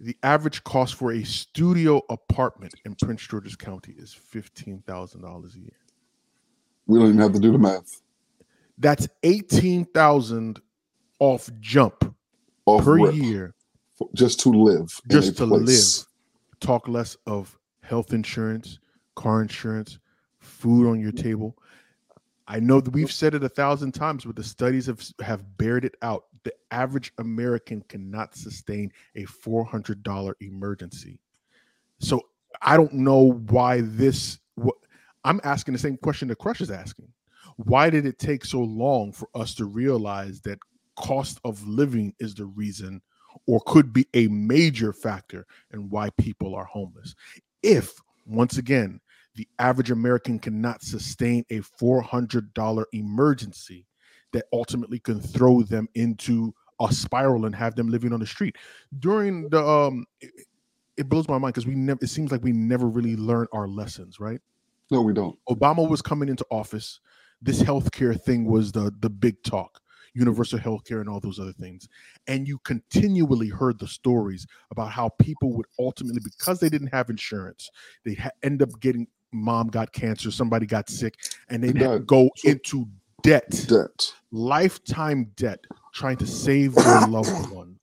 The 0.00 0.16
average 0.22 0.62
cost 0.64 0.96
for 0.96 1.12
a 1.12 1.24
studio 1.24 2.02
apartment 2.10 2.74
in 2.84 2.94
prince 2.94 3.26
george's 3.26 3.56
county 3.56 3.94
is 3.96 4.14
$15000 4.32 5.54
a 5.54 5.58
year. 5.58 5.70
We 6.86 6.98
don't 6.98 7.08
even 7.08 7.20
have 7.20 7.32
to 7.32 7.38
do 7.38 7.52
the 7.52 7.58
math. 7.58 8.02
That's 8.76 9.08
18000 9.22 10.60
off 11.20 11.48
jump 11.60 12.14
off 12.66 12.84
per 12.84 12.98
rip, 12.98 13.14
year. 13.14 13.54
For- 13.94 14.10
just 14.14 14.40
to 14.40 14.50
live 14.50 15.00
just 15.08 15.36
to 15.38 15.46
place. 15.46 15.98
live. 15.98 16.06
Talk 16.60 16.88
less 16.88 17.16
of 17.26 17.56
health 17.82 18.12
insurance 18.12 18.78
car 19.14 19.40
insurance 19.42 19.98
food 20.40 20.88
on 20.88 21.00
your 21.00 21.12
table 21.12 21.56
i 22.46 22.60
know 22.60 22.80
that 22.80 22.92
we've 22.92 23.12
said 23.12 23.34
it 23.34 23.44
a 23.44 23.48
thousand 23.48 23.92
times 23.92 24.24
but 24.24 24.36
the 24.36 24.44
studies 24.44 24.86
have 24.86 25.02
have 25.20 25.56
bared 25.58 25.84
it 25.84 25.96
out. 26.02 26.24
The 26.44 26.52
average 26.70 27.12
american 27.18 27.82
cannot 27.88 28.36
sustain 28.36 28.92
a 29.16 29.24
$400 29.24 30.34
emergency. 30.40 31.18
So 31.98 32.20
i 32.62 32.76
don't 32.76 32.94
know 32.94 33.32
why 33.48 33.80
this 33.82 34.38
what 34.56 34.76
i'm 35.24 35.40
asking 35.44 35.72
the 35.72 35.80
same 35.80 35.96
question 35.96 36.28
that 36.28 36.38
crush 36.38 36.60
is 36.60 36.70
asking. 36.70 37.08
Why 37.56 37.88
did 37.88 38.04
it 38.04 38.18
take 38.18 38.44
so 38.44 38.60
long 38.60 39.12
for 39.12 39.28
us 39.34 39.54
to 39.56 39.64
realize 39.64 40.40
that 40.40 40.58
cost 40.96 41.40
of 41.44 41.66
living 41.66 42.14
is 42.18 42.34
the 42.34 42.46
reason 42.46 43.00
or 43.46 43.60
could 43.66 43.92
be 43.92 44.06
a 44.14 44.28
major 44.28 44.92
factor 44.92 45.46
in 45.72 45.90
why 45.90 46.10
people 46.10 46.54
are 46.54 46.64
homeless. 46.64 47.14
If, 47.62 47.92
once 48.26 48.58
again, 48.58 49.00
the 49.34 49.48
average 49.58 49.90
American 49.90 50.38
cannot 50.38 50.82
sustain 50.82 51.44
a 51.50 51.60
$400 51.60 52.84
emergency 52.92 53.86
that 54.32 54.44
ultimately 54.52 54.98
can 54.98 55.20
throw 55.20 55.62
them 55.62 55.88
into 55.94 56.52
a 56.80 56.92
spiral 56.92 57.46
and 57.46 57.54
have 57.54 57.74
them 57.74 57.88
living 57.88 58.12
on 58.12 58.20
the 58.20 58.26
street. 58.26 58.56
During 58.98 59.48
the, 59.48 59.64
um, 59.64 60.06
it, 60.20 60.30
it 60.96 61.08
blows 61.08 61.28
my 61.28 61.38
mind 61.38 61.54
because 61.54 61.66
we 61.66 61.74
never, 61.74 61.98
it 62.02 62.08
seems 62.08 62.32
like 62.32 62.42
we 62.42 62.52
never 62.52 62.88
really 62.88 63.16
learn 63.16 63.46
our 63.52 63.68
lessons, 63.68 64.20
right? 64.20 64.40
no 64.90 65.00
we 65.00 65.12
don't 65.12 65.36
Obama 65.48 65.88
was 65.88 66.02
coming 66.02 66.28
into 66.28 66.44
office. 66.50 67.00
This 67.42 67.62
healthcare 67.62 68.20
thing 68.20 68.44
was 68.44 68.72
the 68.72 68.92
the 69.00 69.10
big 69.10 69.42
talk, 69.42 69.80
universal 70.14 70.58
healthcare 70.58 71.00
and 71.00 71.08
all 71.08 71.20
those 71.20 71.40
other 71.40 71.52
things. 71.52 71.88
And 72.26 72.46
you 72.48 72.58
continually 72.64 73.48
heard 73.48 73.78
the 73.78 73.88
stories 73.88 74.46
about 74.70 74.90
how 74.90 75.10
people 75.20 75.52
would 75.54 75.66
ultimately, 75.78 76.20
because 76.22 76.60
they 76.60 76.68
didn't 76.68 76.88
have 76.88 77.10
insurance, 77.10 77.68
they 78.04 78.14
ha- 78.14 78.30
end 78.42 78.62
up 78.62 78.70
getting 78.80 79.06
mom 79.34 79.68
got 79.68 79.92
cancer, 79.92 80.30
somebody 80.30 80.66
got 80.66 80.88
sick, 80.88 81.16
and 81.48 81.62
they'd 81.62 82.06
go 82.06 82.30
into 82.44 82.86
debt, 83.22 83.66
debt 83.68 84.12
lifetime 84.34 85.30
debt, 85.36 85.60
trying 85.94 86.16
to 86.18 86.26
save 86.26 86.74
their 86.74 87.00
loved 87.08 87.50
one, 87.50 87.78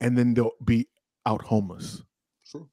and 0.00 0.16
then 0.16 0.34
they'll 0.34 0.52
be 0.64 0.86
out 1.26 1.42
homeless. 1.42 2.02
sure 2.44 2.66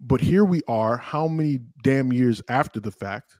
But 0.00 0.20
here 0.20 0.44
we 0.44 0.62
are, 0.66 0.96
how 0.96 1.28
many 1.28 1.60
damn 1.82 2.12
years 2.12 2.42
after 2.48 2.80
the 2.80 2.90
fact? 2.90 3.38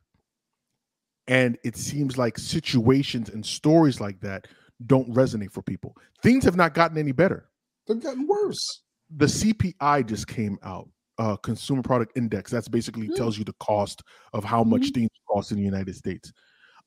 And 1.27 1.57
it 1.65 1.77
seems 1.77 2.19
like 2.19 2.39
situations 2.39 3.29
and 3.31 3.45
stories 3.45 4.01
like 4.01 4.21
that 4.21 4.49
don't 4.87 5.13
resonate 5.15 5.53
for 5.53 5.63
people. 5.63 5.97
Things 6.23 6.45
have 6.45 6.57
not 6.57 6.75
gotten 6.75 6.99
any 6.99 7.13
better. 7.13 7.49
They've 7.87 8.01
gotten 8.01 8.27
worse. 8.27 8.83
The 9.17 9.27
CPI 9.27 10.07
just 10.07 10.27
came 10.27 10.59
out, 10.63 10.89
uh, 11.21 11.37
Consumer 11.37 11.83
Product 11.83 12.17
Index. 12.17 12.51
That's 12.51 12.67
basically 12.69 13.07
Yeah. 13.09 13.15
tells 13.17 13.37
you 13.39 13.45
the 13.45 13.53
cost 13.61 14.03
of 14.33 14.43
how 14.43 14.65
much 14.65 14.85
Mhm. 14.89 14.95
things 14.95 15.11
cost 15.29 15.53
in 15.53 15.59
the 15.59 15.63
United 15.65 15.95
States. 15.95 16.33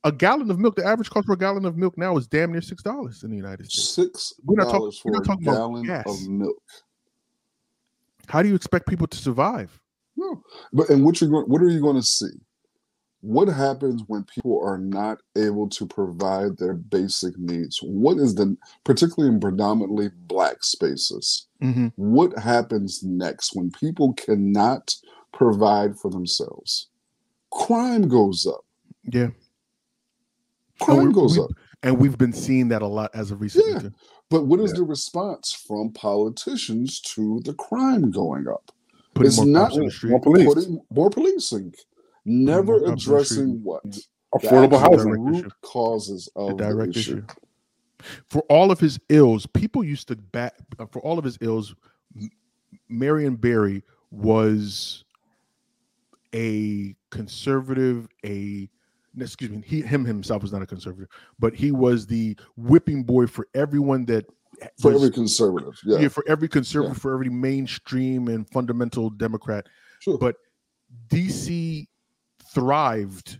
A 0.04 0.12
gallon 0.12 0.50
of 0.52 0.60
milk, 0.60 0.76
the 0.76 0.84
average 0.86 1.10
cost 1.10 1.28
for 1.28 1.34
a 1.34 1.38
gallon 1.38 1.64
of 1.66 1.78
milk 1.78 1.98
now 1.98 2.18
is 2.18 2.28
damn 2.28 2.52
near 2.52 2.62
six 2.62 2.82
dollars 2.84 3.24
in 3.24 3.30
the 3.30 3.38
United 3.38 3.68
States. 3.72 3.90
Six 3.92 4.34
We're 4.44 4.56
not 4.58 4.64
talking- 4.66 4.80
dollars 4.80 5.02
we're 5.06 5.14
for 5.14 5.18
a 5.22 5.24
about 5.24 5.42
gallon 5.42 5.84
gas. 5.86 6.06
of 6.08 6.28
milk. 6.30 6.58
How 8.28 8.42
do 8.42 8.50
you 8.50 8.56
expect 8.56 8.88
people 8.88 9.08
to 9.08 9.18
survive? 9.18 9.80
No, 10.18 10.44
but 10.74 10.90
and 10.90 11.06
what 11.06 11.22
you're 11.22 11.30
going, 11.30 11.46
what 11.46 11.62
are 11.62 11.70
you 11.70 11.80
going 11.80 11.96
to 11.96 12.04
see? 12.04 12.28
What 13.24 13.47
happens 13.47 14.03
when 14.07 14.26
people 14.26 14.61
are 14.61 14.78
not 14.78 15.19
able 15.38 15.69
to 15.69 15.86
provide 15.86 16.57
their 16.57 16.74
basic 16.74 17.39
needs? 17.39 17.80
What 17.82 18.17
is 18.17 18.36
the 18.36 18.57
particularly 18.84 19.34
in 19.34 19.39
predominantly 19.39 20.09
black 20.28 20.61
spaces? 20.61 21.47
Mm-hmm. 21.61 21.88
What 21.95 22.38
happens 22.38 23.01
next 23.01 23.55
when 23.55 23.71
people 23.71 24.11
cannot 24.15 24.93
provide 25.32 25.97
for 25.97 26.11
themselves? 26.11 26.88
Crime 27.49 28.09
goes 28.09 28.45
up. 28.45 28.65
Yeah. 29.05 29.30
Crime 30.82 31.13
goes 31.13 31.39
up. 31.39 31.51
And 31.82 31.99
we've 31.99 32.17
been 32.17 32.34
seeing 32.34 32.67
that 32.69 32.82
a 32.82 32.88
lot 32.88 33.09
as 33.13 33.32
of 33.32 33.39
recently. 33.39 33.71
Yeah. 33.71 33.89
But 34.30 34.47
what 34.47 34.59
is 34.59 34.71
Yeah. 34.71 34.80
the 34.80 34.84
response 34.84 35.53
from 35.53 35.93
politicians 35.93 36.99
to 37.15 37.39
the 37.45 37.53
crime 37.53 38.11
going 38.11 38.49
up? 38.49 38.74
Putting 39.13 39.28
It's 39.28 39.39
not 39.39 39.69
cops 39.69 39.78
in 39.78 39.86
the 39.86 39.91
street. 39.91 40.09
More 40.09 40.19
police. 40.19 40.45
Putting 40.45 40.82
more 40.91 41.09
policing, 41.09 41.74
never 42.26 42.80
more 42.80 42.89
cops 42.89 43.05
in 43.07 43.13
the 43.13 43.24
street. 43.26 43.41
addressing 43.41 43.63
what 43.63 43.84
Affordable 44.36 44.80
housing. 44.80 45.09
Direct 45.13 45.21
root 45.21 45.36
issue. 45.45 45.49
causes 45.61 46.30
of 46.36 46.57
the, 46.57 46.63
direct 46.63 46.95
issue. 46.97 47.17
issue. 47.17 47.26
For 48.30 48.41
all 48.49 48.71
of 48.71 48.80
his 48.80 48.99
ills, 49.09 49.45
people 49.45 49.84
used 49.84 50.07
to 50.09 50.15
bat 50.15 50.55
uh, 50.80 50.86
for 50.88 51.01
all 51.01 51.17
of 51.19 51.24
his 51.26 51.38
ills. 51.41 51.76
Marion 52.89 53.36
Barry 53.36 53.84
was 54.11 55.05
a 56.34 56.95
conservative, 57.11 58.07
a 58.26 58.69
excuse 59.19 59.51
me, 59.51 59.63
he 59.65 59.82
him 59.82 60.03
himself 60.03 60.41
was 60.41 60.51
not 60.51 60.61
a 60.61 60.65
conservative, 60.67 61.07
but 61.39 61.53
he 61.53 61.71
was 61.71 62.07
the 62.07 62.36
whipping 62.57 63.03
boy 63.03 63.28
for 63.28 63.47
everyone 63.53 64.05
that 64.05 64.26
For 64.82 64.91
was- 64.91 65.03
every 65.03 65.13
conservative, 65.13 65.80
yeah, 65.86 65.99
yeah, 65.99 66.07
for 66.07 66.24
every 66.28 66.47
conservative, 66.49 66.97
for 66.97 67.13
every 67.13 67.30
mainstream 67.30 68.28
and 68.28 68.49
fundamental 68.49 69.09
Democrat. 69.11 69.67
sure. 69.99 70.17
But 70.17 70.36
DC 71.09 71.88
thrived 72.54 73.39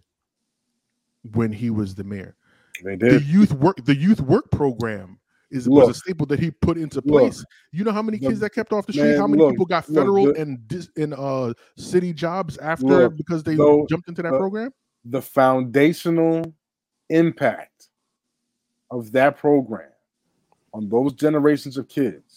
when 1.34 1.52
he 1.52 1.70
was 1.70 1.96
the 1.96 2.04
mayor 2.04 2.36
They 2.84 2.96
did. 2.96 3.12
the 3.14 3.24
youth 3.24 3.54
work 3.54 3.78
the 3.86 3.96
youth 3.96 4.20
work 4.22 4.50
program 4.52 5.20
is 5.52 5.70
was 5.70 5.88
a 5.90 5.94
staple 5.94 6.26
that 6.26 6.40
he 6.40 6.50
put 6.50 6.78
into 6.80 6.96
Look. 6.98 7.06
place. 7.06 7.46
You 7.72 7.84
know 7.84 7.92
how 7.92 8.02
many 8.02 8.18
The- 8.18 8.28
kids 8.30 8.40
that 8.40 8.54
kept 8.56 8.74
off 8.74 8.88
the 8.88 8.94
street? 8.94 9.04
man, 9.12 9.18
how 9.20 9.28
many 9.28 9.44
look, 9.44 9.52
people 9.52 9.68
got 9.68 9.88
look, 9.88 10.00
federal 10.00 10.26
the- 10.34 10.42
and 10.42 10.68
dis, 10.68 10.90
and 10.98 11.14
uh 11.14 11.54
city 11.78 12.12
jobs 12.12 12.58
after 12.58 12.86
Look, 12.88 13.18
because 13.18 13.44
they 13.44 13.56
so, 13.56 13.86
jumped 13.88 14.08
into 14.10 14.24
that 14.24 14.34
uh, 14.34 14.38
program? 14.40 14.72
the 15.06 15.22
foundational 15.22 16.54
impact 17.10 17.90
of 18.90 19.12
that 19.12 19.38
program 19.38 19.90
on 20.74 20.90
those 20.90 21.14
generations 21.14 21.78
of 21.78 21.88
kids 21.88 22.33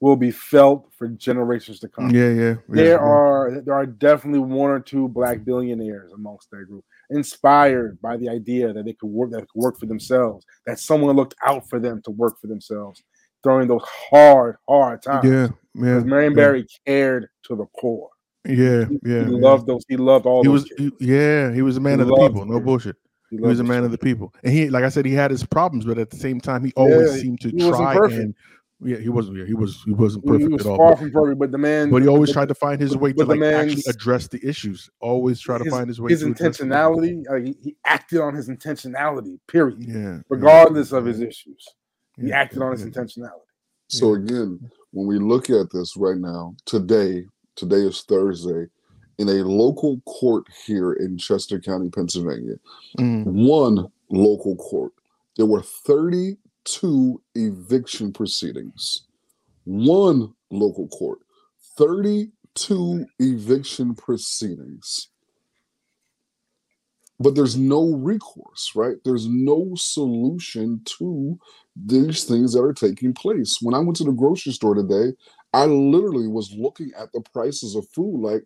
will 0.00 0.16
be 0.16 0.30
felt 0.30 0.88
for 0.96 1.08
generations 1.08 1.80
to 1.80 1.88
come. 1.88 2.10
Yeah, 2.10 2.30
yeah. 2.30 2.54
There 2.68 3.00
are 3.00 3.60
there 3.64 3.74
are 3.74 3.86
definitely 3.86 4.40
one 4.40 4.70
or 4.70 4.80
two 4.80 5.08
black 5.08 5.44
billionaires 5.44 6.12
amongst 6.12 6.50
that 6.50 6.66
group, 6.68 6.84
inspired 7.10 8.00
by 8.00 8.16
the 8.16 8.28
idea 8.28 8.72
that 8.72 8.84
they 8.84 8.92
could 8.92 9.08
work 9.08 9.30
that 9.32 9.40
could 9.48 9.60
work 9.60 9.78
for 9.78 9.86
themselves, 9.86 10.46
that 10.66 10.78
someone 10.78 11.16
looked 11.16 11.34
out 11.44 11.68
for 11.68 11.80
them 11.80 12.00
to 12.02 12.10
work 12.12 12.40
for 12.40 12.46
themselves 12.46 13.02
during 13.42 13.68
those 13.68 13.82
hard, 13.84 14.56
hard 14.68 15.02
times. 15.02 15.24
yeah, 15.24 15.32
yeah. 15.40 15.48
Because 15.74 16.04
Marion 16.04 16.32
yeah. 16.32 16.36
Barry 16.36 16.66
cared 16.86 17.28
to 17.44 17.56
the 17.56 17.66
core. 17.66 18.10
Yeah, 18.44 18.86
He, 18.88 18.98
yeah. 19.04 19.24
he 19.24 19.24
yeah. 19.24 19.26
loved 19.26 19.66
those. 19.66 19.84
He 19.88 19.96
loved 19.96 20.26
all 20.26 20.42
He 20.42 20.48
those. 20.48 20.70
was, 20.78 20.92
he- 20.98 21.06
yeah, 21.06 21.52
he 21.52 21.62
was 21.62 21.76
a 21.76 21.80
man 21.80 21.98
He 21.98 22.02
of 22.02 22.08
the 22.08 22.16
people. 22.16 22.44
No 22.44 22.60
bullshit. 22.60 22.96
He 23.30 23.36
He 23.36 23.42
was 23.42 23.60
a 23.60 23.64
man 23.64 23.84
of 23.84 23.90
the 23.90 23.98
people, 23.98 24.32
and 24.42 24.54
he, 24.54 24.70
like 24.70 24.84
I 24.84 24.88
said, 24.88 25.04
he 25.04 25.12
had 25.12 25.30
his 25.30 25.44
problems, 25.44 25.84
but 25.84 25.98
at 25.98 26.08
the 26.08 26.16
same 26.16 26.40
time, 26.40 26.64
he 26.64 26.72
always 26.76 27.14
Yeah, 27.14 27.20
seemed 27.20 27.40
to 27.42 27.52
try 27.52 27.94
and 27.94 28.34
yeah, 28.80 28.96
he 28.98 29.08
wasn't. 29.08 29.36
Yeah, 29.38 29.44
he 29.44 29.54
was. 29.54 29.82
He 29.84 29.92
wasn't 29.92 30.24
He- 30.24 30.28
perfect 30.28 30.48
he 30.48 30.52
was 30.54 30.66
at 30.66 30.70
all. 30.70 30.76
far 30.76 30.90
but- 30.92 30.98
from 30.98 31.10
perfect, 31.10 31.38
but 31.40 31.50
the 31.50 31.58
man. 31.58 31.90
but 31.90 32.02
he 32.02 32.08
always 32.08 32.30
but- 32.30 32.34
tried 32.34 32.48
to 32.48 32.54
find 32.54 32.80
his 32.80 32.96
way 32.96 33.12
to 33.12 33.24
like 33.24 33.40
actually 33.42 33.82
address 33.88 34.28
the 34.28 34.40
issues. 34.46 34.88
Always 35.00 35.40
try 35.40 35.58
to 35.58 35.64
his, 35.64 35.72
find 35.72 35.88
his 35.88 36.00
way. 36.00 36.10
his 36.10 36.20
to 36.20 36.28
address 36.28 36.58
intentionality. 36.58 37.24
Like 37.28 37.44
he, 37.44 37.56
he 37.62 37.76
acted 37.84 38.20
on 38.20 38.34
his 38.34 38.48
intentionality. 38.48 39.38
Period. 39.48 39.82
Yeah, 39.82 39.96
yeah, 39.98 40.18
Regardless 40.28 40.92
of 40.92 41.04
his 41.06 41.20
issues, 41.20 41.66
he 42.16 42.28
yeah, 42.28 42.36
acted 42.40 42.62
on 42.62 42.72
his 42.72 42.82
yeah. 42.82 42.88
intentionality. 42.88 43.40
So 43.88 44.14
again, 44.14 44.70
when 44.92 45.06
we 45.06 45.18
look 45.18 45.50
at 45.50 45.70
this 45.72 45.96
right 45.96 46.18
now, 46.18 46.54
today, 46.66 47.26
today 47.56 47.80
is 47.82 48.02
Thursday, 48.02 48.66
in 49.18 49.28
a 49.28 49.42
local 49.44 50.00
court 50.06 50.44
here 50.66 50.92
in 50.92 51.18
Chester 51.18 51.58
County, 51.58 51.88
Pennsylvania, 51.90 52.54
Mm, 52.98 53.24
one 53.24 53.90
local 54.10 54.54
court, 54.56 54.92
there 55.36 55.46
were 55.46 55.62
32 56.68 57.22
eviction 57.34 58.12
proceedings. 58.12 59.06
One 59.64 60.32
local 60.50 60.88
court, 60.88 61.20
32 61.76 63.06
eviction 63.18 63.94
proceedings. 63.94 65.08
But 67.20 67.34
there's 67.34 67.56
no 67.56 67.94
recourse, 67.94 68.72
right? 68.76 68.96
There's 69.04 69.26
no 69.26 69.72
solution 69.74 70.80
to 70.98 71.38
these 71.74 72.24
things 72.24 72.52
that 72.52 72.62
are 72.62 72.72
taking 72.72 73.12
place. 73.12 73.58
When 73.60 73.74
I 73.74 73.80
went 73.80 73.96
to 73.96 74.04
the 74.04 74.12
grocery 74.12 74.52
store 74.52 74.74
today, 74.74 75.16
I 75.52 75.64
literally 75.66 76.28
was 76.28 76.52
looking 76.52 76.92
at 76.96 77.10
the 77.12 77.22
prices 77.32 77.74
of 77.74 77.88
food 77.88 78.20
like, 78.20 78.44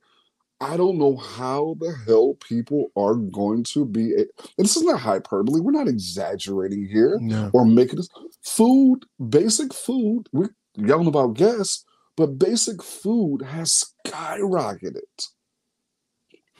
I 0.63 0.77
don't 0.77 0.97
know 0.99 1.17
how 1.17 1.77
the 1.81 1.93
hell 2.07 2.35
people 2.49 2.91
are 2.97 3.17
going 3.17 3.65
to 3.75 3.85
be. 3.85 4.15
a- 4.15 4.27
This 4.59 4.77
is 4.77 4.83
not 4.85 5.01
hyperbole. 5.01 5.61
We're 5.61 5.73
not 5.73 5.89
exaggerating 5.89 6.87
here 6.87 7.19
no. 7.21 7.51
or 7.53 7.65
making 7.67 7.97
this 7.97 8.09
food, 8.45 9.01
basic 9.29 9.75
food. 9.75 10.29
We're 10.33 10.55
yelling 10.77 11.09
about 11.09 11.35
gas, 11.35 11.85
but 12.17 12.39
basic 12.39 12.83
food 12.83 13.43
has 13.43 13.85
skyrocketed. 14.07 15.01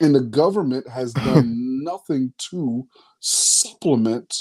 And 0.01 0.13
the 0.13 0.21
government 0.21 0.87
has 0.89 1.13
done 1.29 1.83
nothing 1.83 2.33
to 2.49 2.85
supplement 3.21 4.35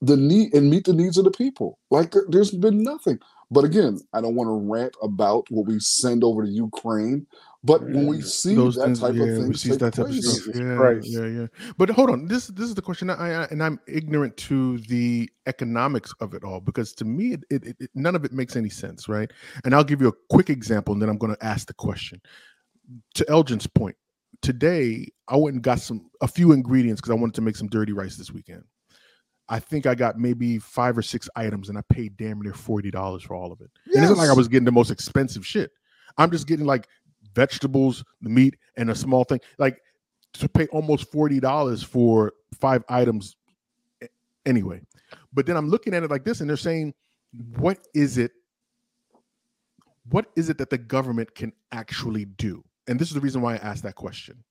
the 0.00 0.16
need 0.16 0.54
and 0.54 0.70
meet 0.70 0.84
the 0.86 0.94
needs 0.94 1.18
of 1.18 1.24
the 1.24 1.30
people. 1.30 1.78
Like 1.90 2.12
there- 2.12 2.26
there's 2.30 2.50
been 2.50 2.82
nothing. 2.82 3.18
But 3.50 3.64
again, 3.64 4.00
I 4.12 4.20
don't 4.20 4.34
want 4.34 4.48
to 4.48 4.72
rant 4.72 4.94
about 5.02 5.48
what 5.50 5.66
we 5.66 5.78
send 5.78 6.24
over 6.24 6.44
to 6.44 6.50
Ukraine. 6.50 7.26
But 7.66 7.82
when 7.82 8.06
we 8.06 8.22
see 8.22 8.54
Those 8.54 8.76
that 8.76 8.84
things, 8.84 9.00
type 9.00 9.14
yeah, 9.14 9.24
of 9.24 9.48
we 9.48 9.54
see 9.54 9.70
that 9.70 9.78
type 9.94 9.98
of 9.98 10.10
place, 10.10 10.24
stuff. 10.24 10.54
Jesus 10.54 10.60
Yeah, 10.60 10.76
Christ. 10.76 11.08
yeah, 11.08 11.26
yeah. 11.26 11.46
But 11.76 11.90
hold 11.90 12.10
on, 12.10 12.26
this 12.26 12.46
this 12.46 12.68
is 12.68 12.74
the 12.74 12.82
question. 12.82 13.10
I, 13.10 13.42
I 13.42 13.44
and 13.50 13.62
I'm 13.62 13.80
ignorant 13.88 14.36
to 14.48 14.78
the 14.78 15.28
economics 15.46 16.14
of 16.20 16.34
it 16.34 16.44
all 16.44 16.60
because 16.60 16.92
to 16.94 17.04
me, 17.04 17.32
it, 17.32 17.44
it, 17.50 17.76
it 17.80 17.90
none 17.94 18.14
of 18.14 18.24
it 18.24 18.32
makes 18.32 18.54
any 18.54 18.68
sense, 18.70 19.08
right? 19.08 19.32
And 19.64 19.74
I'll 19.74 19.84
give 19.84 20.00
you 20.00 20.08
a 20.08 20.12
quick 20.30 20.48
example, 20.48 20.92
and 20.94 21.02
then 21.02 21.08
I'm 21.08 21.18
going 21.18 21.34
to 21.34 21.44
ask 21.44 21.66
the 21.66 21.74
question. 21.74 22.20
To 23.14 23.28
Elgin's 23.28 23.66
point, 23.66 23.96
today 24.42 25.08
I 25.26 25.36
went 25.36 25.54
and 25.54 25.62
got 25.62 25.80
some 25.80 26.08
a 26.20 26.28
few 26.28 26.52
ingredients 26.52 27.00
because 27.00 27.10
I 27.10 27.20
wanted 27.20 27.34
to 27.34 27.40
make 27.42 27.56
some 27.56 27.68
dirty 27.68 27.92
rice 27.92 28.16
this 28.16 28.30
weekend. 28.30 28.62
I 29.48 29.58
think 29.58 29.86
I 29.86 29.94
got 29.94 30.18
maybe 30.18 30.58
five 30.58 30.96
or 30.96 31.02
six 31.02 31.28
items, 31.36 31.68
and 31.68 31.78
I 31.78 31.82
paid 31.88 32.16
damn 32.16 32.40
near 32.40 32.54
forty 32.54 32.90
dollars 32.90 33.24
for 33.24 33.34
all 33.34 33.50
of 33.50 33.60
it. 33.60 33.70
And 33.92 34.02
it's 34.04 34.10
not 34.10 34.18
like 34.18 34.30
I 34.30 34.34
was 34.34 34.46
getting 34.48 34.64
the 34.64 34.72
most 34.72 34.90
expensive 34.90 35.44
shit. 35.44 35.72
I'm 36.18 36.30
just 36.30 36.46
getting 36.46 36.66
like 36.66 36.88
vegetables, 37.36 38.02
the 38.22 38.30
meat, 38.30 38.56
and 38.76 38.90
a 38.90 38.94
small 38.94 39.22
thing. 39.22 39.40
Like 39.58 39.80
to 40.34 40.48
pay 40.48 40.66
almost 40.68 41.12
forty 41.12 41.38
dollars 41.38 41.82
for 41.82 42.32
five 42.60 42.82
items 42.88 43.36
anyway. 44.44 44.80
But 45.32 45.46
then 45.46 45.56
I'm 45.56 45.68
looking 45.68 45.94
at 45.94 46.02
it 46.02 46.10
like 46.10 46.24
this, 46.24 46.40
and 46.40 46.50
they're 46.50 46.56
saying, 46.56 46.94
what 47.58 47.78
is 47.94 48.18
it? 48.18 48.32
What 50.10 50.26
is 50.36 50.48
it 50.48 50.58
that 50.58 50.70
the 50.70 50.78
government 50.78 51.34
can 51.34 51.52
actually 51.72 52.24
do? 52.24 52.64
And 52.88 52.98
this 52.98 53.08
is 53.08 53.14
the 53.14 53.20
reason 53.20 53.42
why 53.42 53.54
I 53.54 53.58
asked 53.58 53.82
that 53.82 53.96
question. 53.96 54.42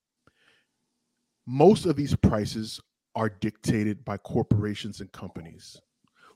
Most 1.46 1.86
of 1.86 1.96
these 1.96 2.14
prices 2.14 2.80
are 3.14 3.30
dictated 3.30 4.04
by 4.04 4.18
corporations 4.18 5.00
and 5.00 5.10
companies. 5.12 5.80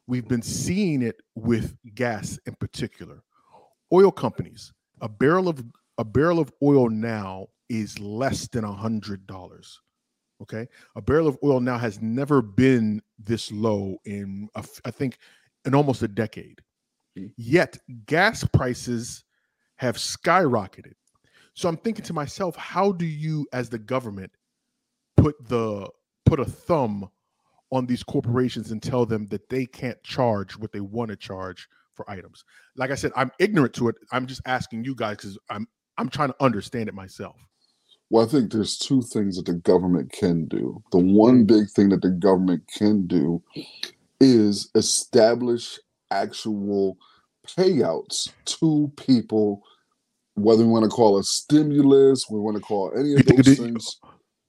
We've 0.06 0.26
been 0.26 0.42
seeing 0.42 1.02
it 1.02 1.20
with 1.34 1.76
gas 1.94 2.38
in 2.46 2.54
particular. 2.54 3.22
Oil 3.92 4.10
companies, 4.10 4.72
a 5.00 5.08
barrel 5.08 5.48
of 5.48 5.62
a 6.00 6.04
barrel 6.04 6.38
of 6.38 6.50
oil 6.62 6.88
now 6.88 7.46
is 7.68 7.98
less 7.98 8.48
than 8.48 8.64
a 8.64 8.72
hundred 8.72 9.26
dollars. 9.26 9.78
Okay, 10.40 10.66
a 10.96 11.02
barrel 11.02 11.28
of 11.28 11.38
oil 11.44 11.60
now 11.60 11.76
has 11.76 12.00
never 12.00 12.40
been 12.40 13.02
this 13.18 13.52
low 13.52 13.98
in 14.06 14.48
a 14.54 14.64
I 14.86 14.90
think 14.90 15.18
in 15.66 15.74
almost 15.74 16.00
a 16.02 16.08
decade. 16.08 16.62
Hmm. 17.18 17.26
Yet 17.36 17.76
gas 18.06 18.44
prices 18.44 19.24
have 19.76 19.96
skyrocketed. 19.96 20.94
So 21.52 21.68
I'm 21.68 21.76
thinking 21.76 22.04
to 22.06 22.14
myself, 22.14 22.56
how 22.56 22.92
do 22.92 23.04
you, 23.04 23.46
as 23.52 23.68
the 23.68 23.78
government, 23.78 24.32
put 25.18 25.34
the 25.48 25.86
put 26.24 26.40
a 26.40 26.46
thumb 26.46 27.10
on 27.72 27.84
these 27.84 28.02
corporations 28.02 28.70
and 28.70 28.82
tell 28.82 29.04
them 29.04 29.26
that 29.26 29.50
they 29.50 29.66
can't 29.66 30.02
charge 30.02 30.56
what 30.56 30.72
they 30.72 30.80
want 30.80 31.10
to 31.10 31.16
charge 31.16 31.68
for 31.92 32.10
items? 32.10 32.42
Like 32.76 32.90
I 32.90 32.94
said, 32.94 33.12
I'm 33.16 33.30
ignorant 33.38 33.74
to 33.74 33.88
it. 33.90 33.96
I'm 34.12 34.24
just 34.24 34.40
asking 34.46 34.84
you 34.84 34.94
guys 34.94 35.18
because 35.18 35.36
I'm 35.50 35.68
I'm 36.00 36.08
trying 36.08 36.30
to 36.30 36.36
understand 36.40 36.88
it 36.88 36.94
myself. 36.94 37.36
Well, 38.08 38.24
I 38.24 38.28
think 38.28 38.50
there's 38.50 38.78
two 38.78 39.02
things 39.02 39.36
that 39.36 39.44
the 39.44 39.52
government 39.52 40.12
can 40.12 40.46
do. 40.46 40.82
The 40.92 40.98
one 40.98 41.46
mm-hmm. 41.46 41.58
big 41.58 41.70
thing 41.70 41.90
that 41.90 42.00
the 42.00 42.08
government 42.08 42.62
can 42.74 43.06
do 43.06 43.42
is 44.18 44.70
establish 44.74 45.78
actual 46.10 46.96
payouts 47.46 48.32
to 48.46 48.90
people, 48.96 49.62
whether 50.34 50.64
we 50.64 50.70
want 50.70 50.84
to 50.84 50.90
call 50.90 51.18
it 51.18 51.26
stimulus, 51.26 52.26
we 52.30 52.40
want 52.40 52.56
to 52.56 52.62
call 52.62 52.92
any 52.98 53.14
of 53.14 53.26
those 53.26 53.58
things. 53.58 54.00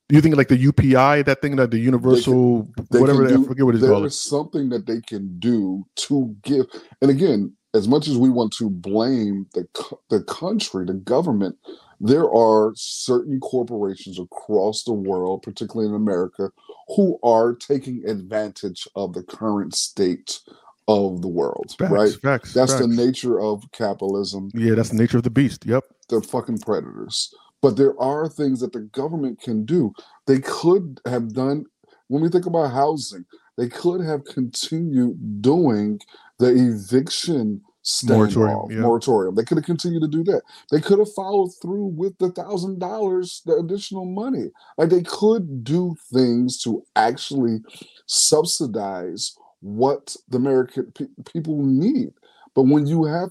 Do 0.07 0.15
you 0.15 0.21
think 0.21 0.37
like 0.37 0.47
the 0.47 0.57
UBI, 0.57 1.23
that 1.23 1.41
thing, 1.41 1.57
that 1.57 1.71
the 1.71 1.79
universal, 1.79 2.67
They 2.91 2.99
whatever, 2.99 3.25
can 3.25 3.27
they, 3.27 3.33
I 3.33 3.37
do- 3.37 3.45
forget 3.45 3.65
what 3.65 3.75
it's 3.75 3.81
there 3.81 3.91
called. 3.91 4.05
is 4.05 4.21
something 4.21 4.69
that 4.69 4.85
they 4.85 5.01
can 5.01 5.37
do 5.39 5.85
to 6.07 6.35
give. 6.43 6.65
And 7.01 7.11
again, 7.11 7.55
as 7.74 7.88
much 7.88 8.07
as 8.07 8.17
we 8.17 8.30
want 8.30 8.53
to 8.53 8.69
blame 8.69 9.47
the 9.53 9.67
the 10.09 10.24
country, 10.24 10.86
the 10.86 10.93
government, 10.93 11.57
there 11.99 12.30
are 12.32 12.74
certain 12.76 13.39
corporations 13.39 14.19
across 14.19 14.84
the 14.84 14.93
world, 14.93 15.43
particularly 15.43 15.89
in 15.89 15.95
America, 15.95 16.51
who 16.95 17.19
are 17.24 17.53
taking 17.53 18.07
advantage 18.07 18.88
of 18.95 19.13
the 19.13 19.24
current 19.24 19.76
state 19.76 20.39
of 20.88 21.22
the 21.22 21.28
world. 21.28 21.76
Facts, 21.78 21.91
right? 21.91 22.13
facts. 22.22 22.53
That's 22.53 22.78
the 22.78 22.88
nature 22.88 23.39
of 23.39 23.63
capitalism 23.72 24.49
Yeah, 24.53 24.76
that's 24.76 24.89
the 24.89 24.97
nature 24.97 25.17
of 25.17 25.24
the 25.24 25.30
beast. 25.30 25.65
Yep. 25.65 25.84
they're 26.09 26.22
fucking 26.22 26.59
predators. 26.59 27.34
But 27.61 27.78
there 27.78 27.97
are 28.01 28.28
things 28.28 28.59
that 28.61 28.74
the 28.74 28.80
government 28.80 29.39
can 29.39 29.65
do. 29.65 29.93
They 30.26 30.39
could 30.39 30.99
have 31.05 31.34
done 31.34 31.65
when 32.11 32.22
we 32.22 32.28
think 32.28 32.45
about 32.45 32.74
housing, 32.74 33.26
they 33.57 33.69
could 33.69 34.01
have 34.01 34.26
continued 34.26 35.41
doing 35.41 36.01
the 36.41 36.49
eviction 36.49 37.61
Moratorium, 38.03 38.57
standoff, 38.57 38.71
yeah. 38.71 38.79
moratorium. 38.79 39.35
They 39.35 39.43
could 39.43 39.57
have 39.57 39.65
continued 39.65 40.01
to 40.01 40.07
do 40.07 40.23
that. 40.25 40.41
They 40.71 40.79
could 40.79 40.99
have 40.99 41.11
followed 41.13 41.49
through 41.61 41.85
with 41.85 42.17
the 42.19 42.29
thousand 42.29 42.79
dollars, 42.79 43.41
the 43.45 43.55
additional 43.55 44.05
money. 44.05 44.51
Like 44.77 44.89
they 44.89 45.01
could 45.01 45.63
do 45.63 45.95
things 46.13 46.61
to 46.63 46.83
actually 46.95 47.61
subsidize 48.05 49.35
what 49.61 50.15
the 50.29 50.37
American 50.37 50.91
pe- 50.91 51.31
people 51.31 51.63
need. 51.63 52.13
But 52.53 52.63
when 52.63 52.85
you 52.85 53.05
have 53.05 53.29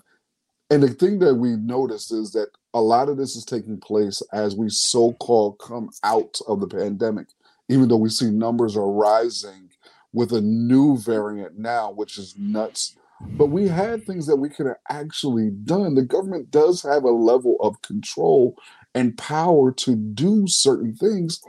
and 0.70 0.82
the 0.82 0.88
thing 0.88 1.18
that 1.18 1.34
we 1.34 1.56
noticed 1.56 2.12
is 2.12 2.32
that 2.32 2.48
a 2.74 2.80
lot 2.80 3.08
of 3.08 3.16
this 3.16 3.34
is 3.34 3.44
taking 3.44 3.78
place 3.78 4.22
as 4.32 4.54
we 4.54 4.68
so-called 4.68 5.58
come 5.58 5.90
out 6.04 6.38
of 6.46 6.61
the 6.61 6.68
pandemic, 6.68 7.26
even 7.68 7.88
though 7.88 7.96
we 7.96 8.08
see 8.08 8.30
numbers 8.30 8.76
are 8.76 8.90
rising 8.90 9.68
with 10.12 10.32
a 10.32 10.40
new 10.40 10.96
variant 10.98 11.58
now, 11.58 11.90
which 11.90 12.18
is 12.18 12.36
nuts. 12.38 12.96
But 13.20 13.46
we 13.46 13.68
had 13.68 14.04
things 14.04 14.26
that 14.26 14.36
we 14.36 14.48
could 14.48 14.66
have 14.66 14.78
actually 14.88 15.50
done. 15.50 15.94
The 15.94 16.02
government 16.02 16.50
does 16.50 16.82
have 16.82 17.04
a 17.04 17.10
level 17.10 17.56
of 17.60 17.82
control 17.82 18.56
and 18.94 19.16
power 19.16 19.72
to 19.72 19.94
do 19.94 20.46
certain 20.46 20.94
things, 20.94 21.40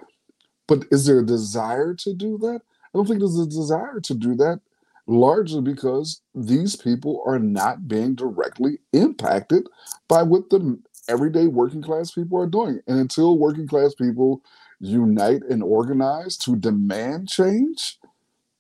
but 0.68 0.86
is 0.92 1.06
there 1.06 1.20
a 1.20 1.26
desire 1.26 1.94
to 1.96 2.14
do 2.14 2.38
that? 2.40 2.62
I 2.64 2.98
don't 2.98 3.08
think 3.08 3.20
there's 3.20 3.40
a 3.40 3.46
desire 3.46 4.00
to 4.02 4.14
do 4.14 4.36
that 4.36 4.60
largely 5.08 5.62
because 5.62 6.22
these 6.36 6.76
people 6.76 7.24
are 7.26 7.40
not 7.40 7.88
being 7.88 8.16
directly 8.16 8.80
impacted 8.94 9.68
by 10.08 10.24
what 10.24 10.50
the 10.50 10.80
everyday 11.10 11.48
working 11.48 11.82
class 11.82 12.12
people 12.12 12.40
are 12.40 12.48
doing. 12.48 12.80
And 12.88 13.00
until 13.00 13.38
working 13.38 13.68
class 13.68 13.94
people 13.96 14.42
unite 14.80 15.42
and 15.50 15.64
organize 15.64 16.38
to 16.38 16.56
demand 16.56 17.30
change, 17.30 17.98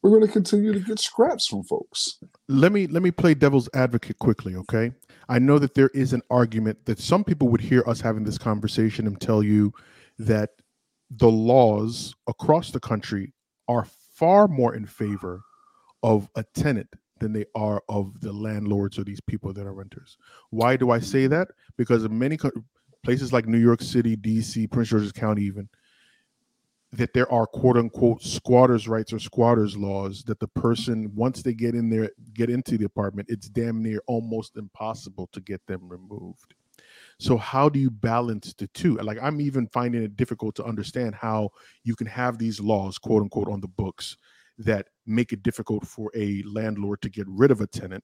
we're 0.02 0.10
going 0.10 0.26
to 0.26 0.32
continue 0.32 0.74
to 0.74 0.80
get 0.80 0.99
scraps 0.99 1.47
from 1.47 1.64
folks. 1.64 2.18
let 2.47 2.72
me 2.72 2.88
let 2.88 3.04
me 3.04 3.12
play 3.12 3.34
devil's 3.34 3.70
advocate 3.74 4.18
quickly 4.20 4.56
okay? 4.56 4.91
I 5.30 5.39
know 5.39 5.60
that 5.60 5.76
there 5.76 5.89
is 5.93 6.12
an 6.14 6.22
argument 6.30 6.86
that 6.86 6.99
some 6.99 7.24
people 7.24 7.47
would 7.49 7.62
hear 7.62 7.84
us 7.88 8.02
having 8.02 8.24
this 8.24 8.38
conversation 8.38 9.08
and 9.08 9.20
tell 9.20 9.41
you 9.43 9.74
that 10.20 10.49
the 11.10 11.30
laws 11.30 12.16
across 12.28 12.72
the 12.72 12.80
country 12.80 13.34
are 13.68 13.88
far 14.16 14.47
more 14.47 14.76
in 14.76 14.86
favor 14.86 15.41
of 16.04 16.28
a 16.36 16.43
tenant 16.56 16.89
than 17.20 17.32
they 17.34 17.45
are 17.56 17.82
of 17.88 18.20
the 18.22 18.34
landlords 18.34 18.97
or 18.97 19.04
these 19.04 19.22
people 19.22 19.54
that 19.54 19.66
are 19.68 19.74
renters. 19.74 20.18
Why 20.49 20.76
do 20.76 20.91
i 20.91 20.99
say 20.99 21.28
that? 21.28 21.49
Because 21.78 22.04
in 22.04 22.18
many 22.18 22.38
co- 22.38 22.52
places 23.04 23.34
like 23.34 23.47
new 23.47 23.58
york 23.58 23.82
city 23.82 24.16
dc 24.16 24.70
prince 24.72 24.89
george's 24.89 25.12
county 25.12 25.43
even 25.43 25.68
that 26.94 27.14
there 27.14 27.32
are 27.32 27.48
quote 27.48 27.78
unquote 27.78 28.22
squatters 28.22 28.88
rights 28.88 29.14
or 29.14 29.20
squatters 29.20 29.78
laws 29.78 30.24
that 30.24 30.39
the 30.39 30.48
person 30.48 31.12
once 31.16 31.42
they 31.42 31.54
get 31.54 31.74
in 31.74 31.89
there 31.89 32.10
get 32.34 32.50
into 32.50 32.78
the 32.78 32.86
apartment 32.86 33.30
it's 33.30 33.48
damn 33.50 33.82
near 33.82 34.02
almost 34.08 34.58
impossible 34.58 35.30
to 35.32 35.39
get 35.42 35.66
them 35.68 35.88
removed. 35.88 36.54
So 37.20 37.38
how 37.38 37.70
do 37.70 37.80
you 37.80 37.92
balance 37.92 38.54
the 38.58 38.68
two? 38.68 38.98
Like 38.98 39.20
i'm 39.22 39.39
even 39.39 39.68
finding 39.68 40.04
it 40.04 40.18
difficult 40.18 40.56
to 40.56 40.66
understand 40.66 41.16
how 41.16 41.52
you 41.84 41.96
can 41.96 42.08
have 42.08 42.38
these 42.38 42.60
laws 42.60 42.98
quote 42.98 43.22
unquote 43.22 43.50
on 43.50 43.62
the 43.62 43.68
books 43.68 44.18
that 44.58 44.88
make 45.06 45.32
it 45.32 45.44
difficult 45.44 45.88
for 45.88 46.12
a 46.14 46.44
landlord 46.44 47.02
to 47.02 47.10
get 47.10 47.26
rid 47.28 47.52
of 47.52 47.62
a 47.62 47.68
tenant 47.68 48.04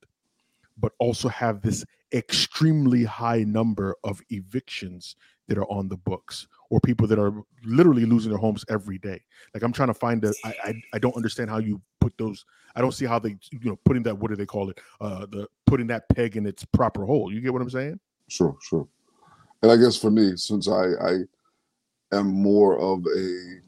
but 0.80 0.92
also 1.00 1.28
have 1.28 1.62
this 1.62 1.84
extremely 2.14 3.04
high 3.04 3.44
number 3.44 3.96
of 4.04 4.22
evictions 4.30 5.16
that 5.48 5.58
are 5.58 5.70
on 5.72 5.90
the 5.90 5.98
books 5.98 6.48
or 6.70 6.80
people 6.82 7.08
that 7.08 7.20
are 7.20 7.34
literally 7.64 8.06
losing 8.06 8.32
their 8.32 8.40
homes 8.40 8.66
every 8.70 8.98
day. 8.98 9.22
Like 9.54 9.64
I'm 9.64 9.74
trying 9.74 9.88
to 9.88 9.94
find 9.94 10.22
that. 10.22 10.36
I, 10.44 10.54
I 10.64 10.82
I 10.94 11.00
don't 11.00 11.16
understand 11.16 11.50
how 11.50 11.60
you 11.60 11.82
put 12.00 12.14
those. 12.18 12.46
I 12.76 12.82
don't 12.82 12.94
see 12.94 13.06
how 13.06 13.20
they 13.20 13.38
you 13.52 13.70
know 13.70 13.80
putting 13.86 14.04
that. 14.04 14.18
What 14.18 14.30
do 14.30 14.36
they 14.36 14.46
call 14.46 14.70
it? 14.70 14.80
Uh, 15.02 15.26
the 15.26 15.48
putting 15.66 15.88
that 15.88 16.08
peg 16.10 16.38
in 16.38 16.46
its 16.46 16.66
proper 16.66 17.06
hole. 17.06 17.34
You 17.34 17.42
get 17.42 17.54
what 17.54 17.62
I'm 17.62 17.70
saying? 17.70 18.00
Sure, 18.30 18.56
sure. 18.62 18.88
And 19.62 19.72
I 19.72 19.78
guess 19.78 19.98
for 19.98 20.12
me, 20.12 20.36
since 20.36 20.68
I, 20.68 20.86
I 21.02 22.18
am 22.18 22.28
more 22.28 22.78
of 22.78 23.06
a 23.06 23.60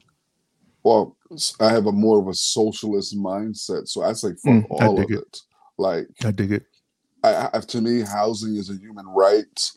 well, 0.84 1.18
I 1.60 1.70
have 1.72 1.88
a 1.88 1.91
more 1.91 2.20
of 2.20 2.28
a 2.28 2.34
socialist 2.34 3.18
mindset. 3.18 3.88
So 3.88 4.04
I 4.04 4.14
say 4.14 4.30
fuck 4.30 4.43
Mm, 4.45 4.66
all 4.70 5.04
of 5.04 5.12
it. 5.12 5.20
it. 5.20 5.39
Like 5.78 6.08
I 6.24 6.32
dig 6.32 6.52
it. 6.52 6.66
I, 7.24 7.50
I, 7.54 7.60
to 7.60 7.82
me, 7.82 8.02
housing 8.02 8.56
is 8.56 8.70
a 8.70 8.76
human 8.76 9.06
right. 9.08 9.72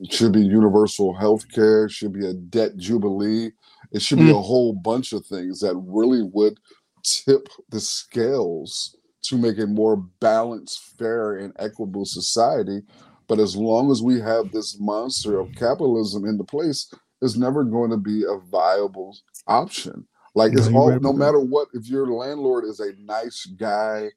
It 0.00 0.12
should 0.12 0.32
be 0.32 0.40
universal 0.40 1.14
health 1.14 1.50
care. 1.50 1.88
Should 1.88 2.12
be 2.12 2.26
a 2.26 2.34
debt 2.34 2.76
jubilee. 2.76 3.52
It 3.92 4.02
should 4.02 4.18
be 4.18 4.30
a 4.30 4.34
whole 4.34 4.72
bunch 4.72 5.12
of 5.12 5.24
things 5.26 5.60
that 5.60 5.76
really 5.76 6.22
would 6.22 6.58
tip 7.02 7.48
the 7.70 7.80
scales 7.80 8.96
to 9.22 9.38
make 9.38 9.58
a 9.58 9.66
more 9.66 9.96
balanced, 9.96 10.96
fair, 10.98 11.36
and 11.36 11.52
equitable 11.58 12.04
society. 12.04 12.82
But 13.28 13.40
as 13.40 13.56
long 13.56 13.90
as 13.90 14.02
we 14.02 14.20
have 14.20 14.52
this 14.52 14.78
monster 14.78 15.40
of 15.40 15.54
capitalism 15.54 16.24
in 16.24 16.36
the 16.38 16.44
place, 16.44 16.92
it's 17.22 17.36
never 17.36 17.64
going 17.64 17.90
to 17.90 17.96
be 17.96 18.24
a 18.24 18.38
viable 18.38 19.16
option. 19.46 20.06
Like 20.34 20.52
it's 20.52 20.68
No, 20.68 20.90
you're 20.90 21.00
no 21.00 21.12
matter 21.12 21.40
what, 21.40 21.68
if 21.72 21.88
your 21.88 22.06
landlord 22.08 22.64
is 22.64 22.80
a 22.80 22.92
nice 22.98 23.46
guy, 23.46 24.10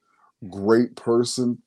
great 0.49 0.95
person, 0.95 1.61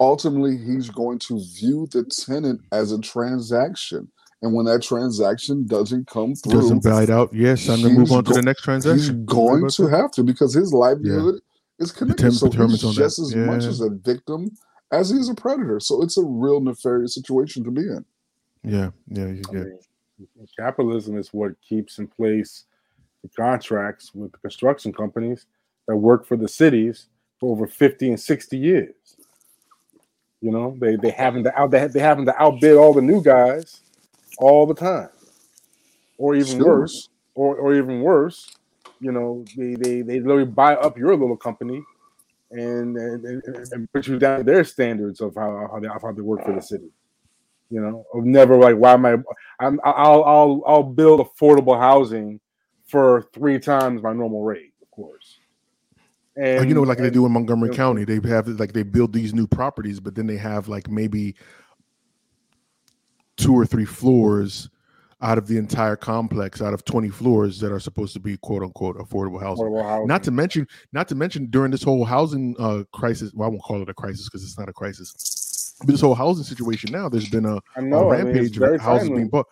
ultimately 0.00 0.56
he's 0.56 0.90
going 0.90 1.18
to 1.20 1.40
view 1.54 1.88
the 1.90 2.04
tenant 2.04 2.60
as 2.72 2.92
a 2.92 3.00
transaction. 3.00 4.10
And 4.40 4.54
when 4.54 4.66
that 4.66 4.82
transaction 4.82 5.66
doesn't 5.66 6.06
come 6.06 6.34
through, 6.36 6.60
Doesn't 6.60 6.84
bite 6.84 7.10
out. 7.10 7.34
Yes, 7.34 7.68
I'm 7.68 7.82
gonna 7.82 7.94
move 7.94 8.08
he's 8.08 8.16
on 8.16 8.24
to 8.24 8.34
the 8.34 8.42
next 8.42 8.62
transaction. 8.62 8.98
he's 8.98 9.10
going 9.24 9.68
to 9.68 9.82
that? 9.82 9.90
have 9.90 10.12
to 10.12 10.22
because 10.22 10.54
his 10.54 10.72
livelihood 10.72 11.40
is 11.80 11.90
connected. 11.90 12.32
So 12.32 12.46
he's 12.48 12.84
on 12.84 12.94
that. 12.94 13.00
just 13.00 13.18
as 13.18 13.34
much 13.34 13.64
as 13.64 13.80
a 13.80 13.90
victim 13.90 14.50
as 14.92 15.10
he's 15.10 15.28
a 15.28 15.34
predator. 15.34 15.80
So 15.80 16.02
it's 16.02 16.16
a 16.16 16.22
real 16.22 16.60
nefarious 16.60 17.14
situation 17.14 17.64
to 17.64 17.70
be 17.70 17.82
in. 17.82 18.04
Yeah, 18.64 18.90
yeah, 19.08 19.26
yeah. 19.26 19.42
I 19.50 19.54
mean, 19.54 19.78
capitalism 20.58 21.16
is 21.16 21.32
what 21.32 21.60
keeps 21.60 21.98
in 21.98 22.06
place 22.06 22.64
the 23.22 23.28
contracts 23.28 24.14
with 24.14 24.32
the 24.32 24.38
construction 24.38 24.92
companies 24.92 25.46
that 25.86 25.96
work 25.96 26.26
for 26.26 26.36
the 26.36 26.48
cities 26.48 27.08
for 27.40 27.52
over 27.52 27.66
50 27.66 28.10
and 28.10 28.20
60 28.20 28.56
years. 28.56 28.94
You 30.40 30.52
know, 30.52 30.76
they 30.80 30.96
they 30.96 31.10
having 31.10 31.44
to 31.44 31.58
out 31.58 31.70
they, 31.70 31.86
they 31.88 32.00
having 32.00 32.26
to 32.26 32.42
outbid 32.42 32.76
all 32.76 32.94
the 32.94 33.02
new 33.02 33.22
guys 33.22 33.82
all 34.38 34.66
the 34.66 34.74
time. 34.74 35.10
Or 36.16 36.34
even 36.34 36.58
Sure. 36.58 36.80
worse, 36.80 37.08
or, 37.34 37.56
or 37.56 37.74
even 37.74 38.02
worse, 38.02 38.46
you 39.00 39.12
know, 39.12 39.44
they, 39.56 39.74
they 39.74 40.02
they 40.02 40.20
literally 40.20 40.44
buy 40.44 40.74
up 40.74 40.98
your 40.98 41.16
little 41.16 41.36
company 41.36 41.82
and 42.50 42.96
and, 42.96 43.24
and, 43.24 43.42
and 43.72 43.92
put 43.92 44.06
you 44.06 44.18
down 44.18 44.38
to 44.38 44.44
their 44.44 44.64
standards 44.64 45.20
of 45.20 45.34
how, 45.34 45.68
how 45.72 45.80
they 45.80 45.88
how 45.88 46.12
they 46.12 46.22
work 46.22 46.44
for 46.44 46.54
the 46.54 46.62
city. 46.62 46.90
You 47.70 47.80
know, 47.80 48.04
of 48.14 48.24
never 48.24 48.56
like 48.56 48.76
why 48.76 48.92
am 48.92 49.06
I 49.06 49.16
I'm 49.60 49.80
I'll 49.84 50.24
I'll 50.24 50.62
I'll 50.66 50.82
build 50.82 51.20
affordable 51.20 51.78
housing 51.78 52.40
for 52.86 53.28
three 53.34 53.58
times 53.58 54.02
my 54.02 54.12
normal 54.12 54.42
rate, 54.42 54.72
of 54.82 54.90
course. 54.90 55.37
And 56.38 56.60
Oh, 56.60 56.62
you 56.62 56.74
know, 56.74 56.82
like 56.82 56.98
they 56.98 57.10
do 57.10 57.26
in 57.26 57.32
Montgomery 57.32 57.68
and- 57.70 57.76
County, 57.76 58.04
they 58.04 58.26
have 58.28 58.46
like 58.48 58.72
they 58.72 58.84
build 58.84 59.12
these 59.12 59.34
new 59.34 59.46
properties, 59.46 59.98
but 60.00 60.14
then 60.14 60.26
they 60.26 60.36
have 60.36 60.68
like 60.68 60.88
maybe 60.88 61.34
two 63.36 63.54
or 63.54 63.66
three 63.66 63.84
floors 63.84 64.68
out 65.20 65.36
of 65.36 65.48
the 65.48 65.56
entire 65.58 65.96
complex, 65.96 66.62
out 66.62 66.72
of 66.72 66.84
20 66.84 67.08
floors 67.08 67.58
that 67.58 67.72
are 67.72 67.80
supposed 67.80 68.12
to 68.12 68.20
be 68.20 68.36
quote 68.36 68.62
unquote 68.62 68.96
affordable 68.98 69.40
housing. 69.42 69.66
Affordable 69.66 69.82
housing. 69.82 70.06
Not 70.06 70.22
to 70.24 70.30
mention, 70.30 70.68
not 70.92 71.08
to 71.08 71.14
mention 71.16 71.46
during 71.46 71.72
this 71.72 71.82
whole 71.82 72.04
housing 72.04 72.54
uh, 72.58 72.84
crisis. 72.92 73.32
Well, 73.34 73.48
I 73.48 73.50
won't 73.50 73.62
call 73.62 73.82
it 73.82 73.88
a 73.88 73.94
crisis 73.94 74.28
because 74.28 74.44
it's 74.44 74.58
not 74.58 74.68
a 74.68 74.72
crisis. 74.72 75.74
But 75.80 75.88
this 75.92 76.00
whole 76.00 76.14
housing 76.14 76.44
situation 76.44 76.90
now, 76.92 77.08
there's 77.08 77.28
been 77.28 77.46
a, 77.46 77.56
I 77.56 77.60
a 77.76 77.82
know. 77.82 78.10
I 78.12 78.18
mean, 78.22 78.26
rampage 78.26 78.58
of 78.58 78.80
houses 78.80 79.08
timely. 79.08 79.16
being 79.22 79.28
bought. 79.28 79.46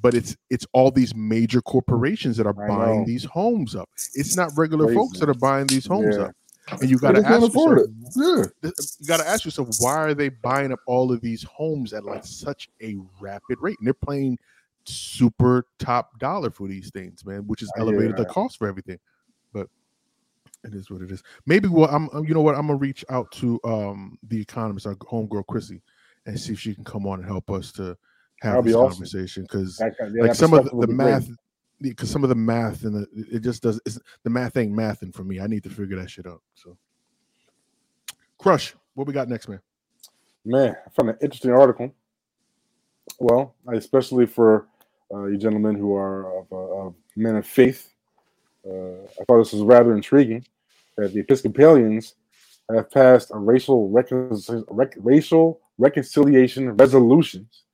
But 0.00 0.14
it's 0.14 0.36
it's 0.50 0.66
all 0.72 0.90
these 0.90 1.14
major 1.14 1.60
corporations 1.60 2.36
that 2.38 2.46
are 2.46 2.64
I 2.64 2.68
buying 2.68 3.00
know. 3.00 3.06
these 3.06 3.24
homes 3.24 3.74
up. 3.76 3.88
It's 4.14 4.36
not 4.36 4.50
regular 4.56 4.86
Crazy. 4.86 4.98
folks 4.98 5.18
that 5.20 5.28
are 5.28 5.34
buying 5.34 5.66
these 5.66 5.86
homes 5.86 6.16
Yeah. 6.16 6.24
up. 6.24 6.36
And 6.80 6.88
you 6.88 6.98
got 6.98 7.12
to 7.12 7.26
ask 7.26 7.42
yourself. 7.52 7.88
Yeah. 8.14 8.44
you 8.62 9.06
got 9.06 9.16
to 9.18 9.28
ask 9.28 9.44
yourself 9.44 9.68
why 9.80 9.96
are 9.96 10.14
they 10.14 10.28
buying 10.28 10.72
up 10.72 10.78
all 10.86 11.10
of 11.12 11.20
these 11.20 11.42
homes 11.42 11.92
at 11.92 12.04
like 12.04 12.24
such 12.24 12.68
a 12.80 12.96
rapid 13.20 13.58
rate 13.60 13.76
and 13.80 13.86
they're 13.86 13.94
playing 13.94 14.38
super 14.84 15.66
top 15.78 16.18
dollar 16.18 16.50
for 16.50 16.66
these 16.68 16.90
things 16.90 17.24
man 17.24 17.46
which 17.46 17.60
has 17.60 17.70
I 17.76 17.80
hear 17.80 17.88
elevated 17.88 18.16
the 18.16 18.24
cost 18.24 18.58
for 18.58 18.66
everything 18.68 18.98
but 19.52 19.68
it 20.64 20.74
is 20.74 20.90
what 20.90 21.02
it 21.02 21.10
is 21.12 21.22
maybe 21.46 21.68
well 21.68 21.88
i'm 21.90 22.08
I'm- 22.12 22.24
you 22.24 22.34
know 22.34 22.40
what 22.42 22.56
i'm 22.56 22.66
gonna 22.66 22.78
reach 22.78 23.04
out 23.08 23.30
to 23.32 23.60
um 23.64 24.18
the 24.28 24.40
economist 24.40 24.86
our 24.86 24.94
homegirl 24.96 25.46
chrissy 25.46 25.82
and 26.26 26.38
see 26.38 26.52
if 26.52 26.58
she 26.60 26.74
can 26.74 26.82
come 26.84 27.06
on 27.06 27.20
and 27.20 27.28
help 27.28 27.48
us 27.50 27.70
to 27.72 27.96
have 28.42 28.52
That'd 28.52 28.64
be 28.64 28.70
this 28.70 28.76
awesome. 28.76 28.92
conversation 28.92 29.42
because 29.44 29.80
yeah, 29.80 30.22
like 30.22 30.34
some 30.34 30.52
of 30.52 30.64
the, 30.64 30.76
the 30.80 30.86
be 30.88 30.94
math 30.94 31.28
because 31.80 32.10
some 32.10 32.22
of 32.22 32.28
the 32.28 32.34
math 32.34 32.84
and 32.84 32.94
the, 32.94 33.06
it 33.32 33.40
just 33.40 33.62
does 33.62 33.80
it's, 33.86 33.98
the 34.22 34.30
math 34.30 34.56
ain't 34.56 34.72
mathing 34.72 35.12
for 35.14 35.24
me 35.24 35.40
i 35.40 35.46
need 35.46 35.62
to 35.64 35.70
figure 35.70 35.96
that 35.96 36.08
shit 36.08 36.26
out 36.26 36.40
so 36.54 36.76
crush 38.38 38.74
what 38.94 39.06
we 39.06 39.12
got 39.12 39.28
next 39.28 39.48
man 39.48 39.60
Man, 40.44 40.76
I 40.84 40.90
found 40.90 41.10
an 41.10 41.16
interesting 41.22 41.52
article. 41.52 41.92
Well, 43.18 43.54
especially 43.72 44.26
for 44.26 44.66
uh, 45.12 45.26
you 45.26 45.38
gentlemen 45.38 45.76
who 45.76 45.94
are 45.94 46.40
of, 46.40 46.46
uh, 46.52 46.56
of 46.56 46.94
men 47.14 47.36
of 47.36 47.46
faith, 47.46 47.92
uh, 48.66 49.04
I 49.20 49.24
thought 49.26 49.38
this 49.38 49.52
was 49.52 49.62
rather 49.62 49.94
intriguing 49.94 50.44
that 50.96 51.12
the 51.12 51.20
Episcopalians 51.20 52.14
have 52.74 52.90
passed 52.90 53.30
a 53.32 53.38
racial 53.38 53.88
recon- 53.88 54.64
rec- 54.68 54.96
racial 54.98 55.60
reconciliation 55.78 56.76
resolutions 56.76 57.64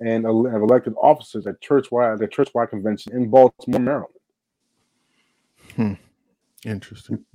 and 0.00 0.24
have 0.24 0.62
elected 0.62 0.94
officers 1.00 1.46
at 1.46 1.60
churchwide 1.60 2.14
at 2.14 2.18
the 2.18 2.28
churchwide 2.28 2.70
convention 2.70 3.12
in 3.14 3.28
Baltimore, 3.28 3.80
Maryland. 3.80 4.12
Hmm. 5.74 5.94
interesting 6.64 7.24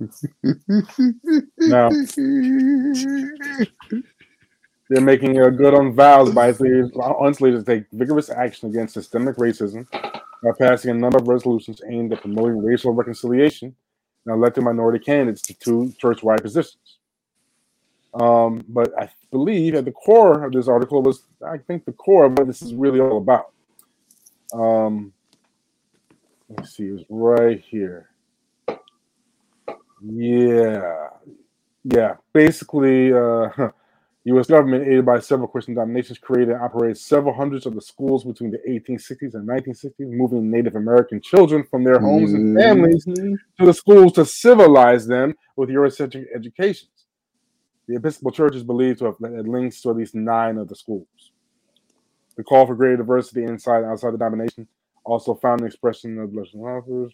Now, 1.58 1.90
They're 4.88 5.00
making 5.00 5.38
a 5.38 5.50
good 5.50 5.74
on 5.74 5.94
vows 5.94 6.32
by 6.34 6.52
slaves, 6.52 6.90
on 6.96 7.34
slaves 7.34 7.64
to 7.64 7.64
take 7.64 7.86
vigorous 7.92 8.30
action 8.30 8.68
against 8.68 8.94
systemic 8.94 9.36
racism 9.36 9.86
by 9.90 10.50
passing 10.58 10.90
a 10.90 10.94
number 10.94 11.18
of 11.18 11.28
resolutions 11.28 11.80
aimed 11.88 12.12
at 12.12 12.20
promoting 12.20 12.62
racial 12.62 12.92
reconciliation 12.92 13.74
and 14.26 14.34
electing 14.34 14.64
minority 14.64 15.02
candidates 15.02 15.42
to 15.42 15.54
two 15.54 15.92
church-wide 15.98 16.42
positions. 16.42 16.76
Um, 18.14 18.62
but 18.68 18.92
I 18.98 19.08
believe 19.30 19.74
at 19.74 19.84
the 19.86 19.92
core 19.92 20.44
of 20.44 20.52
this 20.52 20.68
article 20.68 21.02
was, 21.02 21.24
I 21.46 21.58
think, 21.58 21.84
the 21.84 21.92
core 21.92 22.26
of 22.26 22.32
what 22.38 22.46
this 22.46 22.60
is 22.62 22.74
really 22.74 23.00
all 23.00 23.18
about. 23.18 23.52
Um, 24.52 25.12
let 26.48 26.60
me 26.60 26.66
see, 26.66 26.84
it's 26.84 27.04
right 27.08 27.60
here. 27.66 28.10
Yeah, 30.04 31.08
yeah. 31.84 32.14
Basically, 32.34 33.12
uh, 33.12 33.48
U.S. 34.24 34.46
government, 34.46 34.86
aided 34.86 35.04
by 35.06 35.18
several 35.18 35.48
Christian 35.48 35.74
denominations, 35.74 36.18
created 36.18 36.50
and 36.54 36.62
operated 36.62 36.96
several 36.98 37.34
hundreds 37.34 37.66
of 37.66 37.74
the 37.74 37.80
schools 37.80 38.24
between 38.24 38.50
the 38.52 38.58
1860s 38.68 39.34
and 39.34 39.48
1960s, 39.48 39.92
moving 39.98 40.48
Native 40.50 40.76
American 40.76 41.20
children 41.20 41.64
from 41.64 41.82
their 41.82 41.98
homes 41.98 42.32
and 42.32 42.56
families 42.56 43.04
Mhm. 43.04 43.36
to 43.58 43.66
the 43.66 43.74
schools 43.74 44.12
to 44.12 44.24
civilize 44.24 45.06
them 45.08 45.34
with 45.56 45.70
Eurocentric 45.70 46.26
educations. 46.34 46.91
The 47.88 47.96
Episcopal 47.96 48.30
Church 48.30 48.54
is 48.54 48.62
believed 48.62 49.00
to 49.00 49.06
have 49.06 49.16
links 49.20 49.80
to 49.82 49.90
at 49.90 49.96
least 49.96 50.14
nine 50.14 50.58
of 50.58 50.68
the 50.68 50.76
schools. 50.76 51.32
The 52.36 52.44
call 52.44 52.66
for 52.66 52.74
greater 52.74 52.98
diversity 52.98 53.44
inside 53.44 53.78
and 53.78 53.86
outside 53.86 54.12
the 54.12 54.18
denomination 54.18 54.66
also 55.04 55.34
found 55.34 55.60
an 55.60 55.66
expression 55.66 56.18
of 56.18 56.32
the. 56.32 57.10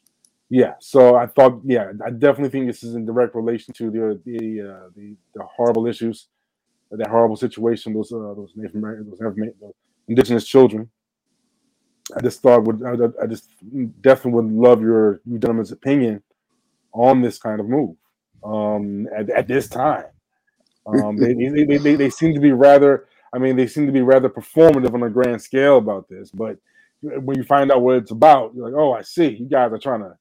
Yeah, 0.51 0.75
so 0.79 1.17
I 1.17 1.27
thought, 1.27 1.61
yeah, 1.65 1.93
I 2.05 2.11
definitely 2.11 2.51
think 2.51 2.67
this 2.67 2.83
is 2.83 2.95
in 2.95 3.05
direct 3.05 3.35
relation 3.35 3.75
to 3.75 3.91
the 3.91 4.21
the 4.25 4.61
uh, 4.61 4.89
the, 4.97 5.15
the 5.35 5.45
horrible 5.45 5.87
issues, 5.87 6.29
that 6.91 7.09
horrible 7.09 7.37
situation 7.37 7.93
those 7.93 8.13
uh, 8.13 8.35
those 8.35 8.53
Native 8.57 8.77
American, 8.77 9.11
those, 9.11 9.73
indigenous 10.07 10.47
children. 10.47 10.89
I 12.17 12.23
just 12.23 12.41
thought 12.41 12.65
would 12.65 12.83
I, 13.23 13.27
just 13.27 13.51
definitely 14.01 14.41
would 14.41 14.53
love 14.53 14.81
your 14.81 15.21
you 15.27 15.39
gentlemen's 15.39 15.73
opinion 15.73 16.23
on 16.93 17.21
this 17.21 17.39
kind 17.39 17.61
of 17.61 17.69
move 17.69 17.97
um, 18.43 19.07
at, 19.15 19.29
at 19.31 19.49
this 19.49 19.69
time. 19.69 20.07
Um, 20.89 21.17
they, 21.17 21.35
they, 21.35 21.65
they, 21.65 21.77
they, 21.77 21.97
they 21.97 22.11
seem 22.11 22.35
to 22.35 22.41
be 22.41 22.53
rather, 22.53 23.07
I 23.33 23.39
mean, 23.39 23.57
they 23.57 23.67
seem 23.67 23.87
to 23.87 23.93
be 23.93 24.01
rather 24.01 24.29
performative 24.29 24.95
on 24.95 25.03
a 25.03 25.11
grand 25.11 25.43
scale 25.43 25.79
about 25.79 26.09
this. 26.09 26.31
But 26.31 26.59
when 27.01 27.37
you 27.37 27.45
find 27.45 27.71
out 27.71 27.83
what 27.83 27.97
it's 27.97 28.11
about, 28.11 28.55
you're 28.55 28.71
like, 28.71 28.79
oh, 28.79 28.93
I 28.93 29.03
see. 29.03 29.29
You 29.29 29.47
guys 29.47 29.73
are 29.73 29.79
trying 29.79 30.01
to 30.01 30.17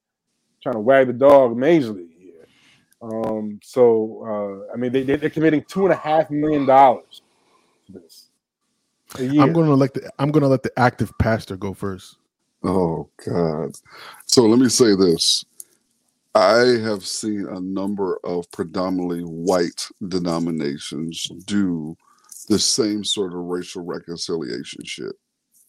trying 0.61 0.76
to 0.76 0.82
wag 0.82 1.07
the 1.07 1.13
dog 1.13 1.55
majorly 1.55 2.07
here. 2.18 2.47
Um, 3.01 3.59
so 3.63 4.65
uh, 4.70 4.74
I 4.74 4.78
mean, 4.78 4.91
they, 4.91 5.03
they 5.03 5.15
they're 5.15 5.30
committing 5.30 5.63
two 5.68 5.86
and 5.86 5.93
a 5.93 5.97
half 5.97 6.30
million 6.30 6.65
dollars 6.65 7.22
to 7.88 7.93
this. 7.93 8.30
I'm 9.20 9.53
gonna 9.53 9.74
let 9.74 9.93
the 9.93 10.11
i'm 10.20 10.32
gonna 10.32 10.49
let 10.49 10.63
the 10.63 10.78
active 10.78 11.18
pastor 11.18 11.55
go 11.55 11.74
first 11.74 12.18
Oh 12.63 13.09
God. 13.26 13.76
So 14.26 14.43
let 14.43 14.59
me 14.59 14.70
say 14.70 14.95
this. 14.95 15.45
I 16.36 16.80
have 16.84 17.05
seen 17.05 17.47
a 17.47 17.59
number 17.59 18.19
of 18.23 18.49
predominantly 18.51 19.21
white 19.21 19.88
denominations 20.07 21.28
do 21.45 21.97
the 22.47 22.59
same 22.59 23.03
sort 23.03 23.34
of 23.34 23.39
racial 23.39 23.84
reconciliation 23.84 24.84
shit. 24.86 25.13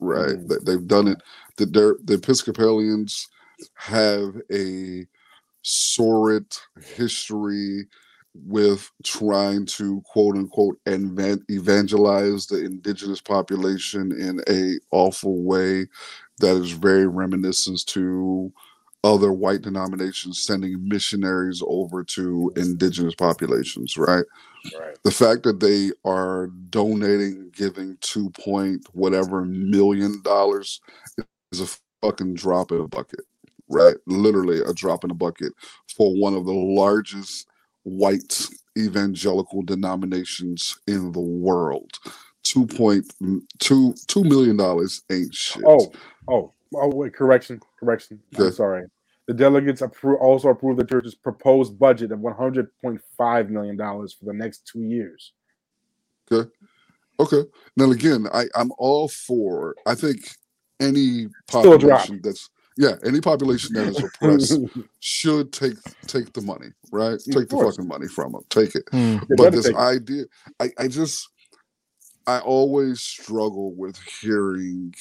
Right. 0.01 0.37
Mm. 0.37 0.49
That 0.49 0.65
they've 0.65 0.87
done 0.87 1.09
it. 1.09 1.23
That 1.57 1.73
the 1.73 2.15
Episcopalians 2.15 3.29
have 3.75 4.37
a 4.53 5.07
sordid 5.63 6.47
history 6.81 7.87
with 8.47 8.91
trying 9.03 9.67
to 9.67 10.01
quote 10.05 10.37
unquote 10.37 10.79
evangelize 10.87 12.47
the 12.47 12.65
indigenous 12.65 13.21
population 13.21 14.13
in 14.13 14.41
a 14.49 14.79
awful 14.95 15.43
way 15.43 15.87
that 16.39 16.57
is 16.57 16.71
very 16.71 17.07
reminiscent 17.07 17.85
to 17.87 18.53
other 19.05 19.33
white 19.33 19.63
denominations 19.63 20.41
sending 20.41 20.89
missionaries 20.89 21.63
over 21.67 22.03
to 22.03 22.53
indigenous 22.57 23.15
populations 23.15 23.97
right? 23.97 24.25
Right. 24.79 24.99
the 25.05 25.13
fact 25.13 25.45
that 25.45 25.61
they 25.61 25.93
are 26.05 26.49
donating 26.71 27.51
giving 27.55 27.97
two 28.01 28.31
point 28.31 28.85
whatever 28.93 29.45
million 29.45 30.21
dollars 30.23 30.81
is 31.53 31.61
a 31.61 31.69
fucking 32.03 32.35
drop 32.35 32.73
in 32.73 32.81
a 32.81 32.89
bucket 32.89 33.21
right? 33.69 33.97
Literally 34.07 34.61
a 34.61 34.73
drop 34.73 35.05
in 35.05 35.11
a 35.11 35.15
bucket 35.15 35.53
for 35.95 36.15
one 36.15 36.35
of 36.35 36.45
the 36.45 36.53
largest 36.53 37.47
white 37.83 38.47
evangelical 38.77 39.63
denominations 39.63 40.79
in 40.87 41.13
the 41.13 41.21
world. 41.21 41.99
Two 42.43 42.67
point 42.67 43.13
two 43.59 43.95
two 44.07 44.25
million 44.25 44.57
dollars 44.57 45.03
ain't 45.11 45.35
shit. 45.35 45.63
Oh, 45.67 45.93
oh, 46.29 46.53
oh! 46.75 46.89
Wait, 46.95 47.15
correction, 47.15 47.61
correction. 47.79 48.21
I'm 48.39 48.53
sorry. 48.53 48.87
The 49.27 49.35
delegates 49.35 49.83
appro- 49.83 50.21
also 50.21 50.49
approved 50.49 50.81
the 50.81 50.87
church's 50.87 51.15
proposed 51.15 51.79
budget 51.79 52.13
of 52.13 52.21
100.5 52.21 53.49
million 53.51 53.77
dollars 53.77 54.15
for 54.15 54.25
the 54.25 54.33
next 54.33 54.67
two 54.67 54.81
years. 54.81 55.33
Okay. 56.33 56.49
Okay. 57.21 57.43
Now 57.77 57.91
again, 57.91 58.27
I 58.33 58.47
I'm 58.55 58.71
all 58.79 59.09
for. 59.09 59.75
I 59.87 59.95
think 59.95 60.21
any 60.81 61.29
Still 61.49 61.75
a 61.75 61.79
drop. 61.79 62.01
population 62.01 62.21
that's 62.23 62.51
yeah, 62.79 62.95
any 63.05 63.21
population 63.21 63.75
that 63.75 63.89
is 63.89 63.99
oppressed 63.99 64.61
should 65.01 65.53
take 65.53 65.75
take 66.07 66.33
the 66.33 66.41
money, 66.41 66.69
right? 66.93 67.19
Take 67.19 67.49
the 67.49 67.57
fucking 67.57 67.89
money 67.89 68.07
from 68.07 68.33
them. 68.33 68.43
Take 68.51 68.77
it. 68.77 68.85
Hmm. 68.93 69.17
They 69.29 69.35
But 69.37 69.51
this 69.51 69.75
idea, 69.75 70.25
I 70.61 70.71
I 70.79 70.87
just 70.87 71.29
I 72.29 72.39
always 72.39 73.01
struggle 73.01 73.75
with 73.75 73.99
hearing 74.21 74.95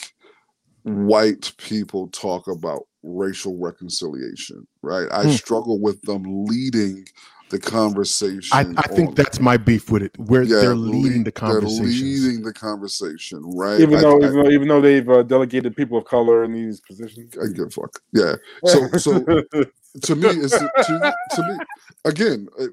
white 0.87 1.51
people 1.57 2.07
talk 2.09 2.47
about 2.47 2.83
racial 3.03 3.57
reconciliation, 3.57 4.65
right? 4.81 5.07
I 5.11 5.23
Hmm. 5.25 5.31
struggle 5.31 5.79
with 5.79 6.01
them 6.03 6.23
leading 6.45 7.05
the 7.49 7.59
conversation. 7.59 8.75
I, 8.77 8.81
I 8.81 8.87
think 8.87 9.09
on- 9.09 9.15
that's 9.15 9.39
my 9.39 9.57
beef 9.57 9.91
with 9.91 10.01
it. 10.03 10.17
Where 10.17 10.43
yeah, 10.43 10.59
they're 10.61 10.75
leading 10.75 11.17
lead- 11.19 11.25
the 11.25 11.31
conversation. 11.31 11.83
They're 11.85 11.91
leading 11.91 12.43
the 12.43 12.53
conversation, 12.53 13.41
right? 13.43 13.81
even 13.81 13.99
though, 13.99 14.13
I- 14.21 14.27
even 14.27 14.43
though, 14.43 14.49
even 14.49 14.67
though 14.69 14.81
they've 14.81 15.09
uh, 15.09 15.23
delegated 15.23 15.75
people 15.75 15.97
of 15.97 16.05
color 16.05 16.43
in 16.43 16.53
these 16.53 16.79
positions. 16.81 17.37
I 17.37 17.47
give 17.53 17.67
a 17.67 17.69
fuck. 17.69 17.99
Yeah. 18.13 18.35
So, 18.65 18.87
so 18.97 19.13
to 20.03 20.15
me, 20.15 20.29
it's 20.29 20.57
to, 20.57 21.13
to 21.35 21.43
me 21.43 21.57
again. 22.05 22.47
uh, 22.59 22.67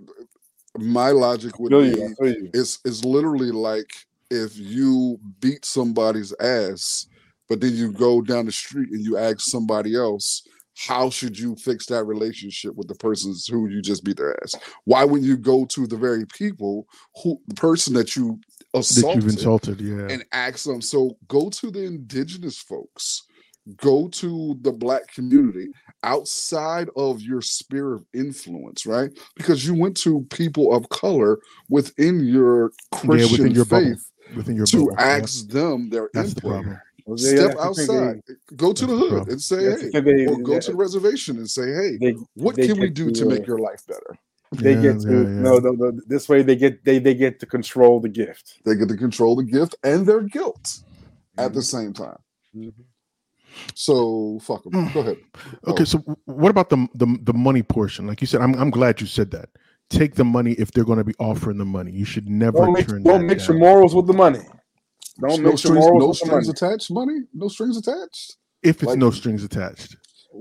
My 0.78 1.10
logic 1.10 1.58
would 1.58 1.70
be 1.70 1.76
you, 1.98 2.04
I 2.20 2.24
feel 2.24 2.34
you. 2.34 2.50
it's 2.54 2.78
it's 2.84 3.04
literally 3.04 3.50
like 3.50 3.90
if 4.30 4.56
you 4.56 5.18
beat 5.40 5.64
somebody's 5.64 6.32
ass, 6.40 7.06
but 7.48 7.60
then 7.60 7.74
you 7.74 7.92
go 7.92 8.20
down 8.22 8.46
the 8.46 8.52
street 8.52 8.90
and 8.90 9.04
you 9.04 9.16
ask 9.16 9.40
somebody 9.40 9.94
else, 9.96 10.46
how 10.76 11.08
should 11.08 11.38
you 11.38 11.54
fix 11.56 11.86
that 11.86 12.04
relationship 12.04 12.74
with 12.74 12.88
the 12.88 12.96
persons 12.96 13.46
who 13.46 13.68
you 13.68 13.80
just 13.80 14.02
beat 14.02 14.16
their 14.16 14.36
ass? 14.42 14.54
Why 14.84 15.04
wouldn't 15.04 15.28
you 15.28 15.36
go 15.36 15.64
to 15.66 15.86
the 15.86 15.96
very 15.96 16.26
people 16.26 16.88
who 17.22 17.40
the 17.46 17.54
person 17.54 17.94
that 17.94 18.16
you 18.16 18.40
That 18.72 18.80
assaulted 18.80 19.22
you've 19.22 19.32
insulted, 19.32 19.80
yeah. 19.80 20.08
and 20.10 20.24
ask 20.32 20.64
them? 20.64 20.80
So 20.82 21.16
go 21.28 21.48
to 21.50 21.70
the 21.70 21.84
indigenous 21.84 22.58
folks, 22.58 23.22
go 23.76 24.08
to 24.08 24.58
the 24.62 24.72
black 24.72 25.06
community 25.14 25.68
outside 26.02 26.90
of 26.96 27.20
your 27.22 27.40
sphere 27.40 27.94
of 27.94 28.04
influence, 28.12 28.84
right? 28.84 29.10
Because 29.36 29.64
you 29.64 29.74
went 29.74 29.96
to 29.98 30.26
people 30.30 30.74
of 30.74 30.88
color 30.88 31.38
within 31.68 32.20
your 32.26 32.72
Christian 32.92 33.30
within 33.44 33.54
your 33.54 33.64
bubble. 33.64 33.86
faith 33.90 34.10
Within 34.36 34.56
your 34.56 34.66
to 34.66 34.76
bubble. 34.78 34.92
yeah. 34.98 35.04
ask 35.06 35.48
them 35.48 35.88
their 35.88 36.10
That's 36.12 36.34
the 36.34 36.40
input. 36.40 36.50
problem. 36.50 36.80
Well, 37.06 37.18
Step 37.18 37.36
that's 37.36 37.54
the 37.54 37.60
outside, 37.62 38.22
go 38.56 38.72
to 38.72 38.86
the 38.86 38.96
hood 38.96 39.28
and 39.28 39.42
say, 39.42 39.62
hey, 39.62 40.00
they- 40.00 40.26
or 40.26 40.38
go 40.38 40.58
to 40.58 40.70
the 40.70 40.76
reservation 40.76 41.36
and 41.36 41.48
say, 41.50 41.66
hey, 41.74 41.98
They, 42.00 42.16
what 42.34 42.56
they 42.56 42.66
can 42.66 42.80
we 42.80 42.88
do 42.88 43.10
to 43.10 43.26
uh, 43.26 43.28
make 43.28 43.46
your 43.46 43.58
life 43.58 43.82
better? 43.86 44.16
They 44.52 44.74
Yeah, 44.74 44.82
get 44.82 45.00
to 45.00 45.08
yeah, 45.12 45.18
yeah. 45.18 45.40
no, 45.42 45.58
no, 45.58 45.72
no. 45.72 46.00
This 46.06 46.28
way, 46.28 46.42
they 46.42 46.56
get 46.56 46.84
they 46.84 46.98
they 47.00 47.14
get 47.14 47.40
to 47.40 47.46
control 47.46 48.00
the 48.00 48.08
gift. 48.08 48.60
They 48.64 48.74
get 48.76 48.88
to 48.88 48.96
control 48.96 49.36
the 49.36 49.42
gift 49.42 49.74
and 49.82 50.06
their 50.06 50.22
guilt 50.22 50.78
at 51.36 51.46
Mm-hmm. 51.48 51.54
the 51.56 51.62
same 51.62 51.92
time. 51.92 52.18
Mhm. 52.56 52.72
So 53.74 54.38
fuck 54.42 54.62
them. 54.64 54.90
Go 54.92 55.00
ahead. 55.00 55.16
Okay, 55.66 55.82
Oh. 55.82 55.84
so 55.84 55.98
what 56.26 56.50
about 56.50 56.70
the, 56.70 56.86
the 56.94 57.06
the 57.22 57.32
money 57.34 57.62
portion? 57.62 58.06
Like 58.06 58.20
you 58.20 58.26
said, 58.26 58.40
I'm 58.40 58.54
I'm 58.54 58.70
glad 58.70 59.00
you 59.00 59.06
said 59.06 59.30
that. 59.32 59.48
Take 59.90 60.14
the 60.14 60.24
money 60.24 60.52
if 60.52 60.72
they're 60.72 60.84
going 60.84 60.98
to 60.98 61.04
be 61.04 61.14
offering 61.18 61.58
the 61.58 61.64
money. 61.64 61.90
You 61.92 62.04
should 62.04 62.28
never 62.28 62.58
Don't 62.58 62.72
mix, 62.72 62.90
turn 62.90 63.02
don't 63.02 63.20
that 63.20 63.26
mix 63.26 63.46
down. 63.46 63.56
your 63.58 63.66
morals 63.66 63.94
with 63.94 64.06
the 64.06 64.12
money. 64.14 64.40
Don't 65.20 65.42
no 65.42 65.56
strings, 65.56 65.86
no 65.86 66.12
strings 66.12 66.48
attached. 66.48 66.90
Money, 66.90 67.20
no 67.32 67.48
strings 67.48 67.76
attached. 67.76 68.36
if 68.62 68.76
it's 68.76 68.84
like- 68.84 68.98
no 68.98 69.10
strings 69.10 69.44
attached. 69.44 69.92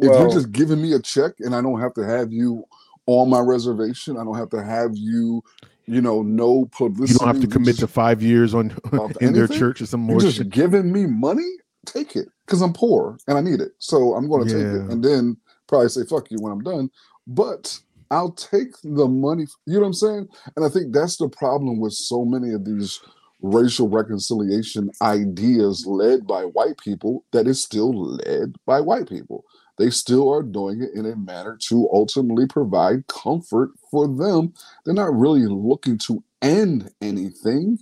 if 0.01 0.09
Well, 0.09 0.21
you're 0.21 0.31
just 0.31 0.51
giving 0.51 0.81
me 0.81 0.93
a 0.93 0.99
check 0.99 1.33
and 1.39 1.53
I 1.55 1.61
don't 1.61 1.79
have 1.79 1.93
to 1.95 2.05
have 2.05 2.31
you 2.31 2.63
on 3.05 3.29
my 3.29 3.39
reservation, 3.39 4.17
I 4.17 4.23
don't 4.23 4.37
have 4.37 4.49
to 4.51 4.63
have 4.63 4.91
you, 4.95 5.43
you 5.85 6.01
know, 6.01 6.21
no 6.23 6.65
publicity. 6.65 7.13
You 7.13 7.19
don't 7.19 7.27
have 7.27 7.41
to 7.41 7.47
commit 7.47 7.77
to 7.79 7.87
five 7.87 8.23
years 8.23 8.53
on 8.55 8.71
Of 8.93 9.15
in 9.21 9.33
their 9.33 9.47
church 9.47 9.81
or 9.81 9.85
some 9.85 9.99
more. 9.99 10.15
You're 10.15 10.21
just 10.21 10.37
shit. 10.37 10.49
giving 10.49 10.91
me 10.91 11.05
money. 11.05 11.49
Take 11.85 12.15
it 12.15 12.29
because 12.45 12.61
I'm 12.61 12.71
poor 12.71 13.17
and 13.27 13.37
I 13.37 13.41
need 13.41 13.59
it. 13.59 13.73
So 13.77 14.13
I'm 14.15 14.29
going 14.29 14.47
to 14.47 14.53
take 14.53 14.63
it 14.63 14.89
and 14.91 15.03
then 15.03 15.35
probably 15.67 15.89
say 15.89 16.05
fuck 16.09 16.31
you 16.31 16.37
when 16.39 16.53
I'm 16.53 16.63
done. 16.63 16.89
But 17.27 17.77
I'll 18.09 18.31
take 18.31 18.71
the 18.83 19.07
money. 19.07 19.47
You 19.65 19.73
know 19.73 19.79
what 19.81 19.87
I'm 19.87 19.93
saying? 19.93 20.27
And 20.55 20.65
I 20.65 20.69
think 20.69 20.93
that's 20.93 21.17
the 21.17 21.27
problem 21.27 21.79
with 21.81 21.91
so 21.93 22.23
many 22.23 22.53
of 22.53 22.63
these 22.63 23.01
racial 23.43 23.87
reconciliation 23.89 24.89
ideas 25.01 25.85
led 25.85 26.25
by 26.25 26.43
white 26.43 26.77
people 26.79 27.25
that 27.31 27.45
is 27.45 27.61
still 27.61 27.93
led 27.93 28.55
by 28.65 28.79
white 28.81 29.07
people. 29.07 29.45
They 29.77 29.89
still 29.89 30.31
are 30.31 30.43
doing 30.43 30.81
it 30.81 30.91
in 30.97 31.05
a 31.05 31.15
manner 31.15 31.57
to 31.67 31.87
ultimately 31.93 32.47
provide 32.47 33.07
comfort 33.07 33.71
for 33.91 34.07
them. 34.07 34.53
They're 34.85 34.93
not 34.93 35.15
really 35.15 35.45
looking 35.45 35.97
to 35.99 36.23
end 36.41 36.91
anything 37.01 37.79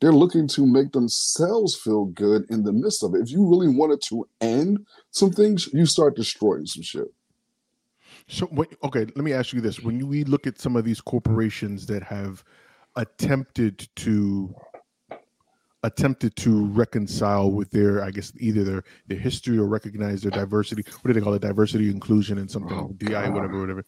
they're 0.00 0.12
looking 0.12 0.48
to 0.48 0.66
make 0.66 0.92
themselves 0.92 1.76
feel 1.76 2.06
good 2.06 2.46
in 2.50 2.64
the 2.64 2.72
midst 2.72 3.02
of 3.02 3.14
it. 3.14 3.20
If 3.20 3.30
you 3.30 3.46
really 3.46 3.68
wanted 3.68 4.00
to 4.02 4.26
end 4.40 4.86
some 5.10 5.30
things, 5.30 5.68
you 5.72 5.84
start 5.84 6.16
destroying 6.16 6.66
some 6.66 6.82
shit. 6.82 7.12
So, 8.26 8.48
okay, 8.84 9.00
let 9.00 9.18
me 9.18 9.32
ask 9.32 9.52
you 9.52 9.60
this: 9.60 9.80
When 9.80 10.06
we 10.08 10.24
look 10.24 10.46
at 10.46 10.58
some 10.58 10.74
of 10.74 10.84
these 10.84 11.00
corporations 11.00 11.86
that 11.86 12.02
have 12.02 12.42
attempted 12.96 13.88
to 13.96 14.54
attempted 15.82 16.36
to 16.36 16.66
reconcile 16.66 17.50
with 17.50 17.70
their, 17.70 18.02
I 18.04 18.10
guess, 18.10 18.32
either 18.38 18.64
their 18.64 18.84
their 19.06 19.18
history 19.18 19.56
or 19.58 19.66
recognize 19.66 20.22
their 20.22 20.30
diversity. 20.30 20.82
What 21.00 21.08
do 21.08 21.12
they 21.14 21.20
call 21.24 21.34
it? 21.34 21.42
Diversity, 21.42 21.90
inclusion, 21.90 22.38
and 22.38 22.50
something 22.50 22.76
Oh, 22.76 22.92
DI, 22.98 23.08
God. 23.12 23.34
whatever, 23.34 23.60
whatever. 23.60 23.84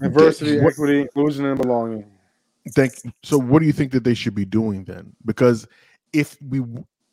diversity, 0.00 0.60
What- 0.60 0.72
equity, 0.74 1.00
inclusion, 1.00 1.46
and 1.46 1.60
belonging. 1.60 2.04
Thank. 2.74 2.92
So, 3.22 3.38
what 3.38 3.60
do 3.60 3.66
you 3.66 3.72
think 3.72 3.90
that 3.92 4.04
they 4.04 4.14
should 4.14 4.34
be 4.34 4.44
doing 4.44 4.84
then? 4.84 5.12
Because 5.24 5.66
if 6.12 6.36
we, 6.42 6.62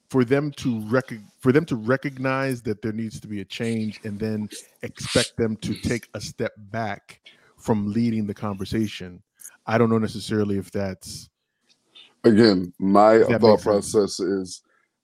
for 0.09 0.23
them 0.25 0.51
to 0.57 0.79
rec, 0.89 1.11
for 1.39 1.51
them 1.51 1.65
to 1.65 1.75
recognize 1.75 2.61
that 2.63 2.81
there 2.81 2.91
needs 2.91 3.19
to 3.21 3.27
be 3.27 3.41
a 3.41 3.45
change, 3.45 3.99
and 4.03 4.19
then 4.19 4.49
expect 4.83 5.37
them 5.37 5.55
to 5.57 5.73
take 5.73 6.09
a 6.13 6.21
step 6.21 6.51
back 6.71 7.21
from 7.57 7.91
leading 7.91 8.27
the 8.27 8.33
conversation, 8.33 9.23
I 9.65 9.77
don't 9.77 9.89
know 9.89 9.97
necessarily 9.97 10.57
if 10.57 10.69
that's 10.71 11.29
Again, 12.23 12.73
my 12.79 13.19
thought 13.23 13.61
process 13.61 14.19
is 14.19 14.61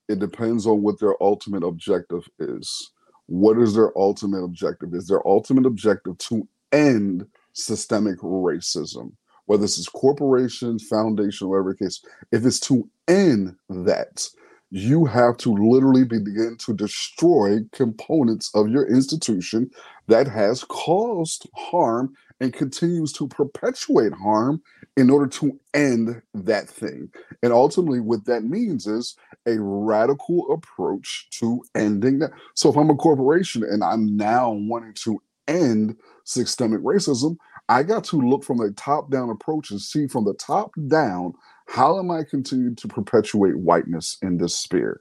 it 0.10 0.20
depends 0.20 0.68
on 0.68 0.82
what 0.82 1.00
their 1.00 1.22
ultimate 1.22 1.64
objective 1.64 2.28
is. 2.40 2.92
What 3.28 3.58
is 3.58 3.76
their 3.76 3.98
ultimate 3.98 4.44
objective? 4.44 4.94
Is 4.94 5.08
their 5.08 5.26
ultimate 5.28 5.66
objective 5.66 6.18
to 6.20 6.48
end 6.72 7.26
systemic 7.54 8.20
racism? 8.20 9.14
Whether 9.46 9.62
this 9.62 9.78
is 9.78 9.88
corporation, 9.88 10.80
foundation, 10.80 11.50
whatever 11.50 11.74
case, 11.74 12.02
if 12.32 12.46
it's 12.46 12.60
to 12.62 12.90
end 13.08 13.56
that, 13.70 14.28
you 14.72 15.06
have 15.06 15.38
to 15.38 15.54
literally 15.54 16.04
begin 16.04 16.58
to 16.60 16.74
destroy 16.74 17.60
components 17.72 18.50
of 18.56 18.70
your 18.70 18.88
institution 18.88 19.70
that 20.08 20.28
has 20.28 20.64
caused 20.64 21.48
harm 21.56 22.14
and 22.44 22.52
continues 22.52 23.14
to 23.14 23.26
perpetuate 23.30 24.12
harm 24.12 24.62
in 24.98 25.10
order 25.10 25.28
to 25.28 25.58
end 25.74 26.22
that 26.34 26.68
thing. 26.68 27.10
And 27.42 27.54
ultimately, 27.54 28.02
what 28.02 28.26
that 28.26 28.44
means 28.44 28.86
is 28.86 29.16
a 29.48 29.56
radical 29.60 30.52
approach 30.52 31.30
to 31.40 31.64
ending 31.74 32.20
that. 32.20 32.32
So, 32.54 32.70
if 32.70 32.76
I'm 32.76 32.90
a 32.90 32.96
corporation 32.96 33.64
and 33.64 33.82
I'm 33.82 34.18
now 34.18 34.52
wanting 34.52 34.94
to 35.06 35.22
end 35.48 35.96
systemic 36.26 36.82
racism, 36.82 37.38
I 37.70 37.82
got 37.82 38.04
to 38.06 38.20
look 38.20 38.44
from 38.44 38.60
a 38.60 38.72
top 38.72 39.10
down 39.10 39.30
approach 39.30 39.72
and 39.72 39.80
see 39.80 40.08
from 40.08 40.26
the 40.26 40.34
top 40.34 40.72
down 40.88 41.34
how 41.70 41.98
am 41.98 42.12
I 42.12 42.24
continuing 42.30 42.76
to 42.76 42.90
perpetuate 42.90 43.58
whiteness 43.58 44.18
in 44.22 44.38
this 44.38 44.60
sphere? 44.60 45.00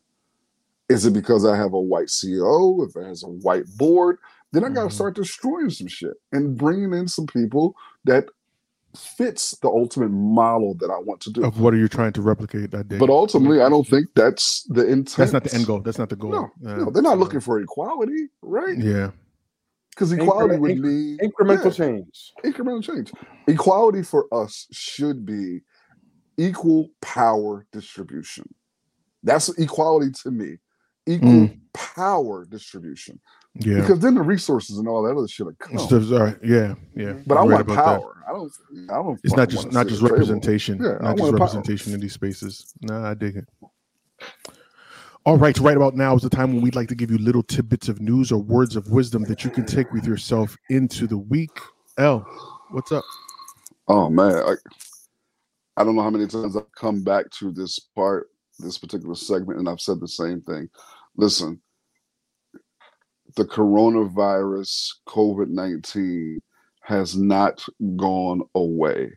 Is 0.93 1.07
it 1.07 1.12
because 1.12 1.45
I 1.45 1.57
have 1.57 1.72
a 1.72 1.80
white 1.80 2.09
CEO? 2.09 2.86
If 2.86 2.95
it 2.97 3.05
has 3.07 3.22
a 3.22 3.28
white 3.28 3.64
board, 3.76 4.18
then 4.53 4.64
I 4.64 4.68
got 4.68 4.82
to 4.82 4.88
Mhm. 4.88 4.93
start 4.93 5.14
destroying 5.16 5.70
some 5.70 5.86
shit 5.86 6.14
and 6.32 6.57
bringing 6.59 6.93
in 6.93 7.09
some 7.09 7.26
people 7.26 7.74
that 8.05 8.26
fits 8.95 9.53
the 9.62 9.68
ultimate 9.68 10.11
model 10.11 10.74
that 10.74 10.90
I 10.90 10.99
want 10.99 11.22
to 11.22 11.30
do. 11.30 11.43
of 11.45 11.59
what 11.59 11.72
are 11.72 11.78
you 11.78 11.88
trying 11.88 12.12
to 12.12 12.20
replicate 12.22 12.70
that 12.72 12.88
day? 12.88 12.99
But 12.99 13.09
ultimately, 13.09 13.62
I 13.62 13.70
don't 13.70 13.86
think 13.88 14.09
that's 14.14 14.64
the 14.68 14.86
intent. 14.86 15.16
that's 15.16 15.32
not 15.32 15.45
the 15.45 15.55
end 15.55 15.66
goal. 15.66 15.80
That's 15.80 15.99
not 15.99 16.11
the 16.11 16.16
goal. 16.16 16.30
No, 16.30 16.45
Uh, 16.70 16.76
no, 16.76 16.90
they're 16.90 17.03
not 17.03 17.14
so- 17.14 17.18
looking 17.18 17.40
for 17.40 17.59
equality, 17.61 18.28
right? 18.43 18.76
Yeah, 18.78 19.12
Because 19.90 20.11
equality 20.12 20.55
Increment- 20.55 20.62
would 20.62 20.70
inc- 20.78 20.80
mean 20.80 21.18
Incremental 21.18 21.64
yeah, 21.64 21.70
change. 21.70 22.32
incremental 22.45 22.82
change. 22.82 23.12
Equality 23.47 24.03
for 24.03 24.26
us 24.32 24.66
should 24.72 25.24
be 25.26 25.61
equal 26.38 26.88
power 27.03 27.66
distribution. 27.72 28.55
That's 29.22 29.51
equality 29.59 30.11
to 30.22 30.30
me. 30.30 30.59
Equal 31.07 31.28
Mm. 31.30 31.61
power 31.74 32.44
distribution. 32.44 33.18
yeah. 33.55 33.80
Because 33.80 33.98
then 33.98 34.14
the 34.14 34.22
resources 34.22 34.78
and 34.78 34.86
all 34.88 35.03
that 35.03 35.16
other 35.16 35.26
shit 35.28 35.46
will 35.46 35.53
come. 35.55 35.76
All 35.78 36.18
right, 36.26 36.38
Yeah, 36.42 36.74
yeah. 36.94 37.14
But 37.26 37.38
I 37.38 37.42
You're 37.42 37.50
right 37.50 37.57
want 37.57 37.61
about 37.62 37.74
that. 37.74 37.84
power. 38.00 38.24
I 38.28 38.32
don't. 38.32 38.53
I 38.90 38.94
don't. 38.94 39.20
It's 39.24 39.34
not 39.36 39.48
just 39.48 39.72
not 39.72 39.86
just 39.88 40.00
at 40.00 40.03
the 40.03 40.09
table. 40.09 40.16
representation. 40.16 40.78
Yeah, 40.82 40.90
I 41.00 41.03
not 41.03 41.16
just 41.16 41.20
want 41.22 41.38
power. 41.38 41.46
representation 41.46 41.92
in 41.92 42.00
these 42.00 42.12
spaces. 42.12 42.72
No, 42.82 43.03
I 43.05 43.14
dig 43.14 43.36
it. 43.36 43.48
All 45.24 45.36
right, 45.38 45.57
right 45.59 45.76
about 45.76 45.94
now 45.94 46.16
is 46.16 46.22
the 46.22 46.30
time 46.30 46.53
when 46.53 46.62
we'd 46.62 46.74
like 46.74 46.88
to 46.88 46.94
give 46.96 47.11
you 47.11 47.18
little 47.18 47.42
tidbits 47.44 47.88
of 47.88 48.00
news 48.00 48.32
or 48.32 48.38
words 48.38 48.74
of 48.74 48.90
wisdom 48.90 49.22
that 49.24 49.44
you 49.44 49.50
can 49.50 49.64
take 49.64 49.92
with 49.92 50.05
yourself 50.05 50.57
into 50.70 51.07
the 51.07 51.18
week. 51.18 51.50
L, 51.98 52.26
what's 52.70 52.90
up? 52.90 53.05
Oh 53.86 54.09
man, 54.09 54.34
I, 54.34 54.55
I 55.76 55.84
don't 55.84 55.94
know 55.94 56.03
how 56.03 56.11
many 56.11 56.26
times 56.26 56.57
I've 56.57 56.72
come 56.72 57.03
back 57.05 57.30
to 57.38 57.53
this 57.53 57.78
part, 57.78 58.30
this 58.59 58.78
particular 58.78 59.14
segment, 59.14 59.59
and 59.59 59.68
I've 59.68 59.80
said 59.80 60.00
the 60.00 60.09
same 60.09 60.40
thing. 60.42 60.68
Listen, 61.16 61.61
the 63.36 63.44
coronavirus, 63.44 64.94
COVID 65.09 65.48
19, 65.48 66.40
has 66.82 67.16
not 67.16 67.64
gone 67.96 68.42
away, 68.55 69.12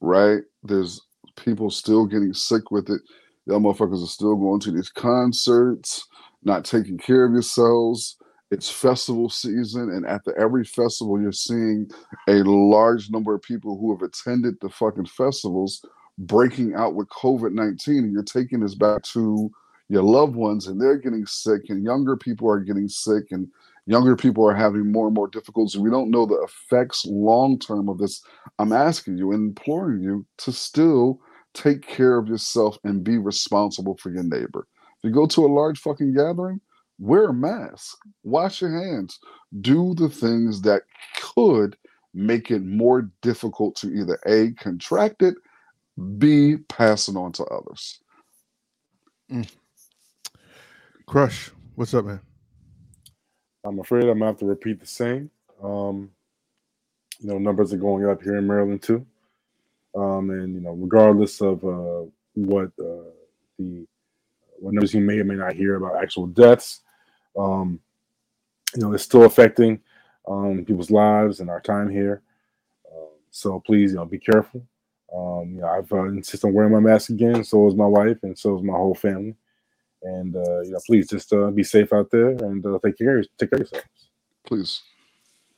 right? 0.00 0.40
There's 0.62 1.00
people 1.36 1.70
still 1.70 2.06
getting 2.06 2.32
sick 2.32 2.70
with 2.70 2.88
it. 2.90 3.00
Y'all 3.46 3.60
motherfuckers 3.60 4.02
are 4.02 4.08
still 4.08 4.36
going 4.36 4.60
to 4.60 4.70
these 4.70 4.90
concerts, 4.90 6.06
not 6.42 6.64
taking 6.64 6.96
care 6.96 7.24
of 7.24 7.32
yourselves. 7.32 8.16
It's 8.50 8.70
festival 8.70 9.28
season, 9.28 9.90
and 9.90 10.06
after 10.06 10.38
every 10.38 10.64
festival, 10.64 11.20
you're 11.20 11.32
seeing 11.32 11.90
a 12.28 12.42
large 12.44 13.10
number 13.10 13.34
of 13.34 13.42
people 13.42 13.76
who 13.78 13.92
have 13.92 14.02
attended 14.02 14.54
the 14.60 14.68
fucking 14.68 15.06
festivals 15.06 15.84
breaking 16.18 16.74
out 16.74 16.94
with 16.94 17.08
COVID 17.08 17.52
19, 17.52 17.98
and 17.98 18.12
you're 18.12 18.22
taking 18.22 18.60
this 18.60 18.74
back 18.74 19.02
to 19.02 19.50
your 19.88 20.02
loved 20.02 20.34
ones, 20.34 20.66
and 20.66 20.80
they're 20.80 20.98
getting 20.98 21.26
sick, 21.26 21.62
and 21.68 21.84
younger 21.84 22.16
people 22.16 22.48
are 22.50 22.60
getting 22.60 22.88
sick, 22.88 23.24
and 23.30 23.48
younger 23.86 24.16
people 24.16 24.46
are 24.48 24.54
having 24.54 24.90
more 24.90 25.06
and 25.06 25.14
more 25.14 25.28
difficulties. 25.28 25.76
We 25.76 25.90
don't 25.90 26.10
know 26.10 26.26
the 26.26 26.42
effects 26.42 27.04
long 27.06 27.58
term 27.58 27.88
of 27.88 27.98
this. 27.98 28.22
I'm 28.58 28.72
asking 28.72 29.18
you 29.18 29.32
and 29.32 29.50
imploring 29.50 30.02
you 30.02 30.24
to 30.38 30.52
still 30.52 31.20
take 31.52 31.86
care 31.86 32.18
of 32.18 32.28
yourself 32.28 32.78
and 32.84 33.04
be 33.04 33.18
responsible 33.18 33.96
for 33.96 34.10
your 34.10 34.24
neighbor. 34.24 34.66
If 34.98 35.08
you 35.08 35.10
go 35.10 35.26
to 35.26 35.44
a 35.44 35.46
large 35.46 35.78
fucking 35.78 36.14
gathering, 36.14 36.60
wear 36.98 37.26
a 37.26 37.34
mask, 37.34 37.98
wash 38.22 38.60
your 38.60 38.72
hands, 38.72 39.18
do 39.60 39.94
the 39.94 40.08
things 40.08 40.62
that 40.62 40.82
could 41.20 41.76
make 42.14 42.50
it 42.50 42.62
more 42.62 43.10
difficult 43.22 43.76
to 43.76 43.88
either 43.88 44.18
A, 44.26 44.52
contract 44.52 45.22
it, 45.22 45.34
B, 46.18 46.56
passing 46.68 47.16
on 47.16 47.32
to 47.32 47.44
others. 47.44 48.00
Crush, 51.06 51.50
what's 51.74 51.94
up, 51.94 52.06
man? 52.06 52.20
I'm 53.64 53.78
afraid 53.78 54.04
I'm 54.04 54.18
gonna 54.18 54.26
have 54.26 54.38
to 54.38 54.46
repeat 54.46 54.80
the 54.80 54.86
same. 54.86 55.30
Um, 55.62 56.10
you 57.20 57.28
know, 57.28 57.38
numbers 57.38 57.72
are 57.72 57.78
going 57.78 58.06
up 58.06 58.22
here 58.22 58.36
in 58.36 58.46
Maryland 58.46 58.82
too. 58.82 59.06
Um, 59.94 60.30
and 60.30 60.54
you 60.54 60.60
know, 60.60 60.72
regardless 60.72 61.40
of 61.40 61.64
uh, 61.64 62.08
what 62.34 62.70
uh, 62.78 63.10
the 63.58 63.86
what 64.58 64.74
numbers 64.74 64.94
you 64.94 65.00
may 65.00 65.18
or 65.18 65.24
may 65.24 65.34
not 65.34 65.54
hear 65.54 65.76
about 65.76 66.02
actual 66.02 66.26
deaths, 66.26 66.80
um, 67.38 67.80
you 68.74 68.82
know, 68.82 68.92
it's 68.92 69.04
still 69.04 69.24
affecting 69.24 69.80
um, 70.26 70.64
people's 70.64 70.90
lives 70.90 71.40
and 71.40 71.48
our 71.48 71.60
time 71.60 71.88
here. 71.88 72.22
Um, 72.92 73.08
so 73.30 73.60
please, 73.60 73.92
you 73.92 73.96
know, 73.96 74.04
be 74.04 74.18
careful. 74.18 74.66
Um, 75.14 75.54
you 75.54 75.60
know, 75.60 75.68
I've 75.68 75.92
uh, 75.92 76.04
insisted 76.04 76.46
on 76.46 76.54
wearing 76.54 76.72
my 76.72 76.80
mask 76.80 77.10
again. 77.10 77.44
So 77.44 77.66
is 77.68 77.74
my 77.74 77.86
wife, 77.86 78.18
and 78.22 78.36
so 78.36 78.56
is 78.56 78.62
my 78.62 78.72
whole 78.72 78.94
family. 78.94 79.36
And 80.02 80.36
uh, 80.36 80.60
you 80.60 80.72
know, 80.72 80.80
please 80.86 81.08
just 81.08 81.32
uh, 81.32 81.50
be 81.50 81.62
safe 81.62 81.92
out 81.92 82.10
there 82.10 82.30
and 82.30 82.64
uh, 82.66 82.78
take 82.84 82.98
care, 82.98 83.22
take 83.38 83.50
care 83.50 83.60
of 83.60 83.70
yourselves. 83.70 83.86
Please. 84.44 84.82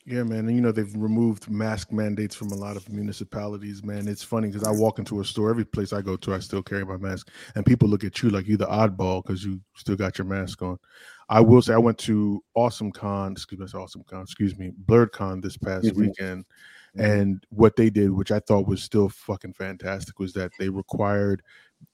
Yeah, 0.08 0.22
man. 0.22 0.46
And 0.46 0.54
you 0.54 0.60
know, 0.60 0.70
they've 0.70 0.94
removed 0.94 1.50
mask 1.50 1.90
mandates 1.90 2.36
from 2.36 2.52
a 2.52 2.54
lot 2.54 2.76
of 2.76 2.88
municipalities, 2.88 3.82
man. 3.82 4.06
It's 4.06 4.22
funny 4.22 4.46
because 4.46 4.62
I 4.62 4.70
walk 4.70 5.00
into 5.00 5.20
a 5.20 5.24
store, 5.24 5.50
every 5.50 5.64
place 5.64 5.92
I 5.92 6.00
go 6.00 6.16
to, 6.16 6.32
I 6.32 6.38
still 6.38 6.62
carry 6.62 6.84
my 6.84 6.96
mask. 6.96 7.28
And 7.56 7.66
people 7.66 7.88
look 7.88 8.04
at 8.04 8.22
you 8.22 8.30
like 8.30 8.46
you're 8.46 8.56
the 8.56 8.66
oddball 8.66 9.24
because 9.24 9.44
you 9.44 9.60
still 9.74 9.96
got 9.96 10.16
your 10.16 10.26
mask 10.28 10.62
on. 10.62 10.78
I 11.28 11.40
will 11.40 11.60
say 11.60 11.74
I 11.74 11.78
went 11.78 11.98
to 11.98 12.40
Awesome 12.54 12.92
Con, 12.92 13.32
excuse 13.32 13.58
me, 13.74 13.80
Awesome 13.80 14.04
Con, 14.08 14.22
excuse 14.22 14.56
me, 14.56 14.70
Blerdcon 14.84 15.42
this 15.42 15.56
past 15.56 15.86
Mhm. 15.86 15.96
weekend. 15.96 16.44
And 16.98 17.44
what 17.50 17.76
they 17.76 17.90
did, 17.90 18.10
which 18.10 18.32
I 18.32 18.38
thought 18.40 18.66
was 18.66 18.82
still 18.82 19.08
fucking 19.08 19.52
fantastic, 19.54 20.18
was 20.18 20.32
that 20.34 20.50
they 20.58 20.68
required 20.68 21.42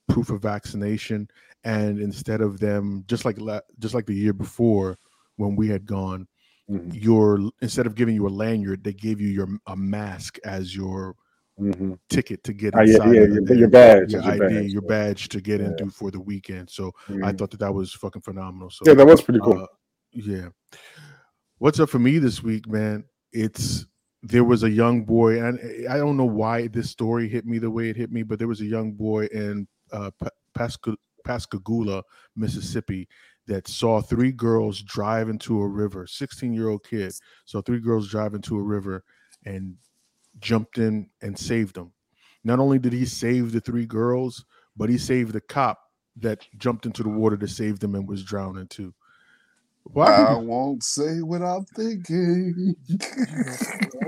proof 0.08 0.30
of 0.30 0.42
vaccination. 0.42 1.28
And 1.64 1.98
instead 1.98 2.40
of 2.40 2.58
them, 2.60 3.04
just 3.06 3.24
like 3.24 3.38
la- 3.40 3.60
just 3.78 3.94
like 3.94 4.06
the 4.06 4.14
year 4.14 4.32
before 4.32 4.98
when 5.36 5.56
we 5.56 5.68
had 5.68 5.86
gone, 5.86 6.26
Mhm. 6.70 7.02
your 7.02 7.50
instead 7.60 7.86
of 7.86 7.94
giving 7.94 8.14
you 8.14 8.26
a 8.26 8.30
lanyard, 8.30 8.84
they 8.84 8.92
gave 8.92 9.20
you 9.20 9.28
your 9.28 9.48
a 9.66 9.76
mask 9.76 10.38
as 10.44 10.74
your 10.76 11.16
Mhm. 11.58 11.98
ticket 12.08 12.42
to 12.44 12.52
get 12.52 12.72
yeah, 12.74 12.82
inside. 12.82 13.06
yeah, 13.14 13.20
your- 13.24 13.54
your 13.54 13.68
badge, 13.68 14.12
your 14.12 14.22
your 14.22 14.32
ID, 14.32 14.38
badge, 14.40 14.72
your 14.72 14.82
badge 14.82 15.28
to 15.28 15.40
get 15.40 15.60
Yeah. 15.60 15.66
into 15.68 15.90
for 15.90 16.10
the 16.10 16.20
weekend. 16.20 16.70
So 16.70 16.92
I 17.08 17.12
Mhm. 17.12 17.38
thought 17.38 17.50
that 17.50 17.60
that 17.60 17.74
was 17.74 17.92
fucking 17.92 18.22
phenomenal. 18.22 18.70
So 18.70 18.84
Yeah, 18.86 18.94
that 18.94 19.06
was 19.06 19.20
pretty 19.20 19.40
cool. 19.40 19.58
uh, 19.62 19.66
yeah. 20.12 20.48
What's 21.58 21.78
up 21.80 21.90
for 21.90 21.98
me 21.98 22.18
this 22.18 22.42
week, 22.42 22.68
man? 22.68 23.04
It's 23.32 23.86
there 24.22 24.44
was 24.44 24.62
a 24.62 24.70
young 24.70 25.04
boy, 25.04 25.42
and 25.42 25.58
I 25.88 25.96
don't 25.96 26.16
know 26.16 26.24
why 26.24 26.68
this 26.68 26.90
story 26.90 27.28
hit 27.28 27.44
me 27.44 27.58
the 27.58 27.70
way 27.70 27.90
it 27.90 27.96
hit 27.96 28.12
me, 28.12 28.22
but 28.22 28.38
there 28.38 28.48
was 28.48 28.60
a 28.60 28.66
young 28.66 28.92
boy 28.92 29.26
in 29.26 29.66
uh, 29.92 30.10
Pa- 30.18 30.28
Pasca- 30.56 30.96
Pascagoula, 31.24 32.02
Mississippi, 32.36 33.08
that 33.48 33.66
saw 33.66 34.00
three 34.00 34.30
girls 34.30 34.80
drive 34.82 35.28
into 35.28 35.60
a 35.60 35.66
river. 35.66 36.06
Sixteen-year-old 36.06 36.84
kid 36.84 37.12
saw 37.44 37.60
three 37.60 37.80
girls 37.80 38.08
drive 38.08 38.34
into 38.34 38.56
a 38.56 38.62
river 38.62 39.02
and 39.44 39.74
jumped 40.38 40.78
in 40.78 41.10
and 41.20 41.36
saved 41.36 41.74
them. 41.74 41.92
Not 42.44 42.60
only 42.60 42.78
did 42.78 42.92
he 42.92 43.04
save 43.04 43.52
the 43.52 43.60
three 43.60 43.86
girls, 43.86 44.44
but 44.76 44.88
he 44.88 44.98
saved 44.98 45.32
the 45.32 45.40
cop 45.40 45.80
that 46.16 46.46
jumped 46.58 46.86
into 46.86 47.02
the 47.02 47.08
water 47.08 47.36
to 47.36 47.48
save 47.48 47.80
them 47.80 47.94
and 47.94 48.08
was 48.08 48.22
drowning 48.22 48.68
too. 48.68 48.94
Why? 49.84 50.06
I 50.06 50.34
won't 50.38 50.82
say 50.82 51.20
what 51.20 51.42
I'm 51.42 51.64
thinking. 51.66 52.74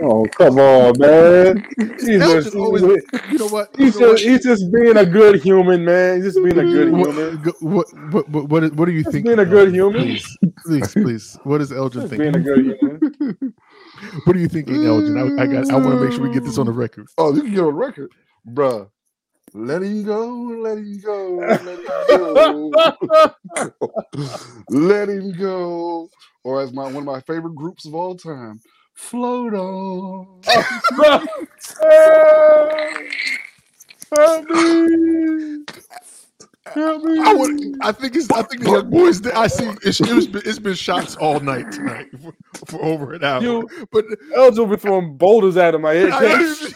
Oh, 0.03 0.25
come 0.37 0.59
on, 0.59 0.95
man. 0.99 1.67
He's 2.01 2.21
just, 2.21 2.55
always- 2.55 2.83
you 2.83 3.39
know 3.39 3.47
what? 3.49 3.69
he's, 3.77 3.95
You 3.95 4.01
know 4.01 4.09
what? 4.09 4.17
just, 4.19 4.25
he's 4.25 4.43
just 4.45 4.73
being 4.73 4.97
a 4.97 5.05
good 5.05 5.43
human, 5.43 5.85
man. 5.85 6.23
He's 6.23 6.33
just 6.35 6.45
being 6.45 6.59
a 6.59 6.65
good 6.65 6.91
What, 6.93 7.07
human. 7.15 7.37
what, 7.61 7.87
what, 7.95 8.29
what, 8.31 8.49
what, 8.49 8.75
what 8.75 8.85
do 8.87 8.93
you 8.93 9.03
Just 9.03 9.13
think? 9.13 9.27
being 9.27 9.39
a 9.39 9.45
good 9.45 9.73
human. 9.75 10.03
Please, 10.03 10.39
please, 10.65 10.93
please. 10.93 11.39
What 11.45 11.61
is 11.61 11.71
Elgin 11.73 12.03
Just 12.03 12.17
being 12.19 12.35
a 12.35 12.41
good 12.41 12.77
human. 12.81 13.55
What 14.25 14.37
are 14.37 14.39
you 14.41 14.49
thinking, 14.49 14.85
Elgin? 14.85 15.17
I, 15.17 15.43
I 15.43 15.47
got. 15.47 15.71
I 15.71 15.77
want 15.77 15.99
to 15.99 16.01
make 16.05 16.13
sure 16.13 16.23
we 16.27 16.33
get 16.35 16.45
this 16.45 16.59
on 16.59 16.67
the 16.67 16.73
record. 16.73 17.07
Oh, 17.17 17.35
you 17.35 17.43
can 17.43 17.51
get 17.55 17.61
on 17.61 17.75
record, 17.75 18.11
bruh. 18.47 18.89
Let 19.57 19.83
him 19.85 20.03
go, 20.03 20.27
let 20.63 20.79
him 20.79 20.99
go, 21.01 21.37
let 21.37 21.61
him 21.61 21.85
go, 22.09 22.73
let 24.69 25.09
him 25.09 25.33
go. 25.39 26.11
Or 26.43 26.61
as 26.61 26.73
my 26.73 26.85
one 26.85 26.97
of 26.97 27.05
my 27.05 27.21
favorite 27.21 27.55
groups 27.55 27.87
of 27.87 27.95
all 27.95 28.17
time, 28.17 28.61
float 28.95 29.55
on. 29.55 30.43
Help 34.17 34.51
me. 34.51 35.65
Help. 36.67 37.03
I 37.07 37.35
would. 37.35 37.61
I 37.83 37.93
think 37.93 38.17
it's. 38.17 38.31
I 38.31 38.43
think 38.43 38.63
the 38.65 38.71
young 38.71 38.89
boys. 38.91 39.21
that 39.23 39.37
I 39.37 39.49
see. 39.49 39.71
It's, 39.83 40.01
it 40.01 40.15
was, 40.15 40.27
it's 40.47 40.59
been 40.59 40.75
shots 40.75 41.15
all 41.17 41.39
night 41.41 41.71
tonight 41.71 42.07
for, 42.23 42.35
for 42.67 42.83
over 42.83 43.13
an 43.13 43.23
hour. 43.23 43.43
You- 43.43 43.69
but 43.93 44.07
Elgin 44.35 44.71
be 44.71 44.77
throwing 44.77 45.17
boulders 45.19 45.59
at 45.59 45.75
him. 45.75 45.85
I 45.85 45.95
hear 45.95 46.09
catch. 46.11 46.73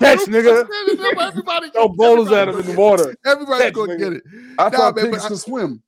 Catch, 0.00 0.20
nigga. 0.20 0.66
Everybody, 1.28 1.70
Throw 1.74 1.88
boulders 1.88 2.32
at 2.32 2.48
him 2.48 2.60
in 2.60 2.66
the 2.66 2.74
water. 2.80 3.14
Everybody's 3.26 3.64
Catch, 3.64 3.74
going 3.74 3.90
to 3.90 3.96
nigga. 3.96 3.98
get 3.98 4.12
it. 4.14 4.22
I 4.58 4.64
Nah, 4.64 4.70
thought 4.70 4.96
man, 4.96 5.04
pigs 5.06 5.18
but 5.18 5.24
I- 5.24 5.28
could 5.28 5.38
swim. 5.38 5.82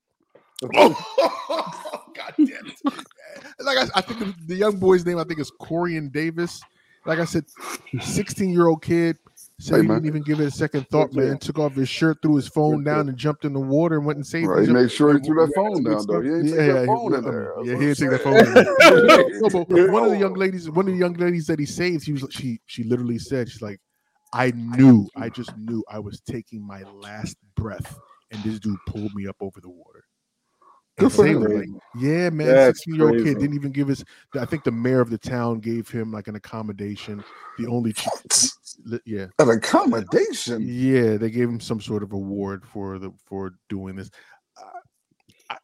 Oh, 0.75 2.05
God 2.15 2.33
damn 2.37 2.47
it. 2.47 2.75
Like 3.59 3.77
I, 3.79 3.87
I 3.95 4.01
think 4.01 4.19
the, 4.19 4.35
the 4.45 4.55
young 4.55 4.77
boy's 4.77 5.05
name, 5.05 5.17
I 5.17 5.23
think 5.23 5.39
is 5.39 5.51
Corian 5.59 6.11
Davis. 6.11 6.61
Like 7.05 7.19
I 7.19 7.25
said, 7.25 7.45
16 7.99 8.51
year 8.51 8.67
old 8.67 8.81
kid 8.83 9.17
said 9.63 9.75
Hey, 9.77 9.81
he 9.83 9.87
man. 9.87 9.97
didn't 9.97 10.07
even 10.07 10.23
give 10.23 10.39
it 10.39 10.45
a 10.47 10.51
second 10.51 10.87
thought, 10.89 11.13
man. 11.13 11.37
Took 11.37 11.59
off 11.59 11.73
his 11.73 11.87
shirt, 11.89 12.17
threw 12.21 12.35
his 12.35 12.47
phone 12.47 12.83
down, 12.83 13.07
and 13.07 13.17
jumped 13.17 13.45
in 13.45 13.53
the 13.53 13.59
water 13.59 13.97
and 13.97 14.05
went 14.05 14.17
and 14.17 14.25
saved 14.25 14.47
Right, 14.47 14.67
he 14.67 14.73
made 14.73 14.91
sure 14.91 15.17
he 15.17 15.25
threw 15.25 15.35
that 15.45 15.53
phone 15.55 15.83
down 15.83 16.05
though. 16.05 16.21
He 16.21 16.29
ain't 16.29 16.47
yeah, 16.47 16.55
take 16.55 16.67
yeah, 16.67 16.73
um, 16.73 16.75
that 16.75 16.85
phone 16.87 17.11
he, 17.11 17.17
in 17.17 17.23
there. 17.23 17.53
yeah, 17.63 17.73
he 17.73 17.85
didn't 17.85 17.97
take 17.97 18.09
that 18.09 18.21
phone. 18.21 18.45
In 18.45 18.53
there. 18.53 19.85
No, 19.85 19.93
one 19.93 20.03
of 20.03 20.11
the 20.11 20.17
young 20.17 20.33
ladies, 20.33 20.69
one 20.69 20.87
of 20.87 20.93
the 20.93 20.99
young 20.99 21.13
ladies 21.13 21.47
that 21.47 21.59
he 21.59 21.65
saved, 21.65 22.05
he 22.05 22.13
was 22.13 22.25
she 22.31 22.59
she 22.65 22.83
literally 22.83 23.19
said, 23.19 23.49
she's 23.49 23.61
like, 23.61 23.79
I 24.33 24.51
knew, 24.51 25.07
I 25.15 25.29
just 25.29 25.55
knew 25.57 25.83
I 25.89 25.99
was 25.99 26.19
taking 26.21 26.65
my 26.65 26.83
last 26.83 27.37
breath, 27.55 27.97
and 28.31 28.43
this 28.43 28.59
dude 28.59 28.77
pulled 28.87 29.13
me 29.13 29.27
up 29.27 29.37
over 29.39 29.61
the 29.61 29.69
water. 29.69 30.03
Good 30.97 31.05
And 31.05 31.13
for 31.13 31.25
him. 31.25 31.41
Like, 31.41 31.69
yeah, 31.97 32.29
man, 32.29 32.47
That's 32.47 32.67
sixteen 32.67 32.95
year 32.95 33.09
old 33.09 33.23
kid 33.23 33.39
didn't 33.39 33.55
even 33.55 33.71
give 33.71 33.89
us. 33.89 34.03
I 34.39 34.45
think 34.45 34.63
the 34.63 34.71
mayor 34.71 35.01
of 35.01 35.09
the 35.09 35.17
town 35.17 35.59
gave 35.59 35.89
him 35.89 36.11
like 36.11 36.27
an 36.27 36.35
accommodation. 36.35 37.23
The 37.57 37.67
only, 37.67 37.93
ch- 37.93 38.07
yeah, 39.05 39.27
An 39.39 39.49
accommodation. 39.49 40.61
yeah, 40.65 41.17
they 41.17 41.29
gave 41.29 41.47
him 41.49 41.59
some 41.59 41.79
sort 41.81 42.03
of 42.03 42.13
award 42.13 42.65
for 42.65 42.99
the 42.99 43.11
for 43.25 43.53
doing 43.69 43.95
this. 43.95 44.09
Uh, 44.57 44.63
I, 45.49 45.57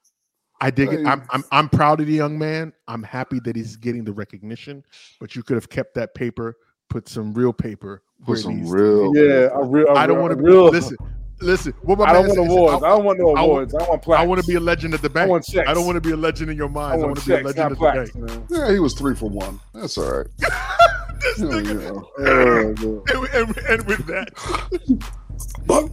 I 0.62 0.72
dig 0.72 0.92
it. 0.94 1.06
I'm, 1.06 1.24
I'm 1.32 1.44
I'm 1.52 1.70
proud 1.70 2.02
of 2.02 2.08
the 2.08 2.14
young 2.14 2.38
man. 2.38 2.74
I'm 2.88 3.04
happy 3.04 3.40
that 3.46 3.56
he's 3.56 3.76
getting 3.76 4.04
the 4.04 4.14
recognition. 4.14 4.84
But 5.20 5.36
you 5.36 5.44
could 5.44 5.56
have 5.56 5.70
kept 5.70 5.94
that 5.96 6.14
paper, 6.16 6.56
put 6.90 7.08
some 7.10 7.34
real 7.34 7.54
paper. 7.54 8.02
where 8.26 8.36
Put 8.36 8.40
it 8.40 8.44
some 8.44 8.56
needs 8.58 8.70
to 8.72 8.76
real. 8.76 9.12
be. 9.14 9.20
Yeah, 9.20 9.48
I, 9.56 9.60
re- 9.66 9.86
I 9.96 10.06
don't 10.08 10.20
want 10.22 10.38
to 10.38 10.42
real. 10.44 10.66
listen. 10.70 10.98
Listen, 11.42 11.72
what 11.84 11.98
my 11.98 12.04
I 12.04 12.12
don't 12.12 12.28
want 12.28 12.34
said, 12.38 12.50
awards. 12.52 12.84
I, 12.84 12.88
I, 12.88 12.90
don't 12.90 13.06
want 13.06 13.18
no 13.20 13.30
I 13.30 13.32
want- 13.32 13.40
awards. 13.46 13.74
I, 13.76 13.88
want 13.90 14.02
plaques. 14.02 14.22
I 14.22 14.26
want 14.26 14.42
to 14.42 14.48
be 14.48 14.56
a 14.56 14.60
legend 14.60 14.94
at 14.94 15.02
the 15.02 15.10
I 15.10 15.14
bank. 15.14 15.30
want 15.32 15.46
checks. 15.46 15.70
I 15.70 15.74
don't 15.74 15.86
want 15.86 15.96
to 15.96 16.02
be 16.02 16.12
a 16.12 16.18
legend 16.18 16.52
in 16.52 16.58
your 16.58 16.68
mind. 16.68 16.92
I, 16.92 16.96
I 16.96 16.98
want 16.98 17.08
want 17.12 17.20
to 17.22 17.26
be 17.28 17.32
a 17.32 17.36
legend 17.38 17.56
not 17.56 17.66
at 17.66 17.70
the 17.70 17.76
plaques, 17.78 18.12
bank. 18.12 18.26
man. 18.30 18.48
Yeah, 18.50 18.74
he 18.74 18.80
was 18.80 18.94
three 18.94 19.16
for 19.16 19.30
one. 19.30 19.58
That's 19.74 19.98
all 19.98 20.12
right. 20.18 20.28
This 21.22 21.40
Yeah, 21.40 21.46
nigga- 21.46 22.06
Oh, 22.20 23.04
and, 23.14 23.48
and, 23.50 23.58
and 23.70 23.84
with 23.86 24.06
that, 24.08 24.30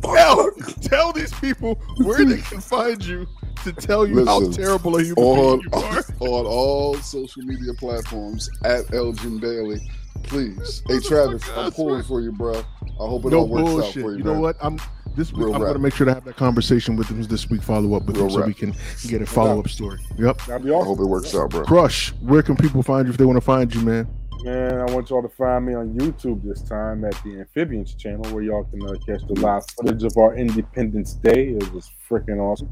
tell, 0.03 0.51
tell 0.83 1.13
these 1.13 1.33
people 1.35 1.75
where 1.99 2.25
they 2.25 2.39
can 2.41 2.61
find 2.61 3.05
you 3.05 3.27
to 3.65 3.73
tell 3.73 4.07
you 4.07 4.25
how 4.25 4.49
terrible 4.51 4.97
a 4.97 5.03
human 5.03 5.25
on, 5.25 5.59
being 5.61 5.71
you 5.73 5.79
are. 5.79 6.05
on 6.21 6.47
all 6.47 6.95
social 6.97 7.43
media 7.43 7.73
platforms 7.75 8.49
at 8.65 8.93
Elgin 8.95 9.39
Bailey. 9.39 9.81
Please. 10.25 10.83
Hey 10.89 10.99
Travis, 11.01 11.43
I'm 11.57 11.71
pulling 11.73 12.03
for 12.03 12.21
you, 12.21 12.33
bro. 12.33 12.55
I 12.59 12.63
hope 12.99 13.25
it 13.27 13.31
No 13.31 13.41
all 13.41 13.49
works 13.49 13.87
out 13.89 13.93
for 13.93 13.99
you, 14.13 14.19
You 14.19 14.25
man. 14.25 14.35
know 14.35 14.41
what? 14.41 14.57
I'm 14.61 14.79
this 15.15 15.33
week. 15.33 15.47
Real 15.47 15.55
I'm 15.55 15.63
rap. 15.63 15.69
going 15.69 15.75
to 15.75 15.79
make 15.81 15.95
sure 15.95 16.05
to 16.07 16.15
have 16.15 16.25
that 16.25 16.37
conversation 16.37 16.97
with 16.97 17.09
him 17.09 17.23
this 17.23 17.49
week. 17.49 17.63
Follow 17.63 17.95
up 17.95 18.05
with 18.07 18.17
Real 18.17 18.27
him 18.27 18.31
so 18.33 18.39
rap. 18.39 18.49
we 18.49 18.55
can 18.55 18.75
get 19.07 19.23
a 19.23 19.27
follow 19.27 19.61
up 19.61 19.69
story. 19.69 19.99
Yep. 20.19 20.43
That'd 20.47 20.65
be 20.67 20.75
I 20.75 20.83
hope 20.83 20.99
it 21.01 21.05
works 21.05 21.35
out, 21.35 21.51
bro. 21.51 21.65
Crush. 21.65 22.11
Where 22.21 22.43
can 22.43 22.57
people 22.57 22.83
find 22.83 23.07
you 23.07 23.13
if 23.13 23.19
they 23.19 23.25
want 23.25 23.37
to 23.37 23.41
find 23.45 23.73
you, 23.75 23.81
man? 23.83 24.09
Man, 24.47 24.79
I 24.79 24.85
want 24.95 25.11
y'all 25.11 25.23
to 25.23 25.29
find 25.29 25.67
me 25.67 25.75
on 25.75 25.89
YouTube 25.95 26.41
this 26.45 26.63
time 26.63 27.05
at 27.05 27.21
the 27.25 27.41
Amphibians 27.41 27.97
channel 27.97 28.33
where 28.33 28.45
y'all 28.45 28.63
can 28.63 28.81
uh, 28.81 28.93
catch 29.05 29.27
the 29.27 29.35
live 29.41 29.65
footage 29.71 30.05
of 30.05 30.17
our 30.17 30.37
Independence 30.37 31.15
Day. 31.15 31.49
It 31.49 31.73
was 31.73 31.91
freaking 32.09 32.39
awesome. 32.39 32.71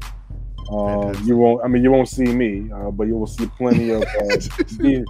Um, 0.71 1.21
you 1.27 1.35
won't, 1.35 1.65
I 1.65 1.67
mean, 1.67 1.83
you 1.83 1.91
won't 1.91 2.07
see 2.07 2.33
me, 2.33 2.71
uh, 2.71 2.91
but 2.91 3.07
you 3.07 3.17
will 3.17 3.27
see 3.27 3.47
plenty 3.57 3.89
of 3.89 4.03
uh, 4.03 4.37
D- 4.79 5.03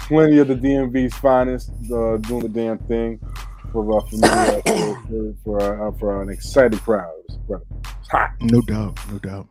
plenty 0.00 0.38
of 0.38 0.48
the 0.48 0.54
DMV's 0.54 1.14
finest 1.14 1.70
uh, 1.90 2.18
doing 2.18 2.40
the 2.40 2.50
damn 2.50 2.76
thing 2.80 3.18
for 3.72 3.96
uh, 3.96 4.02
for, 4.02 4.16
me, 4.16 4.28
uh, 4.28 4.60
for 4.60 5.02
for 5.06 5.34
for, 5.44 5.88
uh, 5.88 5.92
for 5.92 6.22
an 6.22 6.28
excited 6.28 6.78
crowd. 6.82 7.21
Hot. 8.10 8.30
No 8.40 8.60
doubt. 8.62 8.98
No 9.10 9.18
doubt. 9.18 9.48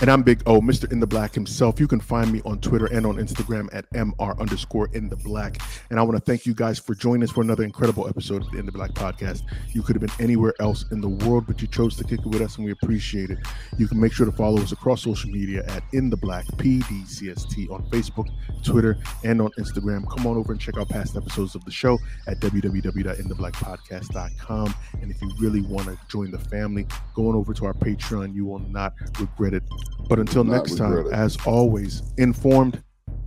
And 0.00 0.10
I'm 0.10 0.22
Big 0.22 0.42
O, 0.46 0.60
Mr. 0.60 0.90
In 0.90 1.00
the 1.00 1.06
Black 1.06 1.34
himself. 1.34 1.78
You 1.78 1.86
can 1.86 2.00
find 2.00 2.32
me 2.32 2.40
on 2.44 2.60
Twitter 2.60 2.86
and 2.86 3.06
on 3.06 3.16
Instagram 3.16 3.68
at 3.72 3.88
MR 3.92 4.38
underscore 4.38 4.88
in 4.92 5.08
the 5.08 5.16
black. 5.16 5.60
And 5.90 5.98
I 5.98 6.02
want 6.02 6.16
to 6.16 6.24
thank 6.24 6.46
you 6.46 6.54
guys 6.54 6.78
for 6.78 6.94
joining 6.94 7.22
us 7.22 7.30
for 7.30 7.42
another 7.42 7.64
incredible 7.64 8.08
episode 8.08 8.42
of 8.42 8.50
the 8.50 8.58
In 8.58 8.66
the 8.66 8.72
Black 8.72 8.92
podcast. 8.92 9.42
You 9.72 9.82
could 9.82 9.96
have 9.96 10.00
been 10.00 10.24
anywhere 10.24 10.54
else 10.60 10.84
in 10.90 11.00
the 11.00 11.08
world, 11.08 11.46
but 11.46 11.62
you 11.62 11.68
chose 11.68 11.96
to 11.96 12.04
kick 12.04 12.20
it 12.20 12.26
with 12.26 12.42
us, 12.42 12.56
and 12.56 12.64
we 12.64 12.72
appreciate 12.72 13.30
it. 13.30 13.38
You 13.78 13.88
can 13.88 14.00
make 14.00 14.12
sure 14.12 14.26
to 14.26 14.32
follow 14.32 14.60
us 14.60 14.72
across 14.72 15.02
social 15.02 15.30
media 15.30 15.64
at 15.68 15.82
In 15.92 16.10
the 16.10 16.16
Black 16.16 16.44
PDCST 16.46 17.70
on 17.70 17.84
Facebook, 17.90 18.28
Twitter, 18.64 18.98
and 19.24 19.40
on 19.40 19.50
Instagram. 19.58 20.08
Come 20.10 20.26
on 20.26 20.36
over 20.36 20.52
and 20.52 20.60
check 20.60 20.76
out 20.78 20.88
past 20.88 21.16
episodes 21.16 21.54
of 21.54 21.64
the 21.64 21.70
show 21.70 21.98
at 22.26 22.40
www.intheblackpodcast.com. 22.40 24.74
And 25.00 25.10
if 25.10 25.22
you 25.22 25.30
really 25.38 25.62
want 25.62 25.86
to 25.86 25.98
join 26.08 26.30
the 26.30 26.38
family, 26.38 26.86
going 27.14 27.34
over 27.36 27.52
to 27.54 27.66
our 27.66 27.74
Patreon, 27.74 28.34
you 28.34 28.44
will 28.44 28.58
not 28.60 28.94
regret 29.20 29.54
it. 29.54 29.62
But 30.08 30.18
until 30.18 30.44
Not 30.44 30.56
next 30.56 30.76
time, 30.76 30.96
it. 31.06 31.12
as 31.12 31.36
always, 31.46 32.02
informed, 32.18 32.82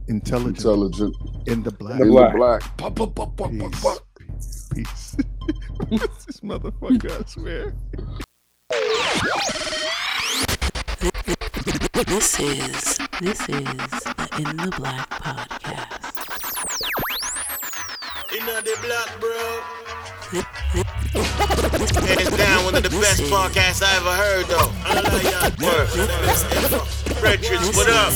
intelligent, 0.07 0.57
Intelligent. 0.57 1.15
in 1.47 1.63
the 1.63 1.71
black. 1.71 1.99
In 1.99 2.07
In 2.07 2.13
the 2.13 2.27
the 2.29 2.37
black. 2.37 2.77
pop, 2.77 3.99
Peace. 4.19 4.65
Peace. 4.75 5.15
this 5.89 6.39
motherfucker, 6.41 7.21
I 7.21 7.25
swear. 7.29 7.73
This 12.07 12.39
is 12.39 12.97
this 13.21 13.39
is 13.41 13.47
the 13.47 14.27
In 14.37 14.57
the 14.57 14.73
Black 14.77 15.09
podcast. 15.09 16.11
In 18.37 18.45
the 18.45 18.77
black, 18.81 19.19
bro. 19.19 19.84
Hands 20.43 22.27
down, 22.35 22.65
one 22.65 22.75
of 22.75 22.83
the 22.83 22.89
best 22.89 23.21
podcasts 23.23 23.81
I 23.81 23.95
ever 23.95 24.11
heard, 24.11 24.45
though. 24.47 24.69
I 24.83 24.99
love 24.99 25.23
y'all. 25.23 25.47
Word. 25.63 25.87
Brethren, 27.21 27.63
what 27.71 27.87
up? 27.89 28.11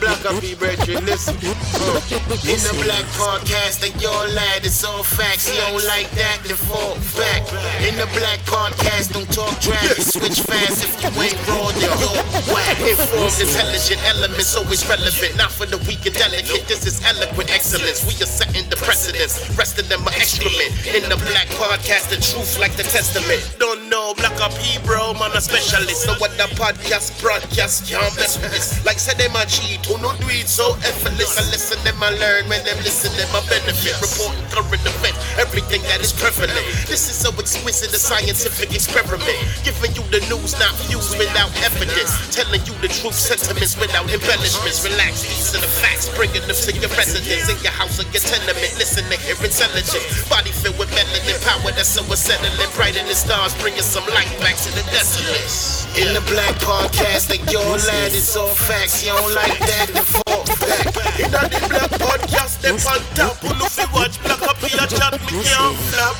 Black 0.00 0.24
up 0.24 0.42
here, 0.42 0.56
brethren. 0.56 1.04
Listen. 1.04 1.36
Uh, 1.36 2.00
In 2.48 2.56
the 2.64 2.72
Black 2.80 3.04
Podcast, 3.20 3.84
and 3.84 3.92
your 4.00 4.16
lad, 4.32 4.64
it's 4.64 4.82
all 4.82 5.02
facts. 5.02 5.48
He 5.48 5.56
don't 5.58 5.84
like 5.84 6.08
that, 6.16 6.40
then 6.44 6.56
fall 6.56 6.96
back. 7.20 7.44
In 7.84 7.96
the 8.00 8.08
Black 8.16 8.40
Podcast, 8.48 9.12
don't 9.12 9.28
talk 9.28 9.52
trash. 9.60 9.98
You 9.98 10.04
switch 10.04 10.40
fast 10.40 10.84
if 10.84 10.96
you 11.04 11.10
ain't 11.20 11.36
raw, 11.48 11.68
then 11.76 11.92
you're 12.00 12.24
whack. 12.54 12.80
Informed, 12.80 13.36
intelligent 13.36 14.00
elements, 14.08 14.56
always 14.56 14.80
relevant. 14.88 15.36
Not 15.36 15.52
for 15.52 15.66
the 15.66 15.76
weak 15.84 16.06
and 16.06 16.16
delicate. 16.16 16.64
This 16.66 16.86
is 16.86 17.04
eloquent 17.04 17.52
excellence. 17.52 18.06
We 18.08 18.16
are 18.24 18.30
setting 18.30 18.64
the 18.70 18.76
precedence. 18.76 19.36
Rest 19.58 19.78
of 19.78 19.88
them 19.90 20.00
are 20.08 20.14
excrement. 20.16 20.72
In 20.88 21.09
the 21.10 21.16
Black 21.26 21.48
Podcast, 21.58 22.08
the 22.08 22.22
truth 22.22 22.56
like 22.60 22.76
the 22.76 22.84
testament. 22.84 23.42
Don't 23.58 23.89
know, 24.00 24.14
Black 24.16 24.40
up 24.40 24.56
bro, 24.84 25.12
man, 25.14 25.32
a 25.36 25.40
specialist. 25.40 26.08
what 26.20 26.32
the 26.40 26.48
podcast, 26.56 27.20
broadcast, 27.20 27.84
can't 27.88 28.14
mess 28.16 28.40
with 28.40 28.50
this. 28.52 28.80
Like 28.84 28.98
said, 28.98 29.20
them 29.20 29.36
a 29.36 29.44
cheat, 29.44 29.84
who 29.84 30.00
no 30.00 30.16
do 30.16 30.28
it 30.32 30.48
so 30.48 30.72
effortless. 30.88 31.36
I 31.36 31.44
listen, 31.52 31.76
them 31.84 32.00
I 32.00 32.10
learn, 32.16 32.48
when 32.48 32.64
them 32.64 32.80
listen, 32.80 33.12
them 33.16 33.28
I 33.36 33.44
benefit. 33.44 33.96
Reporting 34.00 34.46
current 34.48 34.84
events, 34.88 35.20
everything 35.36 35.82
that 35.92 36.00
is 36.00 36.12
prevalent. 36.16 36.64
This 36.88 37.12
is 37.12 37.16
so 37.20 37.28
exquisite, 37.36 37.92
a 37.92 38.00
scientific 38.00 38.72
experiment. 38.72 39.38
Giving 39.64 39.92
you 39.92 40.04
the 40.08 40.24
news, 40.32 40.56
not 40.56 40.72
views 40.88 41.12
without 41.20 41.52
evidence. 41.60 42.10
Telling 42.32 42.64
you 42.64 42.74
the 42.80 42.88
truth, 42.88 43.16
sentiments 43.16 43.76
without 43.76 44.08
embellishments. 44.08 44.80
Relax, 44.80 45.28
these 45.28 45.52
are 45.52 45.60
the 45.60 45.68
facts, 45.68 46.08
bringing 46.16 46.44
them 46.48 46.56
to 46.56 46.70
your 46.72 46.92
residence, 46.96 47.52
in 47.52 47.58
your 47.60 47.74
house 47.76 48.00
or 48.00 48.08
your 48.08 48.22
tenement. 48.24 48.72
Listen 48.80 49.04
to 49.12 49.16
hear 49.20 49.36
intelligence. 49.36 50.24
Body 50.28 50.52
filled 50.52 50.78
with 50.80 50.88
melanin 50.96 51.36
power 51.44 51.72
that's 51.76 51.92
so 51.92 52.02
unsettling. 52.08 52.54
in 52.96 53.06
the 53.06 53.14
stars, 53.14 53.52
bringing 53.60 53.89
some 53.90 54.06
light 54.14 54.30
back 54.38 54.54
to 54.54 54.70
the 54.70 54.86
desolate. 54.94 55.50
In 55.98 56.14
the 56.14 56.22
black 56.30 56.54
podcast, 56.62 57.26
like 57.26 57.42
your 57.50 57.66
lad 57.90 58.14
is 58.14 58.36
all 58.36 58.54
facts. 58.54 59.02
You 59.02 59.10
don't 59.10 59.34
like 59.34 59.58
that, 59.66 59.90
then 59.90 60.06
fall 60.06 60.46
back. 60.62 60.86
In 61.18 61.26
the 61.26 61.42
black 61.66 61.90
podcast, 61.98 62.62
they 62.62 62.70
on 62.70 63.02
top. 63.18 63.34
Who 63.42 63.50
know 63.58 63.66
fi 63.66 63.90
watch 63.90 64.14
black 64.22 64.42
up 64.46 64.62
here, 64.62 64.86
chat 64.86 65.18
me 65.26 65.42
can't 65.42 65.74
flap. 65.90 66.14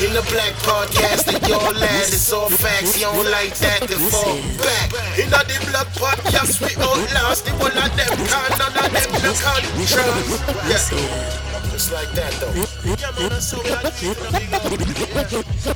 In 0.00 0.16
the 0.16 0.24
black 0.32 0.56
podcast, 0.64 1.28
like 1.28 1.44
your 1.44 1.60
lad 1.60 2.08
is 2.08 2.32
all 2.32 2.48
facts. 2.48 2.96
You 2.96 3.12
don't 3.12 3.28
like 3.28 3.52
that, 3.60 3.84
then 3.84 4.00
fall 4.08 4.40
back. 4.64 4.88
In 5.20 5.28
the 5.28 5.44
black 5.68 5.92
podcast, 6.00 6.56
we 6.64 6.72
outlast 6.80 7.44
the 7.44 7.52
whole 7.60 7.68
of 7.68 7.92
them. 8.00 8.16
Can 8.16 8.48
none 8.56 8.72
of 8.80 8.88
them 8.96 9.12
no 9.20 9.32
contrast. 9.36 10.40
This 10.64 10.88
Yeah. 10.88 11.49
Is 11.80 11.88
Just 11.88 11.92
like 11.92 12.12
that 12.12 12.32
though. 12.40 12.52
Yeah, 12.52 13.10
man, 13.18 13.28
that's 13.30 13.46
so. 13.46 13.56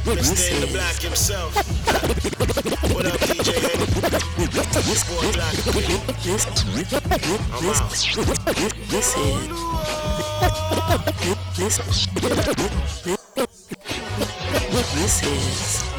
Mr. 0.05 0.53
In 0.55 0.61
the 0.61 0.67
black 0.73 0.97
himself. 1.01 1.55
What 2.93 3.07
up, 3.07 3.21
DJ 3.21 3.53
Henry? 3.65 3.87
Boy 5.09 5.33
Black. 5.33 5.55
I'm 7.53 7.69
out. 7.71 7.91
this 8.91 9.17
is 9.17 9.49
this 11.57 11.75
this 14.95 15.17
is 15.23 15.94